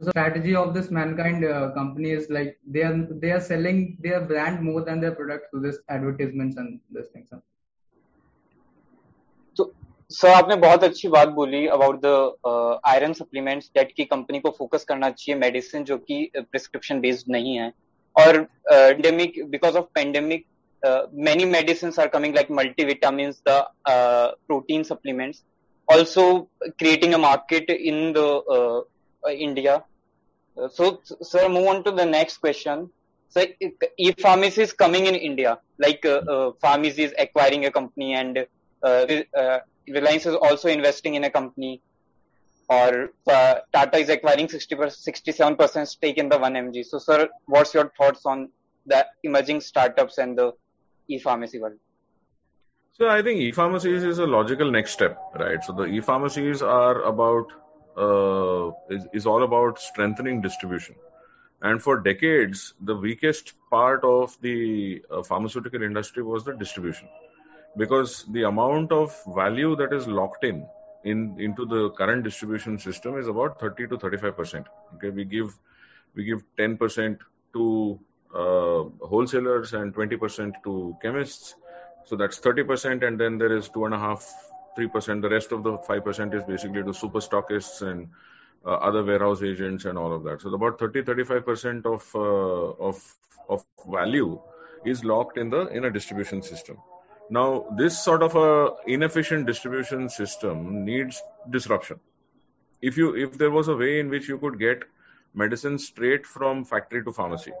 The 0.00 0.10
strategy 0.10 0.54
of 0.54 0.74
this 0.74 0.90
mankind 0.90 1.44
uh, 1.44 1.70
company 1.72 2.10
is 2.10 2.28
like 2.28 2.58
they 2.66 2.82
are 2.82 2.96
they 3.24 3.32
are 3.32 3.40
selling 3.40 3.96
their 4.00 4.20
brand 4.20 4.62
more 4.62 4.82
than 4.84 5.00
their 5.00 5.12
product 5.12 5.50
through 5.50 5.62
this 5.68 5.78
advertisements 5.88 6.56
and 6.56 6.80
this 6.90 7.08
things. 7.08 7.30
So 9.56 9.72
sir 10.10 10.28
आपने 10.28 10.56
बहुत 10.62 10.84
अच्छी 10.84 11.08
बात 11.08 11.28
बोली 11.36 11.66
about 11.76 12.00
the 12.04 12.80
iron 12.88 13.12
supplements 13.12 13.70
that 13.76 13.92
की 13.96 14.04
company 14.04 14.40
को 14.40 14.50
focus 14.58 14.84
करना 14.88 15.10
चाहिए 15.10 15.38
medicine 15.40 15.84
जो 15.84 15.96
कि 15.98 16.18
प्रिस्क्रिप्शन 16.36 17.00
बेस्ड 17.00 17.30
नहीं 17.36 17.54
है 17.56 17.72
or 18.15 18.47
uh, 18.71 18.93
endemic 18.95 19.35
because 19.49 19.75
of 19.75 19.93
pandemic 19.93 20.45
uh, 20.83 21.03
many 21.13 21.45
medicines 21.45 21.97
are 21.97 22.09
coming 22.09 22.33
like 22.33 22.49
multivitamins 22.49 23.37
the 23.45 23.65
uh, 23.85 24.31
protein 24.47 24.83
supplements 24.83 25.43
also 25.87 26.49
creating 26.79 27.13
a 27.13 27.17
market 27.17 27.69
in 27.69 28.13
the 28.13 28.27
uh, 28.57 28.79
uh, 29.27 29.31
india. 29.47 29.83
Uh, 30.57 30.67
so 30.67 30.99
sir 31.21 31.47
move 31.49 31.67
on 31.67 31.83
to 31.83 31.91
the 31.91 32.05
next 32.05 32.37
question. 32.37 32.89
So 33.29 33.45
e-PharmEasy 33.97 34.61
is 34.67 34.73
coming 34.73 35.05
in 35.05 35.15
india 35.15 35.51
like 35.83 36.05
pharmacy 36.63 37.03
is 37.03 37.13
acquiring 37.17 37.65
a 37.65 37.71
company 37.71 38.13
and 38.13 38.45
reliance 39.97 40.25
is 40.25 40.35
also 40.35 40.67
investing 40.67 41.15
in 41.15 41.23
a 41.23 41.29
company 41.29 41.81
or 42.71 43.09
uh, 43.27 43.55
Tata 43.73 43.97
is 43.97 44.09
acquiring 44.09 44.47
60 44.47 44.75
67% 44.75 45.87
stake 45.87 46.17
in 46.17 46.29
the 46.29 46.37
1mg. 46.37 46.85
So, 46.85 46.99
sir, 46.99 47.29
what's 47.45 47.73
your 47.73 47.91
thoughts 47.97 48.25
on 48.25 48.49
the 48.85 49.05
emerging 49.23 49.61
startups 49.61 50.17
and 50.17 50.37
the 50.37 50.53
e-pharmacy 51.09 51.59
world? 51.59 51.79
So, 52.93 53.09
I 53.09 53.21
think 53.21 53.41
e-pharmacies 53.41 54.03
is 54.03 54.19
a 54.19 54.25
logical 54.25 54.71
next 54.71 54.91
step, 54.91 55.19
right? 55.37 55.61
So, 55.63 55.73
the 55.73 55.85
e-pharmacies 55.85 56.61
are 56.61 57.01
about 57.01 57.51
uh, 57.97 58.71
is, 58.89 59.05
is 59.11 59.25
all 59.27 59.43
about 59.43 59.79
strengthening 59.79 60.41
distribution. 60.41 60.95
And 61.61 61.83
for 61.83 61.99
decades, 61.99 62.73
the 62.79 62.95
weakest 62.95 63.53
part 63.69 64.05
of 64.05 64.37
the 64.41 65.03
uh, 65.11 65.23
pharmaceutical 65.23 65.83
industry 65.83 66.23
was 66.23 66.45
the 66.45 66.53
distribution, 66.53 67.09
because 67.77 68.23
the 68.31 68.43
amount 68.43 68.93
of 68.93 69.13
value 69.35 69.75
that 69.75 69.91
is 69.91 70.07
locked 70.07 70.45
in 70.45 70.65
in 71.03 71.39
into 71.39 71.65
the 71.65 71.89
current 71.91 72.23
distribution 72.23 72.77
system 72.77 73.17
is 73.17 73.27
about 73.27 73.59
30 73.59 73.87
to 73.87 73.97
35 73.97 74.37
percent. 74.37 74.67
Okay, 74.95 75.09
we 75.09 75.25
give 75.25 75.57
we 76.15 76.23
give 76.23 76.43
10 76.57 76.77
percent 76.77 77.19
to 77.53 77.99
uh, 78.33 78.83
wholesalers 79.05 79.73
and 79.73 79.93
20 79.93 80.17
percent 80.17 80.55
to 80.63 80.95
chemists. 81.01 81.55
So 82.05 82.15
that's 82.15 82.37
30 82.37 82.63
percent, 82.63 83.03
and 83.03 83.19
then 83.19 83.37
there 83.37 83.55
is 83.55 83.69
two 83.69 83.85
and 83.85 83.93
a 83.93 83.99
half, 83.99 84.27
three 84.75 84.87
percent. 84.87 85.21
The 85.21 85.29
rest 85.29 85.51
of 85.51 85.63
the 85.63 85.77
five 85.77 86.03
percent 86.03 86.33
is 86.33 86.43
basically 86.43 86.83
to 86.83 86.93
super 86.93 87.19
stockists 87.19 87.81
and 87.81 88.09
uh, 88.65 88.73
other 88.73 89.03
warehouse 89.03 89.41
agents 89.41 89.85
and 89.85 89.97
all 89.97 90.13
of 90.13 90.23
that. 90.23 90.41
So 90.41 90.53
about 90.53 90.79
30, 90.79 91.03
35 91.03 91.45
percent 91.45 91.85
of 91.85 92.09
uh, 92.15 92.19
of 92.19 93.15
of 93.49 93.65
value 93.87 94.39
is 94.85 95.03
locked 95.03 95.37
in 95.37 95.49
the 95.49 95.67
in 95.67 95.85
a 95.85 95.91
distribution 95.91 96.41
system. 96.41 96.77
Now, 97.35 97.65
this 97.77 97.97
sort 97.97 98.23
of 98.23 98.35
a 98.35 98.71
inefficient 98.85 99.47
distribution 99.47 100.09
system 100.09 100.83
needs 100.83 101.23
disruption. 101.49 102.01
If 102.81 102.97
you 102.97 103.15
if 103.15 103.37
there 103.37 103.51
was 103.51 103.69
a 103.69 103.75
way 103.75 103.99
in 104.01 104.09
which 104.09 104.27
you 104.27 104.37
could 104.37 104.59
get 104.59 104.83
medicine 105.33 105.77
straight 105.79 106.25
from 106.25 106.65
factory 106.65 107.05
to 107.05 107.13
pharmacy, 107.13 107.53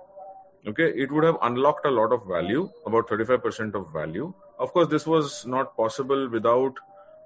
okay, 0.67 0.89
it 1.03 1.09
would 1.09 1.23
have 1.23 1.37
unlocked 1.41 1.85
a 1.85 1.89
lot 1.89 2.11
of 2.11 2.27
value, 2.27 2.69
about 2.85 3.07
35% 3.07 3.75
of 3.75 3.93
value. 3.93 4.33
Of 4.59 4.73
course, 4.73 4.89
this 4.89 5.07
was 5.07 5.45
not 5.45 5.77
possible 5.77 6.27
without 6.27 6.73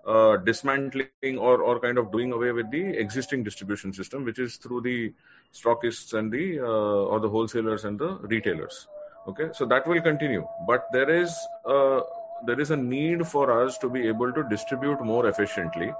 uh, 0.05 0.37
dismantling 0.37 1.39
or, 1.39 1.63
or 1.63 1.79
kind 1.79 1.97
of 1.97 2.11
doing 2.11 2.31
away 2.31 2.51
with 2.51 2.69
the 2.69 2.83
existing 3.05 3.43
distribution 3.43 3.91
system, 3.91 4.23
which 4.23 4.37
is 4.37 4.57
through 4.57 4.81
the 4.81 5.15
stockists 5.51 6.13
and 6.13 6.31
the 6.31 6.59
uh, 6.59 7.09
or 7.15 7.19
the 7.21 7.29
wholesalers 7.29 7.85
and 7.85 7.97
the 7.97 8.11
retailers. 8.35 8.87
Okay, 9.27 9.49
so 9.53 9.65
that 9.65 9.87
will 9.87 10.01
continue, 10.01 10.47
but 10.67 10.85
there 10.93 11.09
is 11.09 11.35
uh, 11.65 12.01
there 12.45 12.59
is 12.59 12.71
a 12.71 12.77
need 12.77 13.27
for 13.27 13.63
us 13.63 13.77
to 13.79 13.89
be 13.89 14.07
able 14.07 14.31
to 14.33 14.43
distribute 14.43 15.01
more 15.01 15.27
efficiently. 15.27 15.93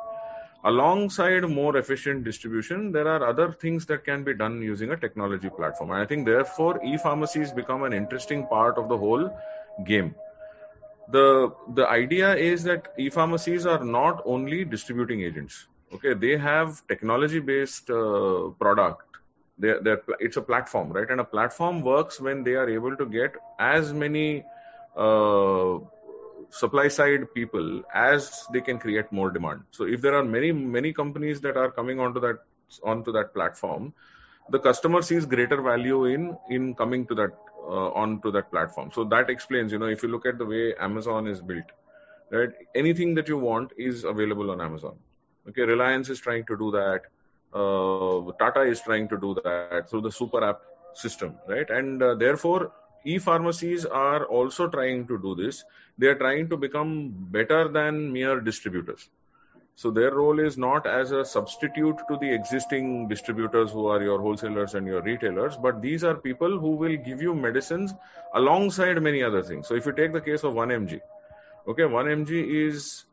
Alongside 0.64 1.44
more 1.48 1.78
efficient 1.78 2.24
distribution, 2.24 2.92
there 2.92 3.08
are 3.08 3.28
other 3.28 3.52
things 3.52 3.86
that 3.86 4.04
can 4.04 4.24
be 4.24 4.34
done 4.34 4.62
using 4.62 4.92
a 4.92 4.98
technology 4.98 5.50
platform. 5.50 5.92
And 5.92 6.02
I 6.02 6.06
think 6.06 6.26
therefore 6.26 6.84
e-pharmacies 6.84 7.52
become 7.52 7.84
an 7.84 7.94
interesting 7.94 8.48
part 8.48 8.78
of 8.78 8.90
the 8.90 8.98
whole 8.98 9.30
game. 9.86 10.16
the 11.14 11.54
the 11.74 11.88
idea 11.88 12.36
is 12.36 12.64
that 12.64 12.88
e-pharmacies 12.98 13.66
are 13.66 13.84
not 13.84 14.22
only 14.26 14.66
distributing 14.66 15.22
agents. 15.22 15.68
Okay, 15.94 16.14
they 16.14 16.38
have 16.38 16.86
technology-based 16.88 17.90
uh, 17.90 18.50
product. 18.60 19.04
They're, 19.58 19.82
they're, 19.82 20.02
it's 20.20 20.36
a 20.38 20.42
platform, 20.42 20.92
right? 20.92 21.10
And 21.10 21.22
a 21.22 21.24
platform 21.24 21.82
works 21.82 22.20
when 22.20 22.44
they 22.44 22.56
are 22.56 22.70
able 22.70 22.98
to 22.98 23.06
get 23.06 23.36
as 23.58 23.94
many 23.94 24.44
uh, 24.98 25.78
supply 26.62 26.88
side 26.88 27.24
people 27.34 27.84
as 27.94 28.46
they 28.54 28.62
can 28.62 28.80
create 28.80 29.12
more 29.12 29.30
demand. 29.30 29.64
So 29.72 29.86
if 29.86 30.02
there 30.02 30.16
are 30.20 30.24
many 30.24 30.52
many 30.52 30.94
companies 30.94 31.42
that 31.46 31.58
are 31.58 31.72
coming 31.72 32.00
onto 32.00 32.22
that 32.26 32.40
onto 32.84 33.12
that 33.18 33.34
platform, 33.34 33.94
the 34.50 34.60
customer 34.60 35.02
sees 35.02 35.26
greater 35.26 35.62
value 35.62 36.06
in 36.06 36.38
in 36.50 36.74
coming 36.76 37.06
to 37.08 37.16
that 37.16 37.34
uh, 37.68 37.90
onto 38.04 38.32
that 38.32 38.52
platform. 38.52 38.92
So 38.94 39.04
that 39.16 39.30
explains, 39.30 39.72
you 39.72 39.80
know, 39.80 39.88
if 39.88 40.04
you 40.04 40.10
look 40.10 40.26
at 40.26 40.38
the 40.38 40.46
way 40.46 40.64
Amazon 40.76 41.28
is 41.28 41.42
built, 41.42 41.76
right? 42.32 42.50
Anything 42.84 43.16
that 43.16 43.28
you 43.28 43.38
want 43.38 43.72
is 43.78 44.04
available 44.04 44.52
on 44.52 44.62
Amazon. 44.62 44.96
Okay, 45.50 45.64
Reliance 45.64 46.10
is 46.10 46.20
trying 46.20 46.46
to 46.46 46.58
do 46.58 46.72
that. 46.72 47.02
Uh, 47.54 48.32
Tata 48.40 48.62
is 48.62 48.82
trying 48.82 49.08
to 49.10 49.18
do 49.18 49.36
that 49.44 49.90
through 49.90 50.02
the 50.02 50.12
super 50.12 50.44
app 50.44 50.62
system, 50.94 51.36
right? 51.48 51.70
And 51.70 52.02
uh, 52.02 52.16
therefore, 52.16 52.72
e-pharmacies 53.06 53.86
are 53.86 54.26
also 54.26 54.68
trying 54.68 55.08
to 55.08 55.18
do 55.18 55.36
this. 55.36 55.64
They 55.98 56.08
are 56.08 56.16
trying 56.16 56.50
to 56.50 56.58
become 56.58 57.10
better 57.12 57.68
than 57.68 58.12
mere 58.12 58.42
distributors. 58.42 59.08
So 59.78 59.92
their 59.92 60.12
role 60.12 60.40
is 60.40 60.58
not 60.58 60.88
as 60.88 61.12
a 61.12 61.26
substitute 61.26 61.98
to 62.10 62.18
the 62.18 62.34
existing 62.34 63.10
distributors 63.10 63.72
who 63.72 63.88
are 63.88 64.02
your 64.02 64.22
wholesalers 64.22 64.74
and 64.74 64.88
your 64.88 65.02
retailers, 65.02 65.58
but 65.58 65.82
these 65.82 66.06
are 66.06 66.16
people 66.16 66.58
who 66.60 66.78
will 66.78 66.96
give 66.96 67.22
you 67.22 67.36
medicines 67.36 67.94
alongside 68.34 69.02
many 69.02 69.22
other 69.22 69.44
things. 69.44 69.68
So 69.68 69.76
if 69.76 69.86
you 69.86 69.92
take 69.92 70.14
the 70.14 70.22
case 70.22 70.44
of 70.46 70.54
1mg, 70.54 71.02
okay, 71.68 71.84
1mg 71.84 72.70
is 72.70 73.04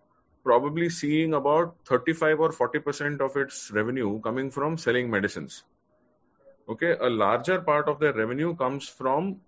probably 0.45 0.89
seeing 0.89 1.35
about 1.35 1.75
35 1.87 2.39
or 2.41 2.53
40% 2.53 3.21
of 3.21 3.37
its 3.37 3.71
revenue 3.73 4.21
coming 4.21 4.53
from 4.53 4.79
selling 4.79 5.11
medicines. 5.11 5.65
Okay, 6.69 6.93
a 6.93 7.11
larger 7.11 7.61
part 7.61 7.89
of 7.89 7.99
their 7.99 8.13
revenue 8.13 8.55
comes 8.55 8.89
from 8.89 9.41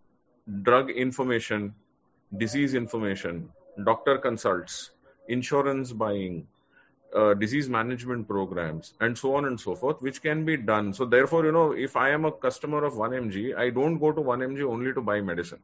drug 0.62 0.90
information, 0.90 1.74
disease 2.36 2.74
information, 2.74 3.50
doctor 3.82 4.18
consults, 4.18 4.90
insurance 5.28 5.92
buying, 5.92 6.46
uh, 7.14 7.32
disease 7.34 7.68
management 7.68 8.26
programs 8.26 8.94
and 9.00 9.16
so 9.16 9.36
on 9.36 9.44
and 9.44 9.60
so 9.60 9.74
forth 9.74 10.02
which 10.02 10.20
can 10.20 10.44
be 10.44 10.56
done. 10.56 10.92
So 10.92 11.04
therefore 11.04 11.44
you 11.44 11.52
know 11.52 11.72
if 11.72 11.96
i 11.96 12.10
am 12.10 12.24
a 12.24 12.32
customer 12.32 12.84
of 12.84 12.94
1mg 12.94 13.56
i 13.56 13.70
don't 13.70 13.98
go 13.98 14.10
to 14.12 14.20
1mg 14.20 14.62
only 14.64 14.92
to 14.92 15.00
buy 15.00 15.20
medicine. 15.20 15.60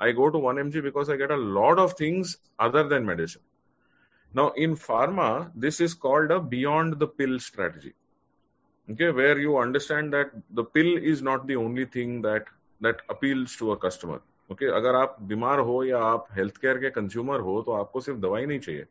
I 0.00 0.12
go 0.12 0.28
to 0.30 0.38
1mg 0.38 0.82
because 0.82 1.08
i 1.08 1.16
get 1.16 1.30
a 1.30 1.36
lot 1.36 1.78
of 1.78 1.92
things 1.92 2.38
other 2.58 2.88
than 2.88 3.06
medicine. 3.06 3.42
Now 4.34 4.50
in 4.50 4.76
pharma 4.76 5.52
this 5.54 5.80
is 5.80 5.94
called 5.94 6.32
a 6.32 6.40
beyond 6.40 6.98
the 6.98 7.06
pill 7.06 7.38
strategy. 7.38 7.94
Okay 8.90 9.10
where 9.10 9.38
you 9.38 9.58
understand 9.58 10.12
that 10.14 10.32
the 10.50 10.64
pill 10.64 10.96
is 10.96 11.22
not 11.22 11.46
the 11.46 11.56
only 11.56 11.84
thing 11.84 12.22
that 12.22 12.46
that 12.80 13.00
appeals 13.08 13.56
to 13.56 13.72
a 13.72 13.76
customer. 13.76 14.18
Okay? 14.50 14.68
अगर 14.74 14.94
आप 14.94 15.16
बीमार 15.22 15.58
हो 15.60 15.82
या 15.84 15.98
आप 16.04 16.26
health 16.36 16.56
care 16.56 16.78
के 16.78 16.90
consumer 16.90 17.40
हो 17.40 17.60
तो 17.62 17.72
आपको 17.72 18.00
सिर्फ़ 18.00 18.18
दवाई 18.20 18.46
नहीं 18.46 18.58
चाहिए। 18.60 18.86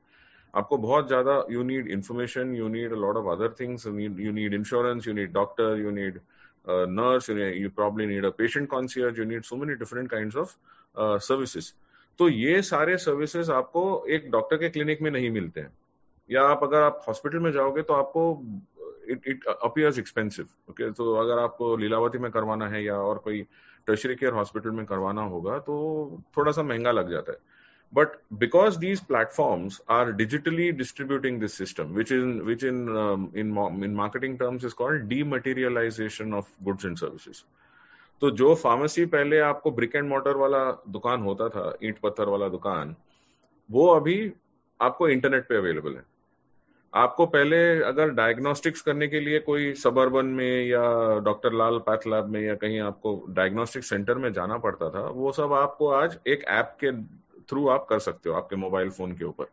आपको 0.53 0.77
बहुत 0.77 1.07
ज़्यादा 1.07 1.33
you 1.51 1.63
need 1.63 1.87
information 1.91 2.55
you 2.55 2.67
need 2.67 2.93
a 2.93 2.95
lot 2.95 3.17
of 3.17 3.27
other 3.31 3.55
things 3.59 3.87
you 3.87 4.31
need 4.31 4.53
insurance 4.53 5.07
you 5.07 5.13
need 5.13 5.33
doctor 5.33 5.77
you 5.77 5.91
need 5.91 6.19
nurse 6.67 7.29
you 7.29 7.69
probably 7.75 8.05
need 8.07 8.25
a 8.25 8.29
patient 8.37 8.69
concierge 8.69 9.19
you 9.19 9.25
need 9.25 9.43
so 9.43 9.55
many 9.55 9.75
different 9.75 10.09
kind 10.11 10.35
of 10.35 10.55
services 11.25 11.71
तो 12.19 12.29
ये 12.29 12.61
सारे 12.61 12.97
services 12.97 13.51
आपको 13.51 13.83
एक 14.09 14.29
doctor 14.31 14.57
के 14.57 14.69
clinic 14.69 15.01
में 15.01 15.11
नहीं 15.11 15.29
मिलते 15.31 15.61
हैं। 15.61 15.71
या 16.29 16.43
आप 16.43 16.63
अगर 16.63 16.81
आप 16.81 17.03
हॉस्पिटल 17.07 17.39
में 17.39 17.51
जाओगे 17.51 17.81
तो 17.81 17.93
आपको 17.93 18.23
it 19.09 19.27
it 19.27 19.45
appears 19.47 19.99
expensive 19.99 20.47
okay 20.69 20.91
तो 20.93 21.13
अगर 21.15 21.39
आपको 21.39 21.75
लीलावती 21.77 22.17
में 22.17 22.31
करवाना 22.31 22.67
है 22.69 22.83
या 22.83 22.95
और 22.99 23.17
कोई 23.17 23.45
टर्शरी 23.87 24.15
केयर 24.15 24.33
हॉस्पिटल 24.33 24.71
में 24.71 24.85
करवाना 24.85 25.21
होगा 25.25 25.57
तो 25.59 25.75
थोड़ा 26.37 26.51
सा 26.51 26.63
महँगा 26.63 26.91
लग 26.91 27.11
जाता 27.11 27.31
है। 27.31 27.37
But 27.93 28.15
because 28.33 28.77
these 28.79 28.99
platform 29.05 29.69
are 29.89 30.11
digitally 30.13 30.71
distributing 30.73 31.39
this 31.39 31.57
system 31.57 31.93
which 31.95 32.11
in 32.11 32.39
which 32.41 32.63
in 32.63 32.79
in 33.35 33.93
marketing 33.95 34.37
terms 34.39 34.65
is 34.65 34.73
called 34.75 35.07
dematerialisation 35.25 36.33
of 36.33 36.51
goods 36.63 36.85
and 36.85 36.97
services 36.97 37.43
तो 38.21 38.29
जो 38.33 38.53
फार्मेसी 38.55 39.05
पहले 39.05 39.39
आपको 39.39 39.71
ब्रिक 39.71 39.95
एंड 39.95 40.07
मोटर 40.09 40.35
वाला 40.37 40.59
दुकान 40.89 41.21
होता 41.21 41.47
था, 41.49 41.73
ईट 41.83 41.99
पत्थर 41.99 42.29
वाला 42.29 42.47
दुकान, 42.49 42.95
वो 43.69 43.87
अभी 43.89 44.33
आपको 44.79 45.09
इंटरनेट 45.09 45.47
पे 45.49 45.57
अवेलेबल 45.57 45.95
है। 45.95 46.03
आपको 46.95 47.25
पहले 47.25 47.57
अगर 47.81 48.09
डायग्नोस्टिक्स 48.09 48.81
करने 48.81 49.07
के 49.07 49.19
लिए 49.19 49.39
कोई 49.39 49.73
सबर्बन 49.73 50.25
में 50.25 50.65
या 50.67 51.19
डॉक्टर 51.19 51.53
लाल 51.53 51.77
पैथ 51.77 52.07
लैब 52.07 52.25
में 52.25 52.41
या 52.41 52.55
कहीं 52.55 52.79
आपको 52.79 53.25
डायग्नोस्टिक 53.29 53.83
सेंटर 53.83 54.15
में 54.15 54.33
जाना 54.33 54.57
पड़ता 54.57 54.89
था 54.89 54.99
वो 54.99 55.31
सब 55.31 55.53
आपको 55.53 55.89
आज 55.89 56.19
एक 56.27 56.43
ऐप 56.47 56.77
के 56.83 56.91
थ्रू 57.41 57.67
आप 57.67 57.85
कर 57.89 57.99
सकते 57.99 58.29
हो 58.29 58.35
आपके 58.35 58.55
मोबाइल 58.55 58.89
फ़ोन 58.89 59.11
के 59.11 59.25
ऊपर। 59.25 59.45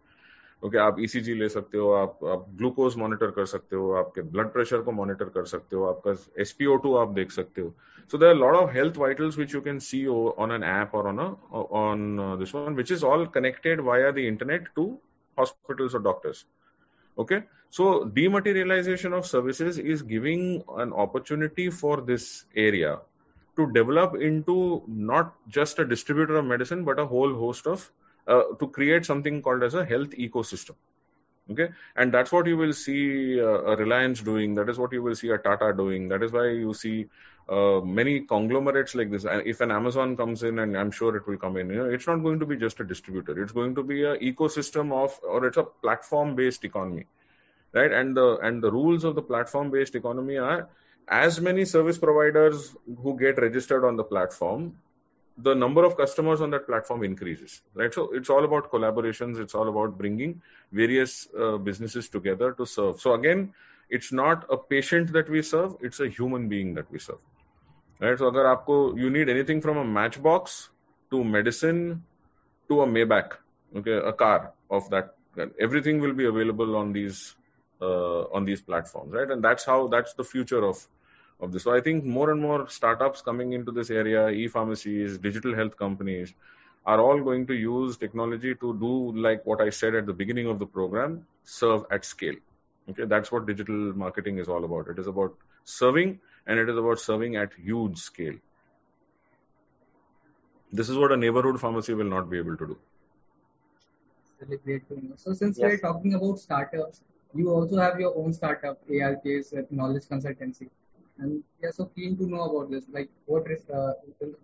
ओके 0.67 0.79
आप 0.79 0.97
ईसीजी 1.01 1.35
e 1.35 1.39
ले 1.39 1.49
सकते 1.49 1.79
हो 1.79 1.91
आप 1.93 2.19
आप 2.25 2.47
ग्लूकोज 2.51 2.97
मॉनिटर 2.97 3.31
कर 3.31 3.47
सकते 3.47 3.77
हो 3.77 3.93
आपके 3.93 4.23
ब्लड 4.23 4.53
प्रेशर 4.53 4.83
को 4.83 4.93
मॉनिटर 4.93 5.25
कर 5.25 5.45
सकते 5.45 5.77
हो 5.77 5.85
आपका 5.85 6.15
एसपीओ 6.43 6.77
टू 6.77 6.97
आप 6.97 7.09
देख 7.09 7.31
सकते 7.31 7.63
हो। 7.63 7.75
So 8.13 8.19
there 8.19 8.33
are 8.33 8.37
a 8.37 8.41
lot 8.41 8.55
of 8.63 8.71
health 8.71 8.97
vitals 8.97 9.37
which 9.37 9.53
you 9.55 9.61
can 9.61 9.81
see 9.81 10.07
on 10.09 10.51
an 10.51 10.63
app 10.63 10.95
or 10.95 11.09
on 11.09 11.19
a 11.19 11.29
on 11.53 12.19
uh, 12.19 12.37
this 12.37 12.55
one 12.55 12.75
which 12.75 12.91
is 12.91 13.05
all 13.05 13.27
connected 13.27 13.81
via 13.81 14.13
the 14.13 14.27
internet 14.29 14.69
okay? 17.19 17.43
So 17.71 18.05
dematerialization 18.05 19.13
of 19.13 19.27
services 19.27 19.79
is 19.79 20.03
giving 20.03 20.63
an 20.77 20.93
opportunity 20.93 21.71
for 21.71 22.01
this 22.01 22.45
area 22.55 23.01
to 23.57 23.73
develop 23.73 24.15
into 24.15 24.83
not 24.87 25.35
just 25.49 25.79
a 25.79 25.85
distributor 25.85 26.37
of 26.37 26.45
medicine 26.45 26.85
but 26.85 26.99
a 26.99 27.07
whole 27.07 27.35
host 27.35 27.67
of 27.67 27.91
uh, 28.27 28.43
to 28.59 28.69
create 28.69 29.05
something 29.05 29.43
called 29.43 29.63
as 29.63 29.75
a 29.75 29.85
health 29.85 30.11
ecosystem 30.11 30.75
okay? 31.51 31.69
And 31.97 32.13
that's 32.13 32.33
what 32.33 32.47
you 32.47 32.57
will 32.57 32.73
see 32.73 33.41
uh, 33.41 33.73
a 33.73 33.77
reliance 33.77 34.21
doing. 34.21 34.55
That 34.55 34.69
is 34.69 34.79
what 34.79 34.93
you 34.93 35.03
will 35.03 35.15
see 35.15 35.31
a 35.31 35.39
tata 35.39 35.73
doing. 35.77 36.09
That 36.09 36.23
is 36.23 36.33
why 36.33 36.49
you 36.49 36.75
see 36.75 37.07
uh, 37.49 37.81
many 37.81 38.21
conglomerates 38.21 38.95
like 38.95 39.11
this. 39.11 39.27
If 39.29 39.61
an 39.61 39.71
amazon 39.71 40.17
comes 40.17 40.43
in 40.43 40.59
and 40.59 40.75
i'm 40.79 40.91
sure 40.91 41.15
it 41.15 41.27
will 41.27 41.37
come 41.37 41.59
in 41.59 41.69
you 41.69 41.77
know 41.77 41.91
it's 41.91 42.07
not 42.07 42.23
going 42.23 42.41
to 42.41 42.47
be 42.47 42.57
just 42.57 42.81
a 42.81 42.85
distributor. 42.85 43.43
It's 43.43 43.53
going 43.53 43.75
to 43.75 43.83
be 43.83 44.05
a 44.05 44.17
ecosystem 44.17 44.93
of 44.93 45.19
or 45.23 45.47
it's 45.47 45.59
a 45.59 45.65
platform 45.65 46.37
based 46.37 46.65
economy 46.65 47.05
right? 47.75 47.93
And 47.93 48.17
the 48.17 48.39
and 48.39 48.63
the 48.63 48.71
rules 48.71 49.05
of 49.05 49.15
the 49.15 49.23
platform 49.23 49.71
based 49.71 49.95
economy 49.95 50.39
are 50.39 50.69
as 51.07 51.41
many 51.41 51.65
service 51.67 51.99
providers 51.99 52.75
who 53.03 53.19
get 53.19 53.39
registered 53.39 53.85
on 53.85 53.97
the 53.97 54.05
platform, 54.05 54.77
the 55.37 55.55
number 55.55 55.85
of 55.85 55.97
customers 55.97 56.41
on 56.41 56.51
that 56.51 56.67
platform 56.67 57.03
increases, 57.03 57.61
right? 57.75 57.93
So 57.93 58.13
it's 58.15 58.31
all 58.31 58.45
about 58.45 58.71
collaborations. 58.71 59.41
It's 59.41 59.55
all 59.55 59.69
about 59.69 59.99
bringing 59.99 60.43
various 60.71 61.27
uh, 61.39 61.57
businesses 61.57 62.09
together 62.09 62.53
to 62.53 62.67
serve. 62.67 63.01
So 63.01 63.15
again, 63.15 63.53
it's 63.91 64.13
not 64.13 64.47
a 64.51 64.57
patient 64.57 65.13
that 65.13 65.29
we 65.29 65.43
serve; 65.43 65.77
it's 65.81 66.01
a 66.01 66.09
human 66.09 66.49
being 66.49 66.75
that 66.75 66.91
we 66.91 66.99
serve, 66.99 67.19
right? 68.01 68.19
So 68.19 68.29
agar 68.29 68.45
aapko, 68.57 68.99
you 68.99 69.11
need 69.11 69.29
anything 69.29 69.61
from 69.61 69.77
a 69.77 69.85
matchbox 69.85 70.69
to 71.11 71.25
medicine 71.25 72.05
to 72.69 72.83
a 72.83 72.87
Maybach, 72.87 73.33
okay, 73.77 73.93
a 73.93 74.13
car 74.13 74.53
of 74.71 74.89
that, 74.91 75.15
everything 75.61 76.01
will 76.01 76.15
be 76.15 76.25
available 76.25 76.77
on 76.77 76.93
these 76.93 77.35
uh, 77.83 78.23
on 78.33 78.45
these 78.45 78.63
platforms, 78.63 79.13
right? 79.13 79.31
And 79.31 79.43
that's 79.43 79.65
how 79.65 79.89
that's 79.89 80.15
the 80.15 80.25
future 80.25 80.65
of 80.65 80.87
of 81.41 81.53
this. 81.53 81.65
So 81.65 81.75
I 81.75 81.81
think 81.81 82.05
more 82.05 82.31
and 82.31 82.41
more 82.41 82.69
startups 82.69 83.23
coming 83.23 83.53
into 83.53 83.73
this 83.73 83.91
area, 83.91 84.29
e-pharmacies, 84.29 85.19
digital 85.19 85.55
health 85.55 85.77
companies, 85.77 86.33
are 86.87 87.01
all 87.01 87.21
going 87.23 87.47
to 87.47 87.55
use 87.55 87.97
technology 87.97 88.55
to 88.55 88.79
do 88.79 89.13
like 89.17 89.45
what 89.47 89.61
I 89.61 89.71
said 89.71 89.95
at 89.95 90.07
the 90.07 90.13
beginning 90.13 90.49
of 90.49 90.59
the 90.59 90.67
program, 90.67 91.27
serve 91.45 91.85
at 91.91 92.05
scale. 92.05 92.35
Okay, 92.91 93.07
that's 93.07 93.33
what 93.33 93.47
digital 93.47 93.95
marketing 93.97 94.39
is 94.39 94.49
all 94.49 94.65
about. 94.65 94.89
It 94.89 94.99
is 94.99 95.07
about 95.07 95.35
serving 95.65 96.21
and 96.47 96.59
it 96.59 96.69
is 96.69 96.77
about 96.77 97.01
serving 97.01 97.37
at 97.37 97.53
huge 97.55 97.99
scale. 97.99 98.35
This 100.73 100.91
is 100.91 100.99
what 100.99 101.13
a 101.13 101.17
neighborhood 101.17 101.61
pharmacy 101.61 101.95
will 101.95 102.11
not 102.17 102.29
be 102.29 102.39
able 102.39 102.57
to 102.57 102.67
do. 102.67 102.79
Really 104.41 104.59
great 104.59 104.89
to 104.89 104.95
know. 104.95 105.15
So 105.17 105.33
since 105.33 105.57
yes. 105.57 105.71
we're 105.71 105.79
talking 105.79 106.15
about 106.15 106.39
startups, 106.39 107.01
you 107.35 107.51
also 107.51 107.77
have 107.79 107.99
your 107.99 108.17
own 108.17 108.33
startup, 108.33 108.81
ARCS 108.91 109.55
Knowledge 109.71 110.05
Consultancy. 110.05 110.69
And 111.19 111.43
we 111.61 111.69
are 111.69 111.73
so 111.73 111.87
keen 111.87 112.17
to 112.19 112.27
know 112.27 112.45
about 112.45 112.71
this, 112.71 112.85
like 112.93 113.09
what 113.27 113.51
is, 113.51 113.69
uh, 113.71 113.93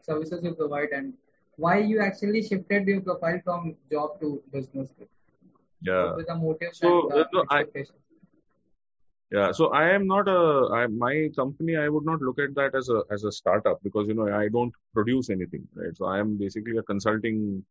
services 0.03 0.45
you 0.45 0.55
provide 0.55 0.91
and 0.91 1.15
why 1.57 1.79
you 1.79 2.01
actually 2.01 2.43
shifted 2.43 2.87
your 2.87 3.01
profile 3.01 3.41
from 3.45 3.77
job 3.91 4.21
to 4.21 4.43
business. 4.53 4.89
Yeah. 5.83 6.15
the 6.27 6.35
motive 6.35 6.75
so, 6.75 7.11
and, 7.11 7.27
uh, 7.35 7.45
I, 7.49 7.65
yeah, 9.31 9.53
so 9.53 9.69
I 9.69 9.91
am 9.91 10.07
not 10.07 10.29
a 10.29 10.69
I, 10.75 10.87
my 10.89 11.31
company. 11.37 11.77
I 11.77 11.89
would 11.89 12.05
not 12.05 12.21
look 12.21 12.39
at 12.39 12.55
that 12.57 12.75
as 12.75 12.89
a 12.89 13.03
as 13.11 13.25
a 13.25 13.33
startup 13.33 13.81
because 13.83 14.09
you 14.09 14.15
know 14.15 14.29
I 14.29 14.49
don't 14.49 14.75
produce 14.93 15.31
anything, 15.31 15.67
right? 15.75 15.97
So 15.97 16.07
I 16.07 16.19
am 16.19 16.37
basically 16.37 16.77
a 16.79 16.83
consulting 16.83 17.65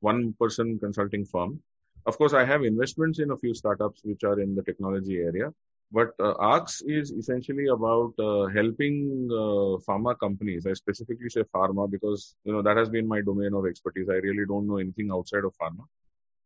one 0.00 0.34
person 0.38 0.78
consulting 0.78 1.24
firm. 1.24 1.60
Of 2.04 2.18
course, 2.18 2.34
I 2.34 2.44
have 2.44 2.62
investments 2.62 3.18
in 3.18 3.30
a 3.30 3.36
few 3.36 3.54
startups 3.54 4.02
which 4.04 4.24
are 4.24 4.38
in 4.38 4.54
the 4.54 4.62
technology 4.62 5.16
area. 5.16 5.52
But 5.92 6.10
uh, 6.18 6.34
ARCS 6.38 6.82
is 6.82 7.12
essentially 7.12 7.68
about 7.68 8.12
uh, 8.18 8.46
helping 8.46 9.28
uh, 9.30 9.78
pharma 9.86 10.18
companies. 10.18 10.66
I 10.66 10.72
specifically 10.72 11.28
say 11.28 11.42
pharma 11.54 11.88
because 11.88 12.34
you 12.44 12.52
know 12.52 12.62
that 12.62 12.76
has 12.76 12.88
been 12.88 13.06
my 13.06 13.20
domain 13.20 13.54
of 13.54 13.66
expertise. 13.66 14.08
I 14.10 14.14
really 14.14 14.46
don't 14.46 14.66
know 14.66 14.78
anything 14.78 15.10
outside 15.12 15.44
of 15.44 15.54
pharma. 15.56 15.84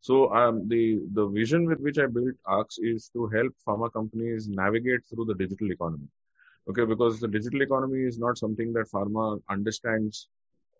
So 0.02 0.32
um, 0.34 0.68
the 0.68 1.00
the 1.14 1.26
vision 1.28 1.64
with 1.64 1.80
which 1.80 1.98
I 1.98 2.06
built 2.06 2.34
ARCS 2.44 2.78
is 2.80 3.08
to 3.14 3.28
help 3.28 3.54
pharma 3.66 3.90
companies 3.92 4.46
navigate 4.46 5.00
through 5.08 5.24
the 5.24 5.34
digital 5.34 5.72
economy. 5.72 6.08
Okay, 6.68 6.84
because 6.84 7.18
the 7.18 7.28
digital 7.28 7.62
economy 7.62 8.04
is 8.04 8.18
not 8.18 8.36
something 8.36 8.74
that 8.74 8.90
pharma 8.90 9.40
understands 9.48 10.28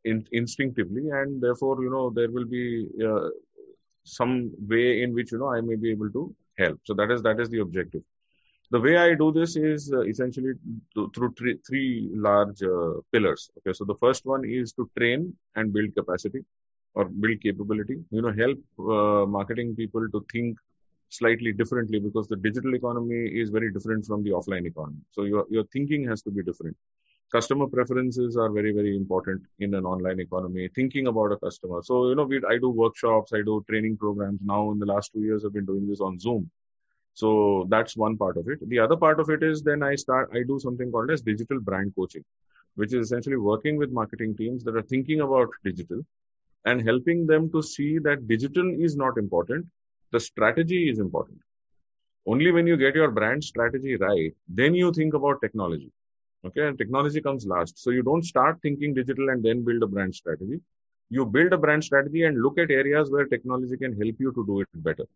in, 0.04 0.26
instinctively, 0.32 1.08
and 1.08 1.42
therefore 1.42 1.82
you 1.82 1.90
know 1.90 2.10
there 2.10 2.30
will 2.30 2.44
be 2.46 2.86
uh, 3.02 3.30
some 4.04 4.52
way 4.68 5.02
in 5.02 5.14
which 5.14 5.32
you 5.32 5.38
know 5.38 5.50
I 5.50 5.62
may 5.62 5.76
be 5.76 5.90
able 5.90 6.10
to 6.10 6.34
help. 6.58 6.78
So 6.84 6.92
that 6.94 7.10
is 7.10 7.22
that 7.22 7.40
is 7.40 7.48
the 7.48 7.60
objective 7.60 8.02
the 8.70 8.80
way 8.80 8.96
I 8.96 9.14
do 9.14 9.32
this 9.32 9.56
is 9.56 9.92
uh, 9.92 10.02
essentially 10.02 10.52
through 11.14 11.34
three, 11.36 11.58
three 11.66 12.10
large 12.14 12.62
uh, 12.62 13.00
pillars. 13.12 13.50
Okay, 13.58 13.72
so 13.72 13.84
the 13.84 13.96
first 13.96 14.24
one 14.24 14.44
is 14.44 14.72
to 14.74 14.88
train 14.96 15.34
and 15.56 15.72
build 15.72 15.94
capacity 15.96 16.44
or 16.94 17.06
build 17.06 17.40
capability. 17.42 17.98
You 18.10 18.22
know, 18.22 18.32
help 18.32 18.58
uh, 18.78 19.26
marketing 19.26 19.74
people 19.74 20.08
to 20.10 20.24
think 20.32 20.56
slightly 21.08 21.52
differently 21.52 21.98
because 21.98 22.28
the 22.28 22.36
digital 22.36 22.74
economy 22.76 23.26
is 23.42 23.50
very 23.50 23.72
different 23.72 24.06
from 24.06 24.22
the 24.22 24.30
offline 24.30 24.66
economy. 24.66 25.02
So 25.10 25.24
your 25.24 25.46
your 25.50 25.64
thinking 25.72 26.06
has 26.08 26.22
to 26.22 26.30
be 26.30 26.44
different. 26.44 26.76
Customer 27.32 27.66
preferences 27.66 28.36
are 28.36 28.50
very 28.50 28.72
very 28.72 28.96
important 28.96 29.42
in 29.58 29.74
an 29.74 29.84
online 29.84 30.20
economy. 30.20 30.68
Thinking 30.76 31.08
about 31.08 31.32
a 31.32 31.38
customer. 31.38 31.82
So 31.82 32.08
you 32.08 32.14
know, 32.14 32.24
we 32.24 32.40
I 32.48 32.58
do 32.58 32.70
workshops, 32.70 33.32
I 33.32 33.42
do 33.42 33.64
training 33.68 33.96
programs. 33.96 34.40
Now 34.44 34.70
in 34.70 34.78
the 34.78 34.86
last 34.86 35.12
two 35.12 35.22
years, 35.22 35.44
I've 35.44 35.52
been 35.52 35.66
doing 35.66 35.88
this 35.88 36.00
on 36.00 36.20
Zoom 36.20 36.48
so 37.14 37.66
that's 37.68 37.96
one 37.96 38.16
part 38.16 38.36
of 38.36 38.48
it. 38.48 38.66
The 38.68 38.78
other 38.78 38.96
part 38.96 39.20
of 39.20 39.30
it 39.30 39.42
is 39.42 39.62
then 39.62 39.82
I 39.82 39.94
start, 39.94 40.30
I 40.32 40.42
do 40.46 40.58
something 40.58 40.90
called 40.90 41.10
as 41.10 41.22
digital 41.22 41.60
brand 41.60 41.92
coaching, 41.96 42.24
which 42.76 42.94
is 42.94 43.06
essentially 43.06 43.36
working 43.36 43.76
with 43.76 43.92
marketing 43.92 44.36
teams 44.36 44.64
that 44.64 44.76
are 44.76 44.82
thinking 44.82 45.20
about 45.20 45.48
digital 45.64 46.02
and 46.64 46.82
helping 46.82 47.26
them 47.26 47.50
to 47.52 47.62
see 47.62 47.98
that 47.98 48.28
digital 48.28 48.74
is 48.78 48.96
not 48.96 49.18
important. 49.18 49.66
The 50.12 50.20
strategy 50.20 50.90
is 50.90 50.98
important. 50.98 51.38
Only 52.26 52.52
when 52.52 52.66
you 52.66 52.76
get 52.76 52.94
your 52.94 53.10
brand 53.10 53.42
strategy 53.42 53.96
right, 53.96 54.34
then 54.48 54.74
you 54.74 54.92
think 54.92 55.14
about 55.14 55.40
technology. 55.40 55.90
Okay. 56.44 56.66
And 56.66 56.78
technology 56.78 57.20
comes 57.20 57.46
last. 57.46 57.78
So 57.78 57.90
you 57.90 58.02
don't 58.02 58.24
start 58.24 58.60
thinking 58.62 58.94
digital 58.94 59.28
and 59.30 59.42
then 59.42 59.64
build 59.64 59.82
a 59.82 59.86
brand 59.86 60.14
strategy. 60.14 60.60
You 61.10 61.26
build 61.26 61.52
a 61.52 61.58
brand 61.58 61.82
strategy 61.84 62.24
and 62.24 62.40
look 62.40 62.58
at 62.58 62.70
areas 62.70 63.10
where 63.10 63.26
technology 63.26 63.76
can 63.76 63.92
help 64.00 64.14
you 64.18 64.32
to 64.32 64.46
do 64.46 64.60
it 64.60 64.68
better 64.74 65.06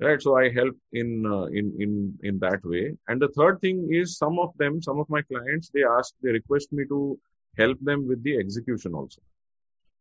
right 0.00 0.20
so 0.20 0.36
i 0.36 0.50
help 0.50 0.76
in 0.92 1.24
uh, 1.26 1.44
in 1.44 1.72
in 1.78 2.18
in 2.22 2.38
that 2.40 2.64
way. 2.64 2.96
And 3.08 3.20
the 3.20 3.28
third 3.28 3.60
thing 3.60 3.88
is 3.92 4.18
some 4.18 4.38
of 4.38 4.56
them 4.58 4.82
some 4.82 4.98
of 4.98 5.08
my 5.08 5.22
clients 5.22 5.70
they 5.70 5.84
ask 5.84 6.14
they 6.22 6.30
request 6.30 6.72
me 6.72 6.84
to 6.86 7.18
help 7.56 7.78
them 7.80 8.08
with 8.08 8.22
the 8.24 8.36
execution 8.38 8.94
also. 8.94 9.22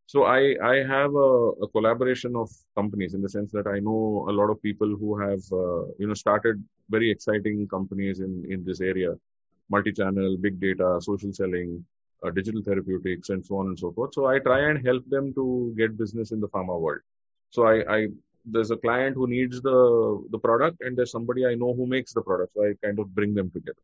So 0.07 0.23
i 0.23 0.55
i 0.71 0.75
have 0.93 1.13
a, 1.15 1.31
a 1.65 1.67
collaboration 1.67 2.35
of 2.35 2.49
companies 2.75 3.13
in 3.13 3.21
the 3.21 3.29
sense 3.29 3.51
that 3.51 3.67
i 3.67 3.79
know 3.79 4.25
a 4.29 4.33
lot 4.39 4.49
of 4.49 4.61
people 4.61 4.95
who 4.99 5.19
have 5.19 5.43
uh, 5.51 5.83
you 5.99 6.07
know 6.07 6.19
started 6.25 6.63
very 6.89 7.11
exciting 7.11 7.67
companies 7.67 8.19
in 8.19 8.43
in 8.49 8.65
this 8.65 8.81
area. 8.81 9.13
Multi-channel 9.69 10.37
big 10.37 10.59
data 10.59 10.87
social 11.01 11.31
selling 11.33 11.85
uh, 12.23 12.31
digital 12.31 12.61
therapeutics 12.61 13.29
and 13.29 13.45
so 13.45 13.57
on 13.57 13.67
and 13.67 13.79
so 13.79 13.91
forth. 13.91 14.13
So 14.13 14.25
i 14.25 14.39
try 14.39 14.59
and 14.69 14.85
help 14.85 15.07
them 15.15 15.33
to 15.35 15.73
get 15.77 15.97
business 15.97 16.31
in 16.31 16.39
the 16.39 16.49
pharma 16.49 16.79
world. 16.79 17.01
So 17.51 17.67
I, 17.67 17.75
I 17.97 18.07
there's 18.44 18.70
a 18.70 18.76
client 18.76 19.14
who 19.14 19.26
needs 19.26 19.60
the 19.68 19.78
the 20.34 20.38
product 20.46 20.78
and 20.80 20.96
there's 20.96 21.12
somebody 21.16 21.44
i 21.46 21.54
know 21.54 21.72
who 21.78 21.86
makes 21.96 22.12
the 22.18 22.24
product 22.28 22.52
so 22.54 22.64
i 22.68 22.72
kind 22.84 22.98
of 23.02 23.14
bring 23.18 23.34
them 23.34 23.50
together 23.56 23.82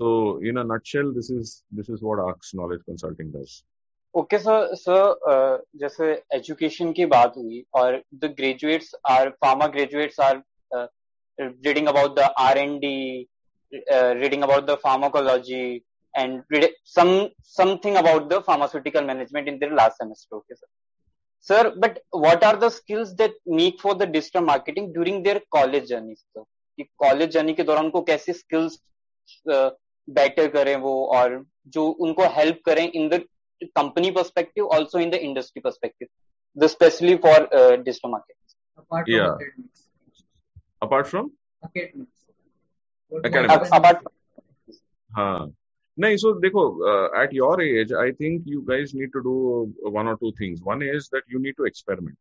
so 0.00 0.38
in 0.50 0.58
a 0.58 0.64
nutshell 0.72 1.12
this 1.18 1.30
is 1.30 1.62
this 1.78 1.88
is 1.88 2.02
what 2.08 2.18
arcs 2.18 2.52
knowledge 2.60 2.84
consulting 2.92 3.32
does 3.38 3.62
okay 4.14 4.38
sir 4.38 4.74
sir 4.80 5.62
जैसे 5.80 6.06
education 6.34 6.92
की 6.98 7.06
बात 7.06 7.32
हुई 7.36 7.64
और 7.76 7.96
the 8.20 8.32
graduates 8.36 8.94
are 9.10 9.28
pharma 9.44 9.66
graduates 9.74 10.20
are 10.26 10.40
reading 11.38 11.86
about 11.88 12.14
the 12.18 12.28
R 12.44 12.58
and 12.58 12.78
D 12.84 12.96
reading 14.22 14.42
about 14.42 14.66
the 14.70 14.74
pharmacology 14.84 15.60
and 16.14 16.42
some 16.84 17.28
something 17.40 17.96
about 17.96 18.28
the 18.30 18.40
pharmaceutical 18.42 19.02
management 19.02 19.48
in 19.48 19.58
their 19.58 19.74
last 19.80 19.98
semester 19.98 20.36
okay 20.36 20.56
sir 20.60 20.68
Sir, 21.41 21.73
but 21.77 21.99
what 22.11 22.43
are 22.43 22.55
the 22.55 22.69
skills 22.69 23.15
that 23.15 23.31
need 23.45 23.79
for 23.81 23.95
the 23.95 24.05
digital 24.05 24.41
marketing 24.41 24.93
during 24.93 25.23
their 25.23 25.41
college 25.55 25.87
journey? 25.89 26.15
Sir? 26.15 26.43
कि 26.77 26.83
college 26.97 27.29
journey 27.29 27.53
के 27.53 27.63
दौरान 27.63 27.85
उनको 27.85 28.01
कैसे 28.01 28.33
skills 28.33 28.77
better 30.17 30.47
करें 30.51 30.75
वो 30.83 30.93
और 31.15 31.43
जो 31.75 31.87
उनको 32.05 32.27
हेल्प 32.35 32.61
करें 32.65 32.87
in 32.89 33.09
the 33.09 33.23
company 33.77 34.11
perspective, 34.11 34.65
also 34.71 34.99
in 34.99 35.09
the 35.09 35.23
industry 35.23 35.61
perspective, 35.61 36.07
especially 36.59 37.17
for 37.17 37.53
uh, 37.55 37.75
digital 37.75 38.09
marketing. 38.09 38.35
Apart 38.77 39.05
from 39.05 39.13
yeah. 39.13 39.33
academics. 39.33 39.83
Apart 40.81 41.07
from 41.07 41.31
academics. 41.63 42.25
Academics. 43.25 43.69
Apart 43.71 44.01
from. 44.03 44.11
हाँ 45.15 45.53
नहीं 45.97 46.17
सो 46.17 46.33
देखो 46.39 46.63
at 47.23 47.33
your 47.33 47.63
age 47.63 47.93
I 47.93 48.11
think 48.11 48.47
you 48.47 48.61
guys 48.69 48.95
need 48.97 49.11
to 49.13 49.19
do 49.19 49.33
one 49.97 50.07
or 50.07 50.15
two 50.21 50.31
things 50.41 50.61
one 50.67 50.83
is 50.83 51.09
that 51.15 51.23
you 51.33 51.39
need 51.39 51.55
to 51.57 51.65
experiment 51.65 52.17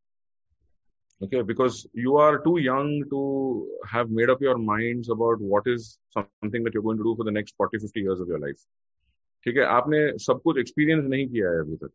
okay 1.20 1.42
because 1.44 1.84
you 1.98 2.16
are 2.18 2.36
too 2.44 2.58
young 2.58 3.04
to 3.10 3.22
have 3.94 4.10
made 4.18 4.30
up 4.30 4.42
your 4.42 4.56
mind 4.66 5.10
about 5.10 5.38
what 5.42 5.68
is 5.68 5.88
something 6.18 6.64
that 6.64 6.76
you 6.76 6.82
going 6.82 7.02
do 7.02 7.14
for 7.16 7.30
the 7.30 7.34
next 7.34 7.56
forty 7.58 7.78
fifty 7.78 8.00
years 8.00 8.20
of 8.20 8.28
your 8.30 8.40
life 8.40 8.56
ठीक 9.46 9.56
है, 9.56 9.62
आपने 9.64 9.98
सब 10.18 10.40
कुछ 10.44 10.58
experience 10.58 11.04
नहीं 11.08 11.26
किया 11.28 11.50
है 11.50 11.58
अभी 11.60 11.76
तक। 11.76 11.90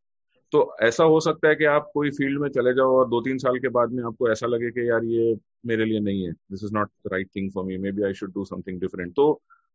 तो 0.54 0.60
ऐसा 0.84 1.04
हो 1.04 1.20
सकता 1.20 1.48
है 1.50 1.56
कि 1.56 1.66
आप 1.66 1.90
कोई 1.94 2.10
फ़ील्ड 2.12 2.40
में 2.42 2.48
चले 2.50 2.74
जाओ 2.76 2.96
और 2.98 3.08
दो 3.10 3.20
तीन 3.22 3.38
साल 3.38 3.58
के 3.60 3.70
बाद 3.78 3.92
में 3.94 4.04
आपको 4.04 4.30
ऐसा 4.32 4.48
लगे 4.48 4.70
कि 4.72 4.90
यार 4.90 5.04
ये 5.06 5.36
मेरे 5.66 5.86
लिए 5.86 6.00
नहीं 6.00 6.26
है। 6.26 6.32
This 6.32 6.64
is 6.64 6.74
not 6.74 6.88
the 7.08 7.12
right 7.14 7.30
thing 7.36 7.52
for 7.54 7.66
me 7.66 7.78
maybe 7.92 8.04
I 8.06 8.14
should 8.20 8.34
do 8.34 8.46
something 8.46 8.80
different 8.82 9.14
तो 9.16 9.28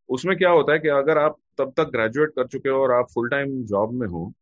उसमें 0.09 0.37
क्या 0.39 0.51
होता 0.51 0.73
है 0.73 0.79
कि 0.79 0.89
अगर 0.89 1.19
आप 1.19 1.37
तब 1.59 1.73
तक 1.77 1.91
ग्रेजुएट 1.93 2.31
कर 2.37 2.47
चुके 2.47 2.69
हो 2.69 2.83
और 2.83 2.93
आप 2.93 3.09
फुल 3.15 3.29
टाइम 3.29 3.63
जॉब 3.65 3.93
में 3.93 4.07
हो, 4.09 4.33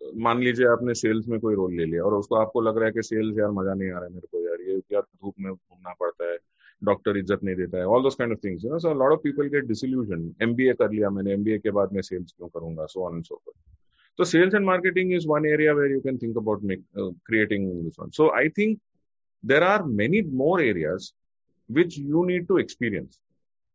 मान 0.00 0.40
लीजिए 0.42 0.66
आपने 0.66 0.94
सेल्स 0.94 1.28
में 1.28 1.38
कोई 1.40 1.54
रोल 1.54 1.74
ले 1.76 1.84
लिया 1.84 2.04
और 2.04 2.14
उसको 2.14 2.36
आपको 2.36 2.60
लग 2.60 2.76
रहा 2.76 2.86
है 2.86 2.92
कि 2.92 3.02
सेल्स 3.02 3.38
यार 3.38 3.50
मज़ा 3.50 3.74
नहीं 3.74 3.90
आ 3.90 3.98
रहा 3.98 4.04
है 4.04 4.12
मेरे 4.14 4.26
को 4.32 4.40
यार, 4.40 4.60
ये 4.70 4.80
क्या 4.80 5.00
धूप 5.00 5.34
में 5.40 5.52
घूमना 5.52 5.92
पड़ता 6.00 6.30
है 6.32 6.38
डॉक्टर 6.84 7.16
इज़्ज़त 7.16 7.44
नहीं 7.44 7.56
देता 7.56 7.78
है 7.78 7.84
all 7.86 8.02
those 8.02 8.14
kind 8.14 8.32
of 8.32 8.40
things 8.44 8.64
you 8.64 8.70
know 8.70 8.78
so 8.78 8.94
lot 8.94 9.12
of 9.12 9.20
people 9.20 9.48
get 9.48 9.64
disillusion 9.64 10.34
MBA 10.42 10.72
कर 10.72 10.90
लिया 10.90 11.10
मैंने 11.10 11.32
एमबीए 11.32 11.58
के 11.58 11.70
बाद 11.70 11.92
मैं 11.92 12.02
सेल्स 12.02 12.32
क्यों 12.32 12.48
करूँगा 12.48 12.86
so 12.86 13.04
on 13.06 13.14
and 13.14 13.24
so 13.24 13.40
forth 13.44 13.76
तो 14.18 14.24
sales 14.24 14.54
and 14.54 14.64
marketing 14.64 15.12
is 15.12 15.26
one 15.28 15.46
area 15.46 15.72
where 15.72 15.92
you 15.92 16.00
can 16.00 16.18
think 16.18 16.36
about 16.36 16.60
creating 16.98 17.82
this 17.82 18.00
one 18.00 18.10
so 18.10 18.30
I 18.36 18.48
think 18.48 18.78
there 19.44 19.62
are 19.62 19.82
many 19.82 20.22
more 20.22 20.62
areas 20.62 21.12
which 21.70 21.98
you 21.98 22.24
need 22.24 22.46
to 22.46 22.60
experience. 22.60 23.20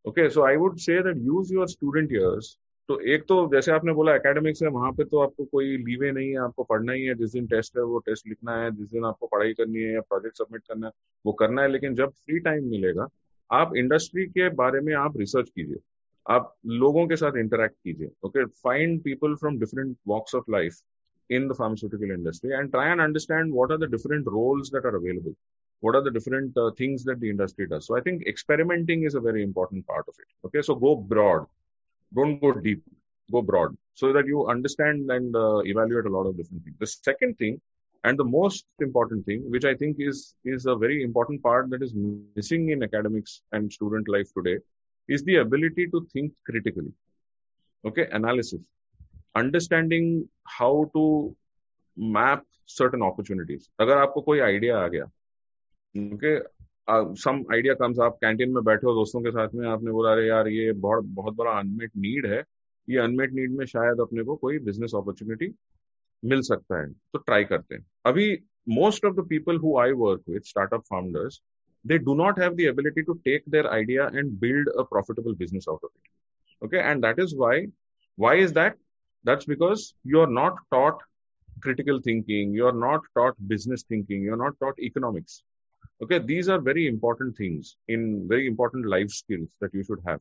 Okay 0.08 0.30
so 0.30 0.42
I 0.42 0.56
would 0.56 0.78
say 0.78 1.02
that 1.04 1.18
use 1.18 1.54
your 1.54 1.68
student 1.68 2.12
years 2.14 2.58
तो 2.90 3.00
एक 3.00 3.24
तो 3.24 3.36
जैसे 3.54 3.72
आपने 3.72 3.94
बोला 3.94 4.16
academics 4.16 4.62
है, 4.64 4.70
वहाँ 4.70 4.92
पे 4.92 5.04
तो 5.04 5.20
आपको 5.20 5.46
कोई 5.46 5.78
लीवे 5.78 6.12
नहीं 6.12 6.30
है, 6.30 6.38
आपको 6.38 6.64
पढ़ना 6.64 6.94
ही 6.94 7.04
है। 7.04 7.16
जिस 7.16 7.32
दिन 7.32 7.48
टेस्ट 7.48 7.78
है, 7.78 7.84
वो 7.84 8.00
टेस्ट 8.00 8.28
लिखना 8.28 8.56
है, 8.64 8.72
जिस 8.72 8.92
दिन 8.92 9.06
आपको 9.06 9.28
पढ़ाई 9.28 9.54
करनी 9.54 9.80
है 9.80 9.94
या 9.94 10.02
प्रोजेक्ट 10.02 10.38
सबमिट 10.38 10.62
करना 10.70 10.88
है, 10.88 10.94
वो 11.26 11.34
करना 11.34 11.62
है। 11.62 11.72
लेकिन 11.72 11.96
जब 11.96 12.10
फ्री 12.10 12.40
टाइम 12.40 12.70
मिलेगा, 12.70 13.08
आप 13.50 13.76
इंडस्ट्री 13.76 14.26
के 14.26 14.50
बारे 14.50 14.82
में 14.82 14.94
आप 14.94 15.18
रिसर्च 15.18 15.50
कीजिए। 15.50 15.78
आप 16.26 16.56
लोगों 16.66 17.08
के 17.08 17.16
साथ 17.16 17.38
इंटरेक्ट 17.38 17.76
कीजिए। 17.84 18.10
Okay 18.24 18.46
find 18.46 19.02
people 19.04 19.36
from 19.36 19.60
different 19.60 19.98
walks 20.08 20.36
of 20.36 20.52
life 20.52 20.78
in 21.30 21.48
the 21.48 21.54
pharmaceutical 21.54 22.12
industry 22.12 22.52
and 22.52 22.72
try 22.72 22.90
and 22.90 23.02
understand 23.02 23.54
what 23.54 23.72
are 23.72 23.78
the 23.78 23.92
different 23.92 24.28
roles 24.28 24.70
that 24.70 24.86
are 24.86 24.98
available 25.00 25.34
what 25.81 25.97
are 25.97 26.03
the 26.03 26.11
different 26.11 26.57
uh, 26.57 26.71
things 26.81 27.05
that 27.05 27.21
the 27.21 27.29
industry 27.35 27.67
does 27.67 27.87
so 27.87 27.97
i 27.97 28.01
think 28.07 28.27
experimenting 28.33 29.03
is 29.09 29.15
a 29.15 29.21
very 29.29 29.43
important 29.43 29.87
part 29.87 30.07
of 30.09 30.15
it 30.23 30.29
okay 30.47 30.63
so 30.69 30.75
go 30.75 30.95
broad 31.13 31.47
don't 32.19 32.41
go 32.41 32.53
deep 32.67 32.83
go 33.31 33.43
broad 33.43 33.77
so 33.95 34.13
that 34.13 34.27
you 34.27 34.47
understand 34.55 35.11
and 35.11 35.37
uh, 35.37 35.59
evaluate 35.73 36.07
a 36.07 36.15
lot 36.17 36.27
of 36.31 36.37
different 36.37 36.63
things 36.65 36.77
the 36.79 36.93
second 37.09 37.37
thing 37.43 37.61
and 38.05 38.19
the 38.19 38.29
most 38.39 38.65
important 38.81 39.25
thing 39.27 39.41
which 39.55 39.65
i 39.65 39.75
think 39.81 39.97
is 40.11 40.35
is 40.45 40.67
a 40.67 40.77
very 40.85 40.99
important 41.09 41.43
part 41.49 41.71
that 41.73 41.83
is 41.87 41.93
missing 42.39 42.71
in 42.75 42.83
academics 42.89 43.43
and 43.53 43.73
student 43.79 44.09
life 44.17 44.31
today 44.39 44.59
is 45.09 45.23
the 45.25 45.37
ability 45.37 45.87
to 45.95 46.07
think 46.13 46.33
critically 46.49 46.93
okay 47.85 48.07
analysis 48.21 48.61
understanding 49.43 50.07
how 50.59 50.73
to 50.97 51.05
map 52.17 52.45
certain 52.79 53.03
opportunities 53.11 53.69
अगर 53.81 53.99
आपको 53.99 54.21
कोई 54.29 54.39
idea 54.49 54.79
आ 54.85 54.89
गया 54.95 55.11
क्योंकि 55.98 57.20
some 57.22 57.44
idea 57.54 57.74
comes 57.74 58.00
आप 58.00 58.18
canteen 58.22 58.52
में 58.52 58.64
बैठे 58.64 58.88
हो, 58.88 58.94
दोस्तों 58.94 59.22
के 59.22 59.32
साथ 59.32 59.54
में 59.56 59.68
आपने 59.68 59.92
बोला, 59.92 60.12
अरे 60.12 60.28
यार, 60.28 60.48
ये 60.48 60.72
बहुत 60.74 61.06
बहुत 61.16 61.36
बड़ा 61.36 61.52
अनमेट 61.60 61.92
नीड 61.98 62.26
है। 62.26 62.44
ये 62.88 62.98
अनमेट 63.00 63.34
नीड 63.34 63.52
में 63.52 63.66
शायद 63.66 64.02
अपने 64.02 64.24
को 64.24 64.36
कोई 64.36 64.60
बिज़नेस 64.60 64.92
अपॉर्चुनिटी 64.96 65.54
मिल 66.24 66.42
सकता 66.42 66.80
है। 66.82 66.92
तो 66.92 67.20
ट्राई 67.20 67.44
करते 67.44 67.76
हैं। 67.76 67.86
अभी 68.06 68.32
most 68.70 69.06
of 69.06 69.16
the 69.16 69.28
people 69.30 69.58
who 69.58 69.78
I 69.80 69.92
work 69.98 70.22
with 70.30 70.44
startup 70.44 70.82
founders 70.90 71.42
they 71.86 71.98
do 72.00 72.16
not 72.16 72.40
have 72.40 72.56
the 72.56 72.62
ability 72.62 73.02
to 73.02 73.14
take 73.26 73.44
their 73.50 73.68
idea 73.68 74.08
and 74.16 74.32
build 74.40 74.70
a 74.70 74.84
profitable 74.92 75.36
business 75.36 75.66
out 75.70 75.84
of 75.84 75.92
it 75.96 76.66
okay 76.66 76.78
and 76.78 77.02
that 77.06 77.20
is 77.20 77.36
why 77.38 77.66
why 78.18 78.42
is 78.44 78.54
that 78.54 78.76
that's 79.26 79.50
because 79.50 79.92
you 80.08 80.20
are 80.20 80.30
not 80.32 80.60
taught 80.72 81.04
critical 81.64 82.00
thinking 82.00 82.56
you 82.58 82.66
are 82.68 82.74
not 82.76 83.08
taught 83.16 83.36
business 83.50 83.86
thinking 83.92 84.26
you 84.26 84.32
are 84.32 84.38
not 84.38 84.58
taught 84.60 84.80
economics 84.80 85.44
Okay, 86.02 86.20
these 86.20 86.48
are 86.48 86.60
very 86.60 86.88
important 86.88 87.36
things 87.36 87.76
in 87.88 88.28
very 88.28 88.46
important 88.48 88.86
life 88.86 89.10
skills 89.10 89.50
that 89.62 89.74
you 89.74 89.84
should 89.84 90.00
have. 90.06 90.20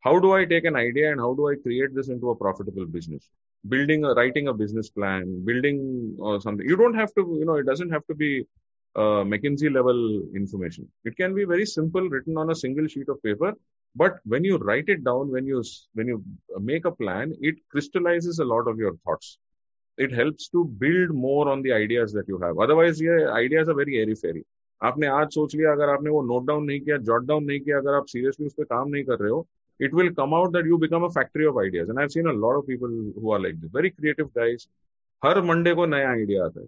How 0.00 0.18
do 0.18 0.32
I 0.32 0.44
take 0.44 0.64
an 0.64 0.76
idea 0.76 1.12
and 1.12 1.20
how 1.20 1.34
do 1.34 1.48
I 1.48 1.54
create 1.56 1.94
this 1.94 2.08
into 2.08 2.30
a 2.30 2.36
profitable 2.36 2.86
business? 2.86 3.28
Building 3.68 4.04
a 4.04 4.14
writing 4.14 4.48
a 4.48 4.54
business 4.54 4.90
plan, 4.90 5.44
building 5.44 6.16
or 6.18 6.40
something. 6.40 6.68
You 6.68 6.76
don't 6.76 6.94
have 6.94 7.14
to, 7.14 7.36
you 7.38 7.44
know, 7.44 7.54
it 7.54 7.66
doesn't 7.66 7.90
have 7.90 8.06
to 8.06 8.14
be 8.14 8.46
uh, 8.96 9.22
McKinsey 9.32 9.72
level 9.72 10.22
information. 10.34 10.88
It 11.04 11.16
can 11.16 11.34
be 11.34 11.44
very 11.44 11.66
simple, 11.66 12.08
written 12.08 12.36
on 12.36 12.50
a 12.50 12.54
single 12.54 12.86
sheet 12.88 13.08
of 13.08 13.22
paper. 13.22 13.54
But 13.94 14.18
when 14.24 14.44
you 14.44 14.58
write 14.58 14.88
it 14.88 15.04
down, 15.04 15.30
when 15.30 15.46
you 15.46 15.62
when 15.94 16.06
you 16.06 16.22
make 16.60 16.84
a 16.84 16.90
plan, 16.90 17.34
it 17.40 17.56
crystallizes 17.70 18.38
a 18.40 18.44
lot 18.44 18.68
of 18.68 18.78
your 18.78 18.94
thoughts. 19.04 19.38
It 19.98 20.12
helps 20.12 20.48
to 20.48 20.64
build 20.64 21.10
more 21.10 21.48
on 21.48 21.62
the 21.62 21.72
ideas 21.72 22.12
that 22.12 22.28
you 22.28 22.38
have. 22.38 22.58
Otherwise, 22.58 23.00
ये 23.00 23.32
ideas 23.32 23.68
are 23.68 23.74
very 23.74 23.98
airy 23.98 24.14
fairy. 24.14 24.44
आपने 24.82 25.06
आज 25.06 25.28
सोच 25.28 25.54
लिया 25.54 25.72
अगर 25.72 25.88
आपने 25.88 26.10
वो 26.10 26.22
note 26.22 26.46
down 26.46 26.64
नहीं 26.64 26.80
किया 26.80 26.96
जॉट 26.96 27.22
डाउन 27.22 27.44
नहीं 27.44 27.60
किया 27.60 27.78
अगर 27.78 27.94
आप 27.94 28.06
सीरियसली 28.06 28.46
उस 28.46 28.52
पर 28.52 28.64
काम 28.64 28.88
नहीं 28.88 29.04
कर 29.04 29.18
रहे 29.18 29.30
हो 29.30 29.46
will 29.80 30.10
come 30.10 30.34
out 30.34 30.52
that 30.52 30.64
you 30.64 30.78
become 30.78 31.04
a 31.04 31.10
factory 31.10 31.46
of 31.46 31.56
ideas. 31.58 31.88
And 31.88 32.00
i've 32.00 32.10
seen 32.10 32.26
a 32.26 32.32
lot 32.32 32.54
of 32.54 32.66
people 32.66 32.88
who 33.20 33.30
are 33.32 33.38
like 33.38 33.60
this. 33.60 33.70
Very 33.72 33.90
creative 33.90 34.30
guys. 34.34 34.68
हर 35.24 35.40
मंडे 35.42 35.74
को 35.74 35.86
नया 35.86 36.10
आइडिया 36.10 36.44
आता 36.44 36.60
है। 36.60 36.66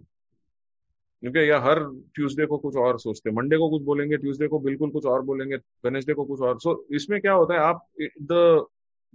क्योंकि 1.21 1.49
या 1.49 1.59
हर 1.59 1.79
ट्यूसडे 2.15 2.45
को 2.45 2.57
कुछ 2.57 2.75
और 2.75 2.99
सोचते 2.99 3.29
हैं। 3.29 3.37
मंडे 3.37 3.57
को 3.57 3.69
कुछ 3.69 3.81
बोलेंगे 3.81 4.17
ट्यूसडे 4.17 4.47
को 4.47 4.59
बिल्कुल 4.59 4.89
कुछ 4.89 5.05
और 5.05 5.21
बोलेंगे 5.21 5.55
वेनेसडे 5.55 6.13
को 6.13 6.25
कुछ 6.25 6.41
और। 6.41 6.59
सो 6.59 6.85
so, 6.89 6.95
इसमें 6.95 7.21
क्या 7.21 7.33
होता 7.33 7.53
है 7.53 7.59
आप 7.59 7.85
the 8.01 8.65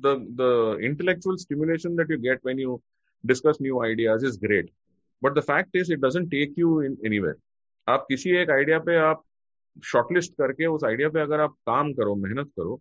the 0.01 0.17
the 0.41 0.79
intellectual 0.81 1.37
stimulation 1.37 1.97
that 1.97 2.11
you 2.11 2.19
get 2.19 2.41
when 2.45 2.59
you 2.59 2.81
discuss 3.27 3.59
new 3.63 3.83
ideas 3.83 4.27
is 4.27 4.41
great 4.41 4.71
but 5.25 5.33
the 5.33 5.41
fact 5.41 5.77
is 5.77 5.93
it 5.93 5.99
doesn't 5.99 6.31
take 6.31 6.59
you 6.59 6.83
in 6.83 6.93
any 6.93 7.07
anywhere 7.07 7.35
आप 7.89 8.05
किसी 8.09 8.31
एक 8.37 8.51
आइडिया 8.51 8.79
पे 8.79 8.97
आप 8.97 9.23
शॉर्टलिस्ट 9.85 10.33
करके, 10.39 10.67
उस 10.67 10.85
आइडिया 10.85 11.09
पे 11.09 11.21
अगर 11.21 11.41
आप 11.41 11.55
काम 11.67 11.93
करो, 11.93 12.15
मेहनत 12.17 12.51
करो 12.57 12.81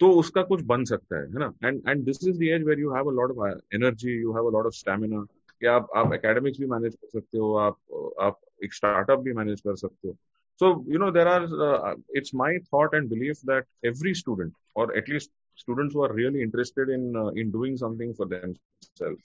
तो 0.00 0.10
उसका 0.20 0.42
कुछ 0.42 0.62
बन 0.66 0.84
सकता 0.84 1.16
है 1.16 1.38
ना? 1.38 1.52
And 1.64 1.82
and 1.88 2.04
this 2.04 2.26
is 2.28 2.38
the 2.38 2.42
age 2.42 2.62
where 2.66 2.80
you 2.80 2.92
have 2.94 3.10
a 3.10 3.48
energy 3.74 4.12
you 4.12 4.32
have 4.34 4.50
a 4.50 4.62
of 4.66 4.74
stamina 4.74 5.24
कि 5.60 5.66
आप 5.66 5.88
आप 5.96 6.12
एकेडमिक्स 6.14 6.58
भी 6.60 6.66
मैनेज 6.66 6.94
कर 6.94 7.08
सकते 7.08 7.38
हो, 7.38 7.54
आप 7.56 7.76
आप 8.20 8.40
एक 8.64 8.74
स्टार्टअप 8.74 9.18
भी 9.20 9.32
मैनेज 9.32 9.60
कर 9.60 9.76
सकते 9.76 10.08
हो। 10.08 10.14
So 10.60 10.84
you 10.92 10.98
know 10.98 11.10
there 11.10 11.26
are 11.26 11.94
it's 12.16 12.34
my 12.34 12.58
thought 12.72 12.94
and 12.94 13.08
believe 13.10 13.34
that 13.46 13.66
every 13.86 14.14
student 14.14 14.52
or 14.76 14.96
at least 14.98 15.30
students 15.58 15.96
are 16.04 16.14
really 16.16 16.42
interested 16.42 16.90
in 16.90 17.32
in 17.38 17.50
doing 17.50 17.76
something 17.78 18.14
for 18.14 18.26
them 18.28 18.52
self 18.82 19.18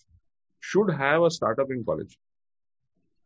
should 0.64 0.92
have 1.02 1.26
a 1.26 1.30
startup 1.38 1.72
in 1.72 1.84
college 1.84 2.18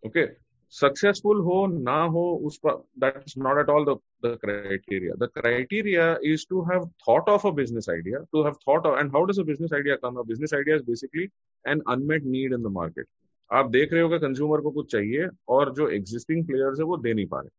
okay 0.03 0.25
successful 0.73 1.39
हो, 1.41 1.65
ना 1.67 1.97
हो, 2.03 2.23
उस 2.45 2.57
पर 2.65 2.75
that 2.99 3.17
is 3.27 3.33
not 3.39 3.59
at 3.59 3.69
all 3.69 3.85
the 3.85 4.37
criteria 4.41 5.15
the 5.15 5.29
criteria 5.35 6.05
is 6.25 6.45
to 6.49 6.61
have 6.71 6.85
thought 7.07 7.29
of 7.29 7.47
a 7.47 7.51
business 7.51 7.89
idea 7.89 8.19
to 8.31 8.43
have 8.43 8.53
thought 8.67 8.85
and 8.99 9.11
how 9.11 9.25
does 9.25 9.39
a 9.39 9.43
business 9.43 9.73
idea 9.73 9.95
come 9.95 10.21
business 10.23 10.53
idea 10.53 10.75
is 10.75 10.83
basically 10.83 11.27
an 11.65 11.81
unmet 11.89 12.25
need 12.27 12.53
in 12.53 12.63
the 12.63 12.71
market 12.71 13.07
आप 13.51 13.69
देख 13.69 13.93
रहे 13.93 14.01
हो 14.01 14.09
कि 14.09 14.17
consumer 14.19 14.61
को 14.61 14.71
कुछ 14.71 14.91
चाहिए, 14.91 15.27
और 15.47 15.73
जो 15.73 15.87
एग्जिस्टिंग 15.89 16.45
प्लेयर्स 16.47 16.79
है, 16.79 16.85
वो 16.85 16.97
दे 16.97 17.13
नहीं 17.13 17.25
पा 17.27 17.39
रहे। 17.39 17.49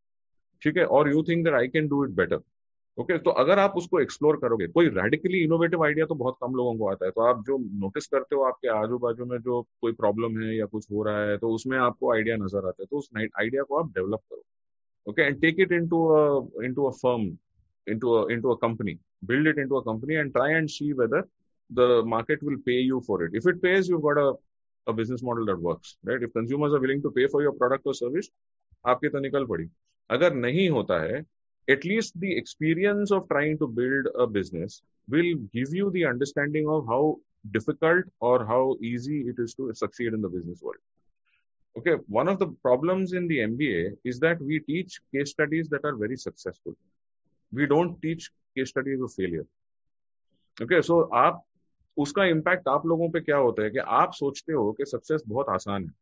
ठीक 0.63 0.77
है? 0.77 0.85
और 0.87 1.11
you 1.11 1.23
think 1.23 1.45
that 1.45 1.55
I 1.55 1.69
can 1.69 1.89
do 1.89 2.05
it 2.05 2.11
better 2.11 2.37
okay 2.99 3.17
तो 3.19 3.31
अगर 3.33 3.59
आप 3.59 3.75
उसको 3.77 4.01
एक्सप्लोर 4.01 4.37
करोगे, 4.37 4.67
कोई 4.69 4.89
रेडिकली 4.89 5.39
इनोवेटिव 5.45 5.85
आइडिया 5.85 6.07
तो 6.07 6.15
बहुत 6.15 6.37
कम 6.43 6.55
लोगों 6.57 6.77
को 6.79 6.89
आता 6.91 7.05
है। 7.07 7.11
तो 7.11 7.21
आप 7.23 7.43
जो 7.47 7.59
नोटिस 7.81 8.07
करते 8.07 8.37
हो 8.37 8.43
आपके 8.45 8.69
आजू 8.71 8.99
बाजू 8.99 9.25
में 9.25 9.39
जो 9.39 9.61
कोई 9.81 9.93
प्रॉब्लम 9.93 10.41
है 10.43 10.57
या 10.57 10.67
कुछ 10.67 10.87
हो 10.93 11.03
रहा 11.03 11.25
है 11.25 11.37
तो 11.39 11.51
उसमें 11.55 11.77
आपको 11.79 12.13
आइडिया 12.15 12.37
नज़र 12.37 12.69
आता 12.69 12.83
है। 12.83 12.87
तो 12.91 12.99
उस 12.99 13.09
आइडिया 13.19 13.63
को 13.63 13.79
आप 13.79 13.93
डेवलप 13.95 14.21
करो। 14.31 14.43
Okay 15.07 15.23
and 15.23 15.41
take 15.41 15.61
it 15.61 15.73
in 15.73 15.83
into 15.83 16.71
to 16.75 16.85
a 16.85 16.91
firm 16.93 17.23
into 17.99 18.51
a 18.51 18.57
company 18.63 18.99
build 19.25 19.49
it 19.49 19.59
into 19.59 19.77
a 19.77 19.83
company 19.85 20.15
and 20.15 20.33
try 20.33 20.53
and 20.53 20.69
see 20.69 20.93
whether 20.93 21.29
the 21.71 22.03
market 22.07 22.45
will 22.45 22.57
pay 22.67 22.81
you 22.81 23.01
for 23.09 23.25
it 23.25 23.35
if 23.37 23.49
it 23.49 23.61
pays 23.63 23.91
you 23.91 23.99
got 23.99 24.19
a 24.19 24.31
a 24.87 24.93
business 24.93 25.21
model 25.25 25.47
that 25.47 25.63
works 25.63 25.97
right 26.09 26.23
if 26.23 26.31
consumers 26.31 26.73
are 26.75 26.81
willing 26.81 27.03
to 27.03 27.11
pay 27.11 27.27
for 27.27 27.43
your 27.43 27.57
product 27.59 27.87
or 27.87 27.95
service 27.95 28.31
आपकी 28.85 29.09
तो 29.09 29.19
निकल 29.21 29.47
पड़ी। 29.47 29.69
अगर 30.11 30.35
नहीं 30.37 30.69
होता 30.71 31.03
है 31.03 31.25
at 31.70 31.86
least 31.86 32.20
the 32.20 32.36
experience 32.36 33.12
of 33.12 33.28
trying 33.30 33.58
to 33.60 33.68
build 33.68 34.08
a 34.18 34.26
business 34.26 34.82
will 35.08 35.36
give 35.54 35.74
you 35.74 35.92
the 35.92 36.06
understanding 36.06 36.68
of 36.68 36.86
how 36.88 37.18
difficult 37.52 38.06
or 38.20 38.46
how 38.46 38.76
easy 38.82 39.22
it 39.22 39.36
is 39.38 39.54
to 39.56 39.74
succeed 39.74 40.14
in 40.14 40.22
the 40.22 40.30
business 40.30 40.62
world. 40.62 40.82
Okay, 41.78 41.96
one 42.08 42.28
of 42.28 42.40
the 42.40 42.48
problems 42.64 43.14
in 43.14 43.28
the 43.28 43.40
MBA 43.40 43.98
is 44.04 44.20
that 44.20 44.42
we 44.42 44.60
teach 44.60 45.00
case 45.14 45.32
studies 45.32 45.70
that 45.70 45.86
are 45.86 45.96
very 45.96 46.18
successful. 46.18 46.76
We 47.52 47.68
don't 47.68 48.02
teach 48.02 48.32
case 48.58 48.70
studies 48.70 49.02
of 49.02 49.14
failure. 49.14 49.46
Okay, 50.62 50.82
so 50.82 51.10
आप 51.14 51.46
उसका 51.98 52.26
impact 52.26 52.68
आप 52.68 52.86
लोगों 52.86 53.10
पे 53.10 53.20
क्या 53.22 53.38
होता 53.38 53.64
है 53.64 53.70
कि 53.70 53.80
आप 54.02 54.14
सोचते 54.14 54.54
हो 54.54 54.72
कि 54.74 54.86
सक्सेस 54.86 55.24
बहुत 55.28 55.50
आसान 55.50 55.86
है 55.86 55.94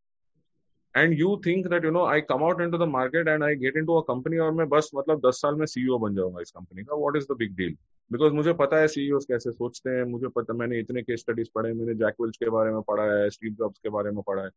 and 0.95 1.12
you 1.18 1.36
think 1.47 1.66
that 1.66 1.84
you 1.84 1.90
know 1.90 2.05
I 2.07 2.20
come 2.20 2.43
out 2.45 2.61
into 2.62 2.78
the 2.78 2.88
market 2.88 3.28
and 3.28 3.45
I 3.45 3.57
get 3.57 3.76
into 3.76 3.95
a 3.95 4.03
company 4.09 4.38
और 4.38 4.53
मैं 4.55 4.68
बस 4.68 4.90
मतलब 4.95 5.20
दस 5.26 5.40
साल 5.43 5.55
में 5.55 5.66
सीईओ 5.66 5.99
बन 5.99 6.14
जाऊँगा 6.16 6.40
इस 6.43 6.51
कंपनी 6.51 6.84
का 6.84 6.97
what 6.97 7.16
is 7.16 7.26
the 7.32 7.36
big 7.38 7.57
deal 7.57 7.76
because 8.11 8.32
मुझे 8.32 8.53
पता 8.53 8.78
है 8.80 8.86
सीईओ 8.88 9.18
कैसे 9.28 9.51
सोचते 9.53 9.90
हैं, 9.90 10.05
मुझे 10.05 10.28
पता, 10.28 10.55
मैंने 10.55 10.78
इतने 10.80 11.03
केस 11.03 11.20
स्टडीज़ 11.20 11.49
पढ़े, 11.55 11.72
मैंने 11.74 11.95
जैकवेल्स 11.95 12.36
के 12.36 12.51
बारे 12.51 12.70
में 12.72 12.80
पढ़ा 12.88 13.05
है 13.12 13.28
स्टीव 13.30 13.53
जॉब्स 13.59 13.78
के 13.78 13.88
बारे 13.88 14.11
में 14.11 14.22
पढ़ा 14.26 14.43
है। 14.43 14.51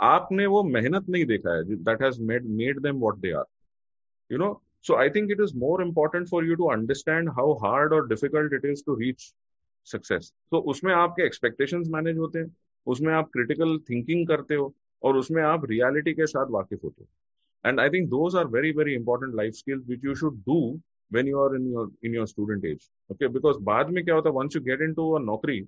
आपने 0.00 0.46
वो 0.46 0.62
मेहनत 0.64 1.08
नहीं 1.08 1.24
देखा 1.26 1.54
है 1.56 1.76
that 1.76 2.02
has 2.02 2.20
made 2.22 2.46
made 2.60 2.80
them 2.82 3.00
what 3.00 3.16
they 3.16 3.32
are 3.32 3.44
you 4.30 4.38
know 4.38 4.50
so 4.86 4.94
I 4.96 5.10
think 5.10 5.30
it 5.30 5.40
is 5.40 5.56
more 5.58 5.84
important 5.86 6.30
for 6.30 6.46
you 6.46 6.54
to 6.54 6.68
understand 6.70 7.28
how 7.30 7.52
hard 7.64 7.92
और 7.92 8.08
difficult 8.08 8.52
it 8.54 8.64
is 8.64 8.82
to 8.86 8.94
reach 8.94 9.32
success 9.86 10.32
so 10.54 10.60
उसमें 10.72 10.92
आपके 10.94 11.28
expectations 11.28 11.92
मैनेज 11.94 12.18
होते 12.18 12.38
हैं, 12.38 12.56
उसमें 12.86 13.12
आप 13.14 13.30
critical 13.32 13.78
thinking 13.90 14.26
करते 14.28 14.54
हो 14.54 14.74
और 15.04 15.16
उसमें 15.16 15.42
आप 15.42 15.64
रियलिटी 15.70 16.12
के 16.14 16.26
साथ 16.26 16.50
वाकिफ 16.50 16.84
होते 16.84 17.04
हो। 17.04 17.68
And 17.68 17.80
I 17.80 17.90
think 17.90 18.08
those 18.08 18.36
are 18.36 18.46
very 18.46 18.72
very 18.72 18.94
important 18.94 19.34
life 19.34 19.54
skills 19.54 19.86
which 19.88 20.04
you 20.04 20.14
should 20.14 20.38
do 20.40 20.58
when 21.12 21.28
you 21.28 21.40
are 21.40 21.56
in 21.56 21.66
your 21.72 21.90
in 22.04 22.14
your 22.14 22.26
student 22.26 22.64
age 22.64 22.90
okay 23.12 23.28
because 23.28 23.58
बाद 23.64 23.90
में 23.90 24.04
क्या 24.04 24.14
होता 24.14 24.28
है 24.28 24.34
once 24.34 24.56
you 24.56 24.62
get 24.62 24.82
in 24.82 24.94
to 24.94 25.10
uh 25.12 25.22
नौकरी 25.22 25.62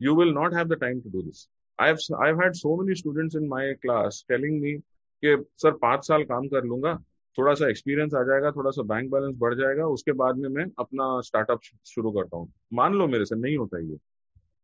you 0.00 0.16
will 0.16 0.32
not 0.32 0.54
have 0.54 0.68
the 0.68 0.80
time 0.80 1.00
to 1.00 1.10
do 1.10 1.22
this 1.22 1.48
I 1.78 2.32
had 2.42 2.52
so 2.54 2.76
many 2.82 2.94
students 2.94 3.36
in 3.36 3.48
my 3.48 3.72
class 3.74 4.24
telling 4.28 4.60
me 4.62 4.78
कि, 5.22 5.36
sir, 5.58 5.70
पाँच 5.72 6.06
साल 6.06 6.24
काम 6.24 6.46
कर 6.48 6.64
लूँगा, 6.64 6.94
थोड़ा 7.38 7.52
सा 7.54 7.68
एक्सपीरियंस 7.68 8.14
आ 8.14 8.22
जाएगा, 8.22 8.50
थोड़ा 8.52 8.70
सा 8.70 8.82
बैंक 8.82 9.10
बैलेंस 9.10 9.34
बढ़ 9.38 9.54
जाएगा, 9.54 9.86
उसके 9.86 10.12
बाद 10.12 10.36
में 10.36 10.48
मैं 10.48 10.64
अपना 10.78 11.20
स्टार्टअप 11.20 11.60
शुरू 11.86 12.10
करता 12.10 12.36
हूँ. 12.36 12.52
मान 12.72 12.94
लो 12.94 13.06
मेरे 13.06 13.24
से, 13.24 13.36
नहीं 13.36 13.56
होता 13.56 13.78
ये. 13.78 13.96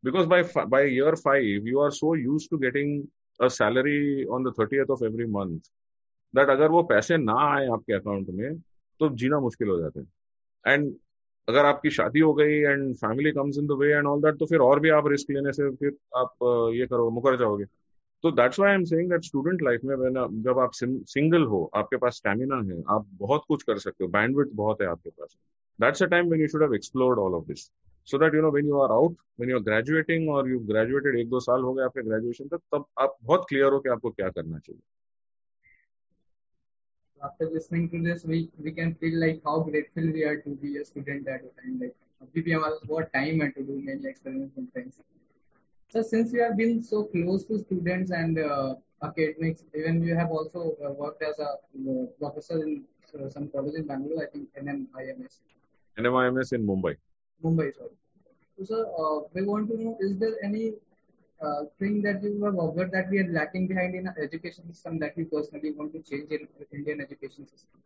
Because 0.04 0.26
by 0.28 0.42
by 0.68 0.94
year 0.94 1.14
five 1.14 1.66
you 1.68 1.80
are 1.80 1.90
so 1.90 2.14
used 2.16 2.48
to 2.50 2.58
getting 2.58 3.02
a 3.42 3.48
salary 3.50 4.24
on 4.26 4.44
the 4.44 4.52
thirty 4.58 4.80
of 4.82 5.04
every 5.04 5.26
month 5.32 5.60
that 6.34 6.48
अगर 6.48 6.68
वो 6.70 6.82
पैसे 6.84 7.16
ना 7.18 7.34
आए 7.46 7.66
आपके 7.68 7.94
अकाउंट 7.94 8.28
में 8.30 8.58
तो 9.00 9.08
जीना 9.16 9.40
मुश्किल 9.40 9.68
हो 9.68 9.78
जाता 9.80 10.00
है। 10.00 10.06
एंड 10.64 10.92
अगर 11.48 11.64
आपकी 11.66 11.90
शादी 11.90 12.20
हो 12.20 12.32
गई 12.34 12.52
and 12.52 12.94
family 12.96 13.30
comes 13.32 13.58
in 13.58 13.66
the 13.66 13.76
way 13.78 13.92
and 13.92 14.06
all 14.06 14.20
that 14.22 14.38
तो 14.38 14.46
फिर 14.46 14.60
और 14.60 14.80
भी 14.80 14.90
आप 14.90 15.06
रिस्क 15.08 15.30
लेने 15.30 15.52
से 15.52 15.70
फिर 15.70 15.96
आप 16.16 16.72
ये 16.74 16.86
करो, 16.86 17.08
मुकर 17.10 17.36
जाओगे। 17.38 17.64
तो 18.24 18.30
that's 18.32 18.58
why 18.60 18.70
I 18.70 18.76
am 18.76 18.84
saying 18.84 19.10
that 19.10 19.24
student 19.24 19.62
life 19.62 19.80
में 19.84 20.42
जब 20.42 20.58
आप 20.58 20.70
सिंगल 20.74 21.44
हो, 21.44 21.70
आपके 21.74 21.96
पास 21.96 22.16
स्टेमिना 22.16 22.56
है, 22.64 22.82
आप 22.88 23.06
बहुत 23.14 23.44
कुछ 23.48 23.62
कर 23.62 23.78
सकते 23.78 24.04
हो 24.04 24.10
बैंडविड्थ 24.10 24.50
बहुत 24.54 24.82
है 24.82 24.86
आपके 24.88 25.10
पास। 25.10 25.36
That's 25.78 26.02
a 26.02 26.06
time 26.06 26.28
when 26.28 26.40
you 26.40 26.48
should 26.48 26.62
have 26.62 26.74
explored 26.74 27.18
all 27.18 27.34
of 27.34 27.46
this 27.46 27.70
so 28.07 28.17
that 28.17 28.35
you 28.35 28.41
know 28.41 28.51
when 28.51 28.67
you 28.67 28.79
are 28.81 28.91
out 28.91 29.17
when 29.39 29.49
you 29.51 29.57
are 29.57 29.63
graduating 29.63 30.29
और 30.35 30.49
यू 30.49 30.59
ग्रेजुएटेड 30.71 31.19
एक 31.19 31.29
दो 31.29 31.39
साल 31.47 31.63
हो 31.69 31.73
गए 31.73 31.83
आपके 31.83 32.03
ग्रेजुएशन 32.09 32.47
तक 32.55 32.61
तब 32.75 32.85
आप 33.05 33.17
बहुत 33.23 33.45
क्लियर 33.49 33.73
हो 33.73 33.79
कि 33.79 33.89
आपको 33.97 34.11
क्या 34.11 34.29
करना 34.39 34.59
चाहिए 34.59 34.81
after 37.21 37.45
listening 37.51 37.85
to 37.91 37.99
this 38.01 38.19
we 38.31 38.39
we 38.65 38.71
can 38.79 38.91
feel 39.03 39.15
like 39.21 39.39
how 39.47 39.53
grateful 39.67 40.09
we 40.17 40.25
are 40.31 40.35
to 40.41 40.51
be 40.63 40.73
a 40.81 40.83
student 40.89 41.31
at 41.35 41.47
a 41.47 41.53
time 41.61 41.79
like 41.83 41.95
अभी 42.21 42.41
भी 42.41 42.51
हमारे 42.51 42.73
पास 42.73 42.87
बहुत 42.89 43.09
टाइम 43.13 43.41
है 43.41 43.49
to 43.55 43.63
do 43.63 43.77
many 43.87 44.09
experiments 44.09 44.57
and 44.57 44.67
things 44.75 44.99
So 45.93 46.01
since 46.01 46.33
you 46.33 46.41
have 46.43 46.57
been 46.57 46.83
so 46.83 47.05
close 47.05 47.45
to 47.45 47.59
students 47.59 48.11
and 48.11 48.37
uh, 48.37 48.75
academics, 49.01 49.63
even 49.73 50.03
you 50.03 50.15
have 50.15 50.31
also 50.31 50.75
uh, 50.85 50.91
worked 50.91 51.23
as 51.23 51.39
a 51.39 51.51
uh, 51.51 52.05
professor 52.19 52.61
in 52.61 52.83
uh, 53.17 53.29
some 53.29 53.47
college 53.47 53.75
in 53.75 53.87
Bangalore, 53.87 54.23
I 54.23 54.27
think 54.27 54.49
NMIMS. 54.61 55.39
NMIMS 55.97 56.51
in 56.53 56.67
Mumbai. 56.67 56.97
Mumbai, 57.44 57.74
sorry. 57.76 57.96
So 58.58 58.64
sir, 58.64 58.86
uh, 58.98 59.28
we 59.34 59.44
want 59.44 59.68
to 59.70 59.82
know, 59.82 59.96
is 60.00 60.18
there 60.18 60.36
any 60.44 60.72
uh, 61.42 61.64
thing 61.78 62.02
that 62.02 62.22
you 62.22 62.44
have 62.44 62.58
observed 62.58 62.92
that 62.92 63.10
we 63.10 63.18
are 63.18 63.32
lacking 63.32 63.66
behind 63.66 63.94
in 63.94 64.06
our 64.06 64.18
education 64.20 64.72
system 64.72 64.98
that 65.00 65.16
we 65.16 65.24
personally 65.24 65.72
want 65.72 65.92
to 65.92 66.00
change 66.02 66.30
in 66.30 66.46
Indian 66.72 67.00
education 67.00 67.46
system? 67.46 67.80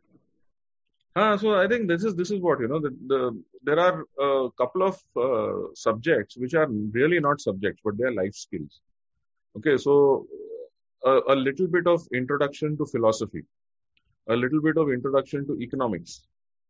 Uh, 1.14 1.36
so 1.38 1.54
I 1.54 1.66
think 1.66 1.88
this 1.88 2.04
is 2.04 2.14
this 2.14 2.30
is 2.30 2.40
what 2.40 2.60
you 2.60 2.68
know. 2.68 2.78
The, 2.78 2.94
the 3.06 3.42
there 3.62 3.80
are 3.80 4.04
a 4.20 4.50
couple 4.58 4.82
of 4.82 5.02
uh, 5.16 5.72
subjects 5.74 6.36
which 6.36 6.52
are 6.52 6.66
really 6.68 7.20
not 7.20 7.40
subjects, 7.40 7.80
but 7.82 7.96
they 7.96 8.04
are 8.04 8.12
life 8.12 8.34
skills. 8.34 8.80
Okay, 9.56 9.78
so 9.78 10.26
a, 11.06 11.20
a 11.28 11.34
little 11.34 11.68
bit 11.68 11.86
of 11.86 12.06
introduction 12.12 12.76
to 12.76 12.84
philosophy, 12.84 13.44
a 14.28 14.36
little 14.36 14.60
bit 14.60 14.76
of 14.76 14.90
introduction 14.90 15.46
to 15.46 15.58
economics, 15.62 16.26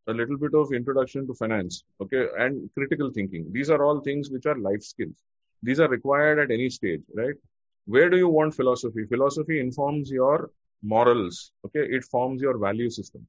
a 0.06 0.12
little 0.12 0.38
bit 0.38 0.54
of 0.54 0.72
introduction 0.72 1.26
to 1.26 1.34
finance, 1.34 1.84
okay, 2.00 2.26
and 2.38 2.70
critical 2.76 3.10
thinking. 3.10 3.46
These 3.52 3.70
are 3.70 3.84
all 3.84 4.00
things 4.00 4.30
which 4.30 4.46
are 4.46 4.58
life 4.58 4.82
skills. 4.82 5.16
These 5.62 5.80
are 5.80 5.88
required 5.88 6.38
at 6.38 6.50
any 6.50 6.70
stage, 6.70 7.02
right? 7.14 7.34
Where 7.86 8.10
do 8.10 8.16
you 8.16 8.28
want 8.28 8.54
philosophy? 8.54 9.04
Philosophy 9.06 9.60
informs 9.60 10.10
your 10.10 10.50
morals, 10.82 11.52
okay? 11.64 11.84
It 11.84 12.04
forms 12.04 12.42
your 12.42 12.58
value 12.58 12.90
system. 12.90 13.26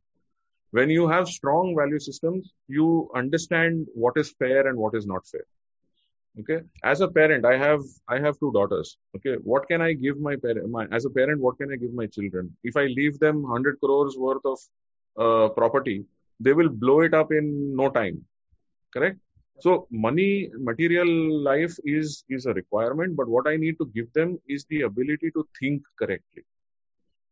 When 0.72 0.90
you 0.90 1.08
have 1.08 1.28
strong 1.28 1.76
value 1.78 2.00
systems, 2.00 2.52
you 2.68 3.10
understand 3.16 3.88
what 3.94 4.18
is 4.18 4.34
fair 4.38 4.68
and 4.68 4.78
what 4.78 4.96
is 4.96 5.06
not 5.06 5.26
fair. 5.26 5.46
Okay. 6.40 6.60
As 6.84 7.02
a 7.02 7.08
parent, 7.08 7.46
I 7.46 7.58
have 7.58 7.82
I 8.08 8.20
have 8.20 8.38
two 8.40 8.52
daughters. 8.52 8.98
Okay. 9.16 9.36
What 9.44 9.68
can 9.68 9.82
I 9.82 9.94
give 9.94 10.20
my 10.20 10.36
parent? 10.36 10.70
My, 10.70 10.86
as 10.92 11.06
a 11.06 11.10
parent, 11.10 11.42
what 11.42 11.58
can 11.58 11.72
I 11.72 11.78
give 11.78 11.94
my 11.94 12.06
children? 12.06 12.56
If 12.64 12.78
I 12.78 12.86
leave 12.86 13.18
them 13.18 13.44
hundred 13.44 13.80
crores 13.80 14.16
worth 14.18 14.46
of 14.46 14.60
uh, 15.18 15.50
property, 15.50 16.06
they 16.40 16.54
will 16.54 16.70
blow 16.70 17.02
it 17.02 17.14
up 17.14 17.32
in 17.32 17.76
no 17.76 17.90
time. 17.90 18.24
Correct. 18.94 19.18
So 19.60 19.88
money, 19.92 20.50
material 20.58 21.10
life 21.44 21.76
is 21.84 22.24
is 22.30 22.46
a 22.46 22.54
requirement, 22.54 23.16
but 23.16 23.28
what 23.28 23.48
I 23.48 23.56
need 23.58 23.78
to 23.80 23.88
give 23.96 24.12
them 24.14 24.38
is 24.48 24.66
the 24.70 24.82
ability 24.82 25.32
to 25.32 25.48
think 25.60 25.82
correctly, 26.00 26.44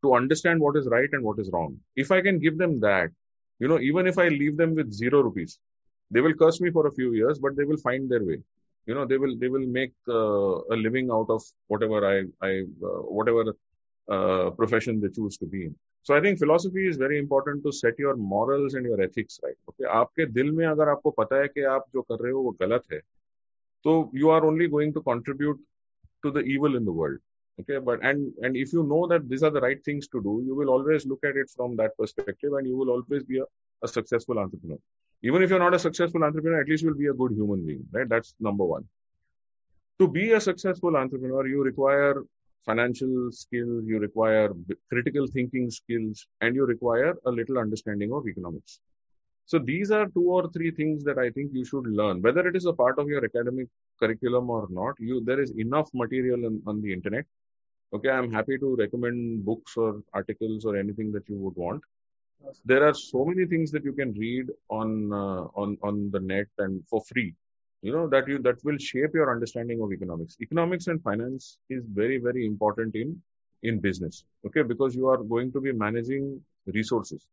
to 0.04 0.16
understand 0.16 0.60
what 0.60 0.76
is 0.76 0.88
right 0.88 1.10
and 1.12 1.24
what 1.24 1.40
is 1.40 1.52
wrong. 1.54 1.78
If 1.96 2.12
I 2.12 2.22
can 2.22 2.40
give 2.40 2.58
them 2.58 2.80
that, 2.80 3.12
you 3.60 3.68
know, 3.68 3.80
even 3.80 4.08
if 4.08 4.18
I 4.18 4.28
leave 4.30 4.58
them 4.58 4.74
with 4.76 4.92
zero 4.92 5.22
rupees, 5.22 5.60
they 6.12 6.22
will 6.22 6.34
curse 6.34 6.60
me 6.62 6.72
for 6.72 6.88
a 6.88 6.92
few 6.92 7.14
years, 7.14 7.40
but 7.40 7.56
they 7.56 7.64
will 7.64 7.78
find 7.78 8.10
their 8.10 8.24
way. 8.24 8.40
You 8.88 8.96
know, 8.96 9.06
they 9.06 9.18
will 9.18 9.38
they 9.38 9.48
will 9.48 9.68
make 9.68 9.94
uh, 10.08 10.56
a 10.74 10.76
living 10.76 11.10
out 11.12 11.30
of 11.30 11.44
whatever 11.68 12.00
I 12.14 12.18
I 12.42 12.52
uh, 12.62 13.02
whatever 13.20 13.44
uh, 14.10 14.50
profession 14.52 15.00
they 15.00 15.10
choose 15.10 15.38
to 15.38 15.46
be 15.46 15.66
in. 15.68 15.76
So 16.05 16.15
I 16.15 16.21
think 16.21 16.39
philosophy 16.39 16.89
is 16.89 16.97
very 16.97 17.19
important 17.19 17.63
to 17.65 17.73
set 17.73 17.99
your 17.99 18.17
morals 18.17 18.75
and 18.75 18.87
your 18.87 19.01
ethics 19.01 19.39
right. 19.43 19.57
Okay, 19.69 19.85
आपके 19.85 20.27
दिल 20.27 20.51
में 20.53 20.67
अगर 20.67 20.89
आपको 20.89 21.11
पता 21.11 21.41
है 21.41 21.49
कि 21.49 21.63
आप 21.73 21.85
जो 21.95 22.03
कर 22.03 22.23
रहे 22.23 22.33
हो 22.33 22.41
वो 22.43 22.51
गलत 22.63 22.85
है, 22.93 23.01
तो 23.85 24.11
you 24.15 24.31
are 24.31 24.45
only 24.45 24.69
going 24.69 24.95
to 24.95 25.03
contribute 25.03 25.59
to 26.25 26.31
the 26.31 26.41
evil 26.41 26.77
in 26.77 26.85
the 26.85 26.93
world. 26.93 27.19
Okay, 27.61 27.79
but 27.79 28.01
and 28.03 28.33
and 28.43 28.57
if 28.57 28.73
you 28.73 28.83
know 28.83 29.07
that 29.07 29.29
these 29.29 29.43
are 29.43 29.51
the 29.51 29.61
right 29.61 29.85
things 29.85 30.09
to 30.09 30.23
do, 30.23 30.43
you 30.47 30.55
will 30.55 30.71
always 30.71 31.07
look 31.07 31.23
at 31.25 31.37
it 31.37 31.51
from 31.51 31.77
that 31.77 31.97
perspective, 31.99 32.55
and 32.55 32.67
you 32.67 32.77
will 32.77 32.91
always 32.91 33.23
be 33.25 33.39
a, 33.39 33.45
a 33.83 33.89
successful 33.89 34.39
entrepreneur. 34.39 34.79
Even 35.23 35.43
if 35.43 35.51
you're 35.51 35.59
not 35.59 35.75
a 35.75 35.79
successful 35.79 36.25
entrepreneur, 36.25 36.63
at 36.63 36.69
least 36.69 36.83
you'll 36.83 36.95
be 36.95 37.09
a 37.09 37.13
good 37.13 37.33
human 37.33 37.67
being, 37.67 37.87
right? 37.93 38.09
That's 38.09 38.35
number 38.41 38.65
one. 38.65 38.89
To 39.99 40.09
be 40.09 40.33
a 40.33 40.41
successful 40.41 40.97
entrepreneur, 40.97 41.47
you 41.47 41.63
require 41.63 42.25
financial 42.66 43.32
skills, 43.32 43.84
you 43.86 44.00
require 44.00 44.50
critical 44.90 45.28
thinking 45.28 45.70
skills, 45.70 46.28
and 46.42 46.56
you 46.56 46.66
require 46.66 47.16
a 47.26 47.32
little 47.32 47.58
understanding 47.58 48.12
of 48.12 48.28
economics. 48.28 48.80
So 49.46 49.60
these 49.60 49.92
are 49.92 50.08
two 50.08 50.28
or 50.38 50.50
three 50.50 50.72
things 50.72 51.04
that 51.04 51.20
I 51.20 51.30
think 51.30 51.52
you 51.54 51.64
should 51.64 51.86
learn, 51.86 52.22
whether 52.22 52.48
it 52.48 52.56
is 52.56 52.66
a 52.66 52.74
part 52.74 52.98
of 52.98 53.08
your 53.08 53.24
academic 53.24 53.68
curriculum 54.00 54.50
or 54.50 54.68
not. 54.70 54.96
You 55.00 55.24
there 55.24 55.40
is 55.40 55.52
enough 55.52 55.90
material 55.94 56.46
on, 56.46 56.62
on 56.66 56.82
the 56.82 56.92
internet. 56.92 57.26
Okay, 57.94 58.10
I'm 58.10 58.32
happy 58.32 58.58
to 58.58 58.76
recommend 58.76 59.46
books 59.46 59.78
or 59.78 60.02
articles 60.14 60.66
or 60.66 60.76
anything 60.76 61.12
that 61.12 61.30
you 61.30 61.38
would 61.38 61.56
want. 61.56 61.82
There 62.66 62.86
are 62.88 62.94
so 62.94 63.24
many 63.24 63.46
things 63.46 63.72
that 63.72 63.84
you 63.84 63.94
can 63.94 64.14
read 64.14 64.48
on 64.70 65.14
uh, 65.14 65.44
on 65.62 65.78
on 65.84 66.10
the 66.12 66.20
net 66.20 66.48
and 66.58 66.84
for 66.90 67.02
free 67.12 67.36
you 67.86 67.94
know 67.94 68.08
that 68.08 68.28
you 68.28 68.38
that 68.40 68.64
will 68.68 68.78
shape 68.90 69.16
your 69.20 69.30
understanding 69.32 69.82
of 69.86 69.92
economics 69.96 70.38
economics 70.46 70.88
and 70.88 71.02
finance 71.08 71.48
is 71.70 71.84
very 72.02 72.18
very 72.28 72.46
important 72.52 72.96
in 73.02 73.10
in 73.64 73.80
business 73.88 74.24
okay 74.48 74.64
because 74.72 74.96
you 75.00 75.08
are 75.14 75.22
going 75.34 75.52
to 75.56 75.62
be 75.66 75.74
managing 75.86 76.30
resources 76.78 77.28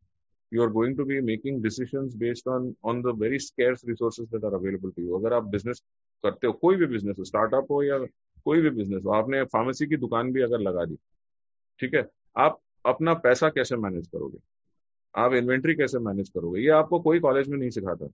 you 0.53 0.62
are 0.62 0.72
going 0.78 0.94
to 0.96 1.05
be 1.05 1.20
making 1.20 1.61
decisions 1.66 2.14
based 2.24 2.46
on 2.55 2.66
on 2.84 3.00
the 3.07 3.14
very 3.24 3.38
scarce 3.38 3.84
resources 3.92 4.26
that 4.32 4.44
are 4.48 4.55
available 4.61 4.92
to 4.96 5.07
you 5.07 5.20
अगर 5.20 5.32
आप 5.32 5.50
business 5.55 5.82
करते 6.24 6.46
हो 6.46 6.53
कोई 6.64 6.76
भी 6.76 6.86
business 6.94 7.18
हो 7.18 7.24
startup 7.30 7.70
हो 7.70 7.82
या 7.82 7.98
कोई 8.46 8.61
भी 8.62 8.70
business 8.80 9.05
हो 9.05 9.12
आपने 9.20 9.42
फार्मेसी 9.55 9.86
की 9.86 9.96
दुकान 10.07 10.32
भी 10.32 10.42
अगर 10.42 10.61
लगा 10.68 10.84
दी 10.84 10.98
ठीक 11.80 11.94
है 11.94 12.09
आप 12.46 12.61
अपना 12.86 13.14
पैसा 13.28 13.48
कैसे 13.57 13.76
मैनेज 13.76 14.07
करोगे 14.14 14.38
आप 15.14 15.32
इन्वेंट्री 15.34 15.74
कैसे 15.74 15.98
मैनेज 16.11 16.28
करोगे 16.36 16.61
ये 16.61 16.68
आपको 16.80 17.00
कोई 17.00 17.20
कॉलेज 17.20 17.48
में 17.48 17.59
नहीं 17.59 17.70
सिखाता 17.78 18.07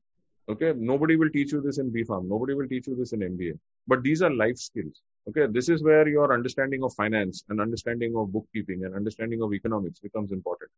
Okay, 0.51 0.72
nobody 0.76 1.16
will 1.16 1.28
teach 1.28 1.53
you 1.53 1.61
this 1.61 1.76
in 1.78 1.90
BPharm. 1.92 2.26
Nobody 2.26 2.55
will 2.55 2.66
teach 2.66 2.86
you 2.86 2.96
this 2.96 3.12
in 3.12 3.20
MBA. 3.20 3.59
But 3.86 4.03
these 4.03 4.22
are 4.22 4.30
life 4.30 4.57
skills. 4.57 5.03
Okay, 5.28 5.46
this 5.46 5.68
is 5.68 5.82
where 5.82 6.09
your 6.09 6.32
understanding 6.32 6.82
of 6.82 6.94
finance 6.94 7.44
and 7.51 7.61
understanding 7.61 8.16
of 8.16 8.32
bookkeeping 8.32 8.84
and 8.84 8.94
understanding 8.94 9.42
of 9.42 9.53
economics 9.53 10.01
becomes 10.01 10.32
important. 10.32 10.70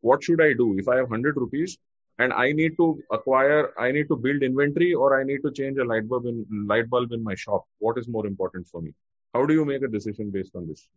What 0.00 0.24
should 0.24 0.42
I 0.42 0.54
do 0.54 0.76
if 0.76 0.88
I 0.88 0.96
have 0.96 1.08
100 1.08 1.36
rupees 1.36 1.78
and 2.18 2.32
I 2.32 2.50
need 2.50 2.76
to 2.78 3.00
acquire, 3.12 3.72
I 3.78 3.92
need 3.92 4.08
to 4.08 4.16
build 4.16 4.42
inventory 4.42 4.92
or 4.92 5.20
I 5.20 5.22
need 5.22 5.42
to 5.44 5.52
change 5.52 5.78
a 5.78 5.84
light 5.84 6.08
bulb 6.08 6.26
in 6.26 6.44
light 6.66 6.90
bulb 6.90 7.12
in 7.12 7.22
my 7.22 7.36
shop? 7.36 7.64
What 7.78 7.98
is 7.98 8.08
more 8.08 8.26
important 8.26 8.66
for 8.66 8.82
me? 8.82 8.92
How 9.34 9.46
do 9.46 9.54
you 9.54 9.64
make 9.64 9.82
a 9.82 9.88
decision 9.88 10.32
based 10.32 10.56
on 10.56 10.66
this? 10.66 10.88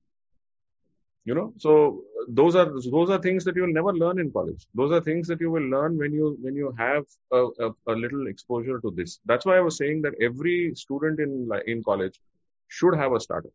You 1.26 1.36
know? 1.36 1.54
So 1.58 2.04
those 2.28 2.56
are 2.56 2.72
those 2.92 3.10
are 3.10 3.20
things 3.20 3.44
that 3.46 3.56
you 3.56 3.64
will 3.64 3.74
never 3.74 3.94
learn 3.94 4.20
in 4.20 4.32
college. 4.32 4.68
Those 4.74 4.92
are 4.92 5.02
things 5.02 5.28
that 5.28 5.42
you 5.42 5.52
will 5.52 5.68
learn 5.76 5.98
when 5.98 6.14
you 6.14 6.38
when 6.42 6.56
you 6.56 6.74
have 6.78 7.04
a, 7.32 7.48
a, 7.60 7.70
a, 7.88 7.94
little 7.94 8.28
exposure 8.28 8.80
to 8.80 8.92
this. 8.96 9.20
That's 9.26 9.46
why 9.46 9.58
i 9.58 9.62
was 9.68 9.78
saying 9.78 10.02
that 10.04 10.14
every 10.22 10.74
student 10.76 11.20
in 11.20 11.50
in 11.68 11.84
college 11.84 12.20
should 12.68 12.96
have 12.96 13.14
a 13.14 13.20
startup 13.20 13.52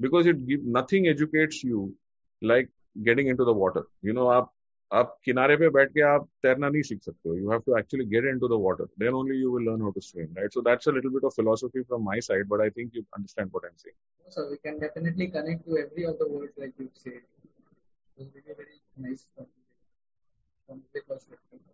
because 0.00 0.26
it 0.26 0.46
give, 0.46 0.64
nothing 0.64 1.08
educates 1.08 1.62
you 1.62 1.94
like 2.42 2.68
getting 3.04 3.28
into 3.28 3.44
the 3.44 3.52
water. 3.52 3.84
You 4.02 4.12
know 4.12 4.28
आप 4.91 5.17
किनारे 5.25 5.55
पे 5.57 5.69
बैठ 5.75 5.89
के 5.93 6.01
आप 6.07 6.27
तैरना 6.43 6.69
नहीं 6.69 6.81
सीख 6.89 7.01
सकते 7.03 7.29
हो 7.29 7.35
you 7.35 7.51
have 7.51 7.61
to 7.65 7.77
actually 7.77 8.05
get 8.13 8.25
into 8.33 8.47
the 8.47 8.59
water 8.65 8.85
then 9.03 9.13
only 9.21 9.37
you 9.41 9.55
will 9.55 9.67
learn 9.69 9.81
how 9.81 9.91
to 9.91 10.01
swim 10.07 10.33
right 10.37 10.53
so 10.53 10.61
that's 10.69 10.89
a 10.89 10.91
little 10.97 11.11
bit 11.17 11.23
of 11.29 11.35
philosophy 11.39 11.83
from 11.91 12.05
my 12.09 12.17
side 12.27 12.49
but 12.53 12.63
i 12.65 12.69
think 12.77 12.97
you 12.99 13.03
understand 13.19 13.55
what 13.57 13.67
i'm 13.69 13.77
saying 13.85 13.97
so 14.37 14.47
we 14.51 14.57
can 14.67 14.79
definitely 14.85 15.27
connect 15.37 15.65
to 15.69 15.79
every 15.83 16.07
other 16.13 16.29
words 16.35 16.63
like 16.65 16.83
you 16.83 16.89
said 17.03 17.19
it 17.19 18.23
was 18.23 18.33
really 18.39 18.59
very 18.63 18.79
nice 19.07 19.25
from 19.35 20.83
the 20.97 21.07
perspective 21.13 21.65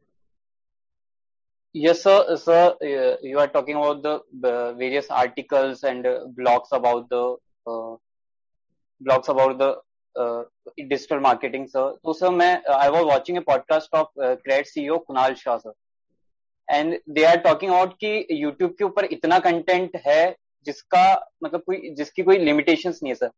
Yes, 1.75 2.03
sir. 2.03 2.35
Sir, 2.35 2.75
uh, 2.81 3.15
you 3.23 3.39
are 3.39 3.47
talking 3.47 3.77
about 3.77 4.03
the, 4.03 4.19
the 4.41 4.75
various 4.77 5.05
articles 5.09 5.83
and 5.85 6.05
uh, 6.05 6.25
blogs 6.37 6.73
about 6.73 7.07
the 7.09 7.37
uh, 7.65 7.95
blogs 9.01 9.29
about 9.29 9.57
the 9.57 9.77
digital 10.16 11.18
marketing 11.20 11.66
sir 11.66 11.90
तो 12.04 12.12
sir 12.12 12.30
मैं 12.32 12.52
I 12.74 12.88
was 12.88 13.04
watching 13.04 13.38
a 13.38 13.40
podcast 13.46 13.94
of 13.94 14.08
CRED 14.18 14.66
CEO 14.66 14.98
Kunal 14.98 15.34
Shah 15.34 15.56
sir 15.58 15.72
and 16.68 16.98
they 17.08 17.24
are 17.24 17.36
talking 17.40 17.72
about 17.72 17.92
कि 18.00 18.26
YouTube 18.32 18.74
के 18.78 18.84
ऊपर 18.84 19.04
इतना 19.12 19.38
content 19.38 19.96
है 20.06 20.34
जिसका 20.66 21.04
मतलब 21.44 21.62
कोई 21.66 21.94
जिसकी 21.98 22.22
कोई 22.22 22.38
लिमिटेशन 22.38 22.90
नहीं 22.92 23.10
है 23.10 23.14
sir 23.14 23.30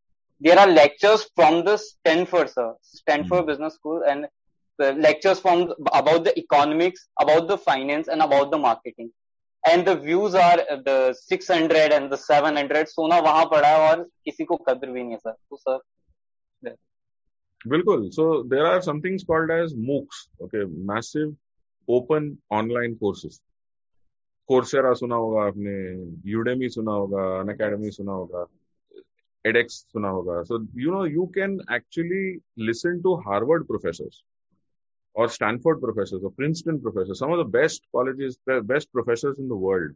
there 0.43 0.59
are 0.59 0.69
lectures 0.71 1.25
from 1.37 1.61
the 1.63 1.77
Stanford 1.79 2.49
sir 2.49 2.75
Stanford 2.97 3.47
business 3.47 3.73
school 3.73 4.05
and 4.09 4.27
lectures 4.79 5.41
from 5.41 5.63
about 5.95 6.21
the 6.23 6.33
economics 6.37 7.09
about 7.21 7.51
the 7.51 7.57
finance 7.67 8.09
and 8.09 8.23
about 8.23 8.51
the 8.55 8.61
marketing 8.61 9.11
and 9.65 9.85
the 9.85 9.99
views 10.03 10.37
are 10.39 10.61
the 10.89 11.13
600 11.33 11.93
and 11.93 12.11
the 12.13 12.19
700 12.21 12.85
सोना 12.89 13.19
वहाँ 13.21 13.45
पड़ा 13.45 13.69
है 13.69 13.89
और 13.89 14.03
किसी 14.25 14.45
को 14.45 14.57
कदर 14.69 14.91
भी 14.91 15.03
नहीं 15.03 15.13
है 15.13 15.19
सर 15.19 15.33
तो 15.33 15.57
sir 15.57 15.81
बिल्कुल 17.70 18.10
सो 18.10 18.26
there 18.54 18.66
are 18.66 18.82
some 18.82 19.00
things 19.02 19.24
called 19.24 19.52
as 19.52 19.74
MOOCs 19.90 20.28
okay 20.44 20.66
massive 20.94 21.36
open 21.88 22.38
online 22.60 22.96
courses 22.96 23.40
Coursera 24.48 24.94
सुना 24.94 25.16
होगा 25.16 25.46
आपने 25.48 25.76
यूडेमी 26.32 26.70
सुना 26.70 26.92
होगा 26.92 27.24
अन 27.40 27.54
अकेडमी 27.54 27.92
सुना 27.92 28.12
होगा 28.12 28.46
edX 29.46 29.78
सुना 29.94 30.10
होगा 30.10 30.42
so 30.48 30.60
you 30.82 30.92
know 30.92 31.04
you 31.04 31.30
can 31.38 31.60
actually 31.78 32.42
listen 32.70 33.02
to 33.04 33.16
Harvard 33.26 33.68
professors 33.68 34.24
or 35.16 35.28
Stanford 35.28 35.82
professors 35.82 36.24
or 36.24 36.32
Princeton 36.32 36.80
professors 36.86 37.20
some 37.20 37.32
of 37.32 37.38
the 37.38 37.50
best 37.56 37.84
colleges 37.96 38.38
the 38.52 38.62
best 38.62 38.92
professors 38.92 39.40
in 39.40 39.50
the 39.50 39.60
world 39.66 39.96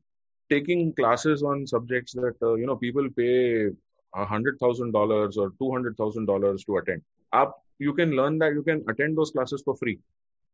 taking 0.49 0.93
classes 0.93 1.43
on 1.43 1.65
subjects 1.65 2.13
that 2.13 2.35
uh, 2.41 2.53
you 2.55 2.65
know 2.65 2.75
people 2.75 3.07
pay 3.21 3.69
a 4.13 4.25
hundred 4.25 4.59
thousand 4.59 4.91
dollars 4.91 5.37
or 5.37 5.47
two 5.61 5.71
hundred 5.71 5.97
thousand 5.97 6.25
dollars 6.25 6.63
to 6.65 6.77
attend 6.77 7.01
आप 7.41 7.61
you 7.81 7.93
can 7.93 8.13
learn 8.21 8.39
that 8.39 8.55
you 8.55 8.61
can 8.69 8.83
attend 8.89 9.15
those 9.15 9.31
classes 9.31 9.63
for 9.65 9.75
free 9.79 9.97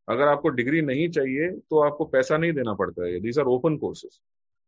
अगर 0.09 0.27
आपको 0.27 0.49
degree 0.61 0.81
नहीं 0.91 1.09
चाहिए 1.17 1.49
तो 1.69 1.79
आपको 1.83 2.05
पैसा 2.15 2.37
नहीं 2.37 2.53
देना 2.53 2.73
पड़ता 2.83 3.05
है 3.05 3.19
these 3.19 3.39
are 3.39 3.45
open 3.57 3.77
courses 3.77 4.19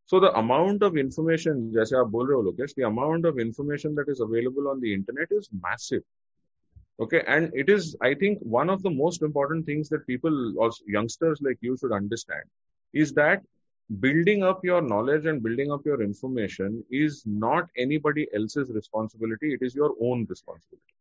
So 0.10 0.20
the 0.20 0.32
amount 0.38 0.84
of 0.84 0.98
information, 0.98 1.62
जैसे 1.74 1.96
आप 1.98 2.08
बोल 2.16 2.28
रहे 2.28 2.36
हो 2.36 2.42
Lokesh, 2.44 2.74
the 2.76 2.84
amount 2.88 3.26
of 3.26 3.40
information 3.40 3.96
that 3.96 4.12
is 4.14 4.20
available 4.20 4.68
on 4.68 4.80
the 4.80 4.94
internet 4.94 5.32
is 5.32 5.50
massive. 5.64 6.04
Okay, 7.00 7.24
and 7.28 7.52
it 7.54 7.70
is, 7.70 7.96
I 8.02 8.14
think, 8.14 8.40
one 8.40 8.70
of 8.70 8.84
the 8.84 8.92
most 8.92 9.24
important 9.24 9.66
things 9.66 9.90
that 9.90 10.06
people, 10.06 10.54
also 10.60 10.84
youngsters 10.88 11.42
like 11.42 11.58
you, 11.62 11.76
should 11.76 11.92
understand 11.92 12.44
is 12.94 13.14
that 13.14 13.42
building 14.00 14.44
up 14.44 14.64
your 14.64 14.82
knowledge 14.82 15.26
and 15.26 15.42
building 15.42 15.72
up 15.72 15.86
your 15.86 16.02
information 16.02 16.84
is 16.92 17.24
not 17.26 17.68
anybody 17.76 18.28
else's 18.34 18.70
responsibility. 18.70 19.54
It 19.54 19.64
is 19.64 19.76
your 19.76 19.94
own 20.00 20.26
responsibility. 20.30 20.94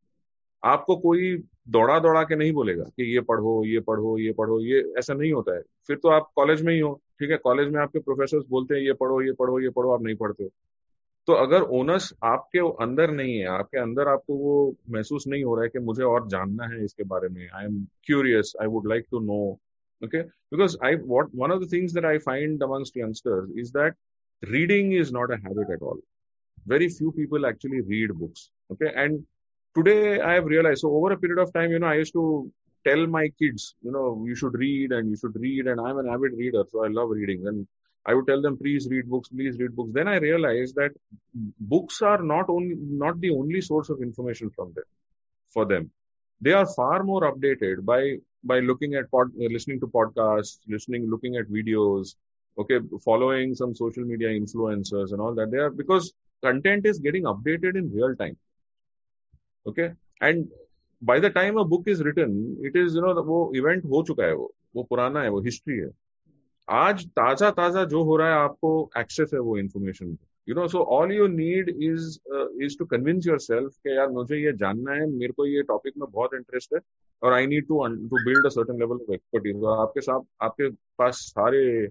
आपको 0.64 0.98
कोई 0.98 1.44
दौड़ा 1.70 2.00
दौड़ा 2.00 2.24
के 2.24 2.36
नहीं 2.36 2.54
बोलेगा 2.54 2.84
कि 2.84 3.14
ये 3.14 3.22
पढ़ो 3.22 3.66
ये 3.66 3.80
पढ़ो 3.80 4.18
ये 4.18 4.32
पढ़ो, 4.34 4.60
ये 4.62 4.94
ऐसा 4.98 5.14
नहीं 5.14 5.32
होता 5.32 5.56
है। 5.56 5.62
फिर 5.88 5.98
तो 5.98 6.10
आप 6.10 6.32
कॉलेज 6.36 6.62
में 6.62 6.74
ही 6.74 6.80
हो, 6.80 7.02
ठीक 7.20 7.32
है? 7.32 7.38
कॉलेज 7.38 7.70
में 7.70 7.82
आपके 7.82 8.00
प्रोफेसर 8.00 8.40
बोलते 8.50 8.76
हैं, 8.76 8.82
ये 8.82 8.94
पढ़ो 8.94 9.22
ये 9.22 9.32
पढ़ो 9.32 9.60
ये 9.60 9.70
पढ़ो, 9.70 9.92
आप 9.92 10.02
नहीं 10.02 10.16
पढ़ते 10.16 10.44
हो। 10.44 10.50
तो 11.28 11.34
अगर 11.34 11.62
ओनर्स 11.62 12.14
आपके 12.24 12.60
अंदर 12.84 13.12
नहीं 13.12 13.38
है, 13.38 13.46
आपके 13.46 13.80
अंदर 13.80 14.08
आपको 14.08 14.36
वो 14.36 14.76
महसूस 14.90 15.28
नहीं 15.28 15.44
हो 15.44 15.56
रहा 15.56 15.64
है 15.64 15.70
कि 15.70 15.80
मुझे 15.80 16.04
और 16.04 16.28
जानना 16.28 16.66
है 16.66 16.84
इसके 16.86 17.04
बारे 17.04 17.30
में 17.30 17.50
I 17.56 17.66
am 17.66 17.88
curious 18.04 18.54
I 18.62 18.68
would 18.68 18.88
like 18.88 19.06
to 19.12 19.20
know 19.20 19.60
okay? 20.02 20.24
Because 20.52 20.78
i, 20.82 20.96
what, 20.96 21.34
one 21.34 21.52
of 21.52 21.62
the 21.62 21.68
things 21.68 21.94
that 21.94 22.06
i 22.06 22.18
find 22.20 22.62
amongst 22.62 22.96
youngsters 22.96 23.50
is 23.56 23.72
that 23.72 23.94
reading 24.44 24.94
is 24.94 25.12
not 25.12 25.32
a 25.32 25.38
habit 25.38 25.70
at 25.74 25.82
all. 25.82 26.00
Very 26.66 26.90
few 26.90 27.12
people 27.12 27.46
actually 27.46 27.82
read 27.82 28.14
books, 28.14 28.52
okay? 28.72 28.92
And 28.96 29.26
today 29.76 30.20
I 30.22 30.34
have 30.34 30.46
realized. 30.46 30.82
So 30.82 30.94
over 30.96 31.14
a 31.14 31.18
period 31.18 31.40
of 31.42 31.54
time, 31.54 31.72
you 31.72 31.80
know, 31.80 31.88
I 31.88 31.96
used 31.96 32.14
to 32.14 32.52
tell 32.86 33.06
my 33.08 33.30
kids, 33.40 33.76
you 33.82 33.92
know, 33.92 34.24
you 34.26 34.36
should 34.36 34.54
read 34.54 34.92
and 34.92 35.10
you 35.10 35.18
should 35.18 35.36
read, 35.36 35.68
and 35.68 35.80
I'm 35.80 35.98
an 35.98 36.08
avid 36.08 36.34
reader, 36.38 36.64
so 36.72 36.84
I 36.84 36.88
love 36.88 37.10
reading. 37.10 37.48
And 37.48 37.68
I 38.06 38.14
would 38.14 38.28
tell 38.28 38.42
them, 38.42 38.58
please 38.58 38.88
read 38.90 39.10
books, 39.10 39.30
please 39.30 39.58
read 39.60 39.76
books. 39.76 39.92
Then 39.94 40.08
I 40.08 40.18
realized 40.18 40.76
that 40.76 40.92
books 41.60 42.02
are 42.02 42.22
not 42.24 42.50
only 42.50 42.76
not 42.78 43.20
the 43.20 43.32
only 43.32 43.62
source 43.62 43.90
of 43.90 44.02
information 44.02 44.50
from 44.50 44.74
them 44.74 44.86
for 45.50 45.66
them. 45.66 45.92
They 46.42 46.54
are 46.54 46.66
far 46.66 47.04
more 47.04 47.22
updated 47.32 47.86
by 47.86 48.18
by 48.44 48.60
looking 48.60 48.96
at 48.96 49.12
pod, 49.12 49.32
listening 49.36 49.82
to 49.82 49.88
podcasts, 49.88 50.60
listening, 50.68 51.10
looking 51.10 51.36
at 51.36 51.50
videos, 51.50 52.16
okay, 52.58 52.80
following 53.04 53.54
some 53.54 53.76
social 53.76 54.06
media 54.06 54.30
influencers 54.30 55.12
and 55.12 55.20
all 55.20 55.36
that. 55.36 55.52
They 55.52 55.58
are 55.58 55.70
because 55.70 56.14
content 56.42 56.86
is 56.86 57.00
getting 57.00 57.24
updated 57.24 57.76
in 57.76 57.92
real 57.94 58.16
time 58.16 58.38
okay 59.66 59.82
and 60.22 60.48
by 61.02 61.20
the 61.20 61.26
time 61.36 61.60
a 61.60 61.64
book 61.74 61.90
is 61.90 62.04
written 62.04 62.32
it 62.66 62.76
is 62.78 62.96
you 62.96 63.02
know 63.02 63.24
वो 63.24 63.52
event 63.56 63.86
हो 63.86 64.04
चुका 64.08 64.26
है 64.26 64.34
वो 64.34 64.54
वो 64.76 64.84
पुराना 64.84 65.22
है 65.22 65.30
वो 65.30 65.42
history 65.42 65.78
है 65.78 65.90
आज 66.68 67.06
ताज़ा 67.10 67.50
ताज़ा 67.52 67.84
जो 67.94 68.04
हो 68.04 68.16
रहा 68.18 68.28
है 68.28 68.40
आपको 68.40 68.90
एक्सेस 68.98 69.32
है 69.34 69.40
वो 69.40 69.58
information 69.58 70.18
you 70.48 70.56
know 70.56 70.68
so 70.68 70.80
all 70.98 71.12
you 71.12 71.28
need 71.28 71.70
is 71.70 72.08
is 72.66 72.78
to 72.80 72.86
convince 72.86 73.28
yourself 73.40 73.72
कि 73.78 73.96
यार 73.98 74.10
मुझे 74.10 74.38
ये 74.38 74.54
जानना 74.58 74.94
है 74.94 75.06
मेरे 75.12 75.34
को 75.34 75.46
ये 75.46 75.64
टॉपिक 75.64 75.94
में 75.98 76.10
बहुत 76.12 76.34
इंटरेस्ट 76.34 76.74
है 76.74 76.80
और 77.22 77.34
I 77.34 77.48
need 77.48 77.68
to 77.68 77.86
to 77.88 78.24
build 78.26 78.46
a 78.46 78.50
certain 78.50 78.80
level 78.80 78.98
of 78.98 79.14
expertise 79.14 79.64
आपके 79.80 80.02
साथ 80.02 80.22
आपके 80.42 80.70
पास 80.98 81.20
सारे 81.36 81.88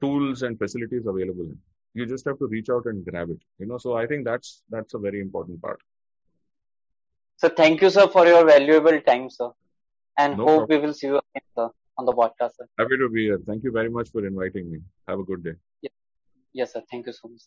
टूल्स 0.00 0.42
एंड 0.42 0.58
फैसिलिटीज़ 0.58 1.08
अवेलेबल 1.08 1.46
हैं 1.46 1.62
you 1.94 2.06
just 2.06 2.28
have 2.28 2.38
to 2.38 2.46
reach 2.46 2.68
out 2.70 2.86
and 2.86 3.04
grab 3.04 3.30
it. 3.30 3.40
You 3.58 3.66
know, 3.66 3.78
so 3.78 3.96
i 3.96 4.06
think 4.06 4.24
that's 4.24 4.62
that's 4.70 4.94
a 4.94 4.98
very 4.98 5.20
important 5.20 5.60
part. 5.62 5.80
So 7.42 7.48
thank 7.48 7.82
you, 7.82 7.90
sir, 7.90 8.06
for 8.06 8.24
your 8.26 8.44
valuable 8.46 9.00
time, 9.00 9.28
sir. 9.28 9.50
And 10.18 10.36
No 10.38 10.44
hope 10.44 10.68
problem. 10.68 10.80
we 10.80 10.86
will 10.86 10.94
see 10.94 11.08
you 11.08 11.16
again, 11.22 11.46
sir, 11.56 11.68
on 11.98 12.06
the 12.06 12.12
podcast, 12.22 12.52
sir. 12.58 12.66
happy 12.80 12.96
to 13.00 13.08
be 13.14 13.22
here 13.28 13.38
thank 13.48 13.64
you 13.66 13.72
very 13.76 13.90
much 13.96 14.10
for 14.14 14.22
inviting 14.26 14.70
me 14.72 14.78
have 15.08 15.18
a 15.24 15.24
good 15.32 15.42
day 15.50 15.54
Yes, 16.54 16.74
sir. 16.74 16.82
Thank 16.90 17.06
you 17.06 17.12
so 17.14 17.28
much. 17.28 17.44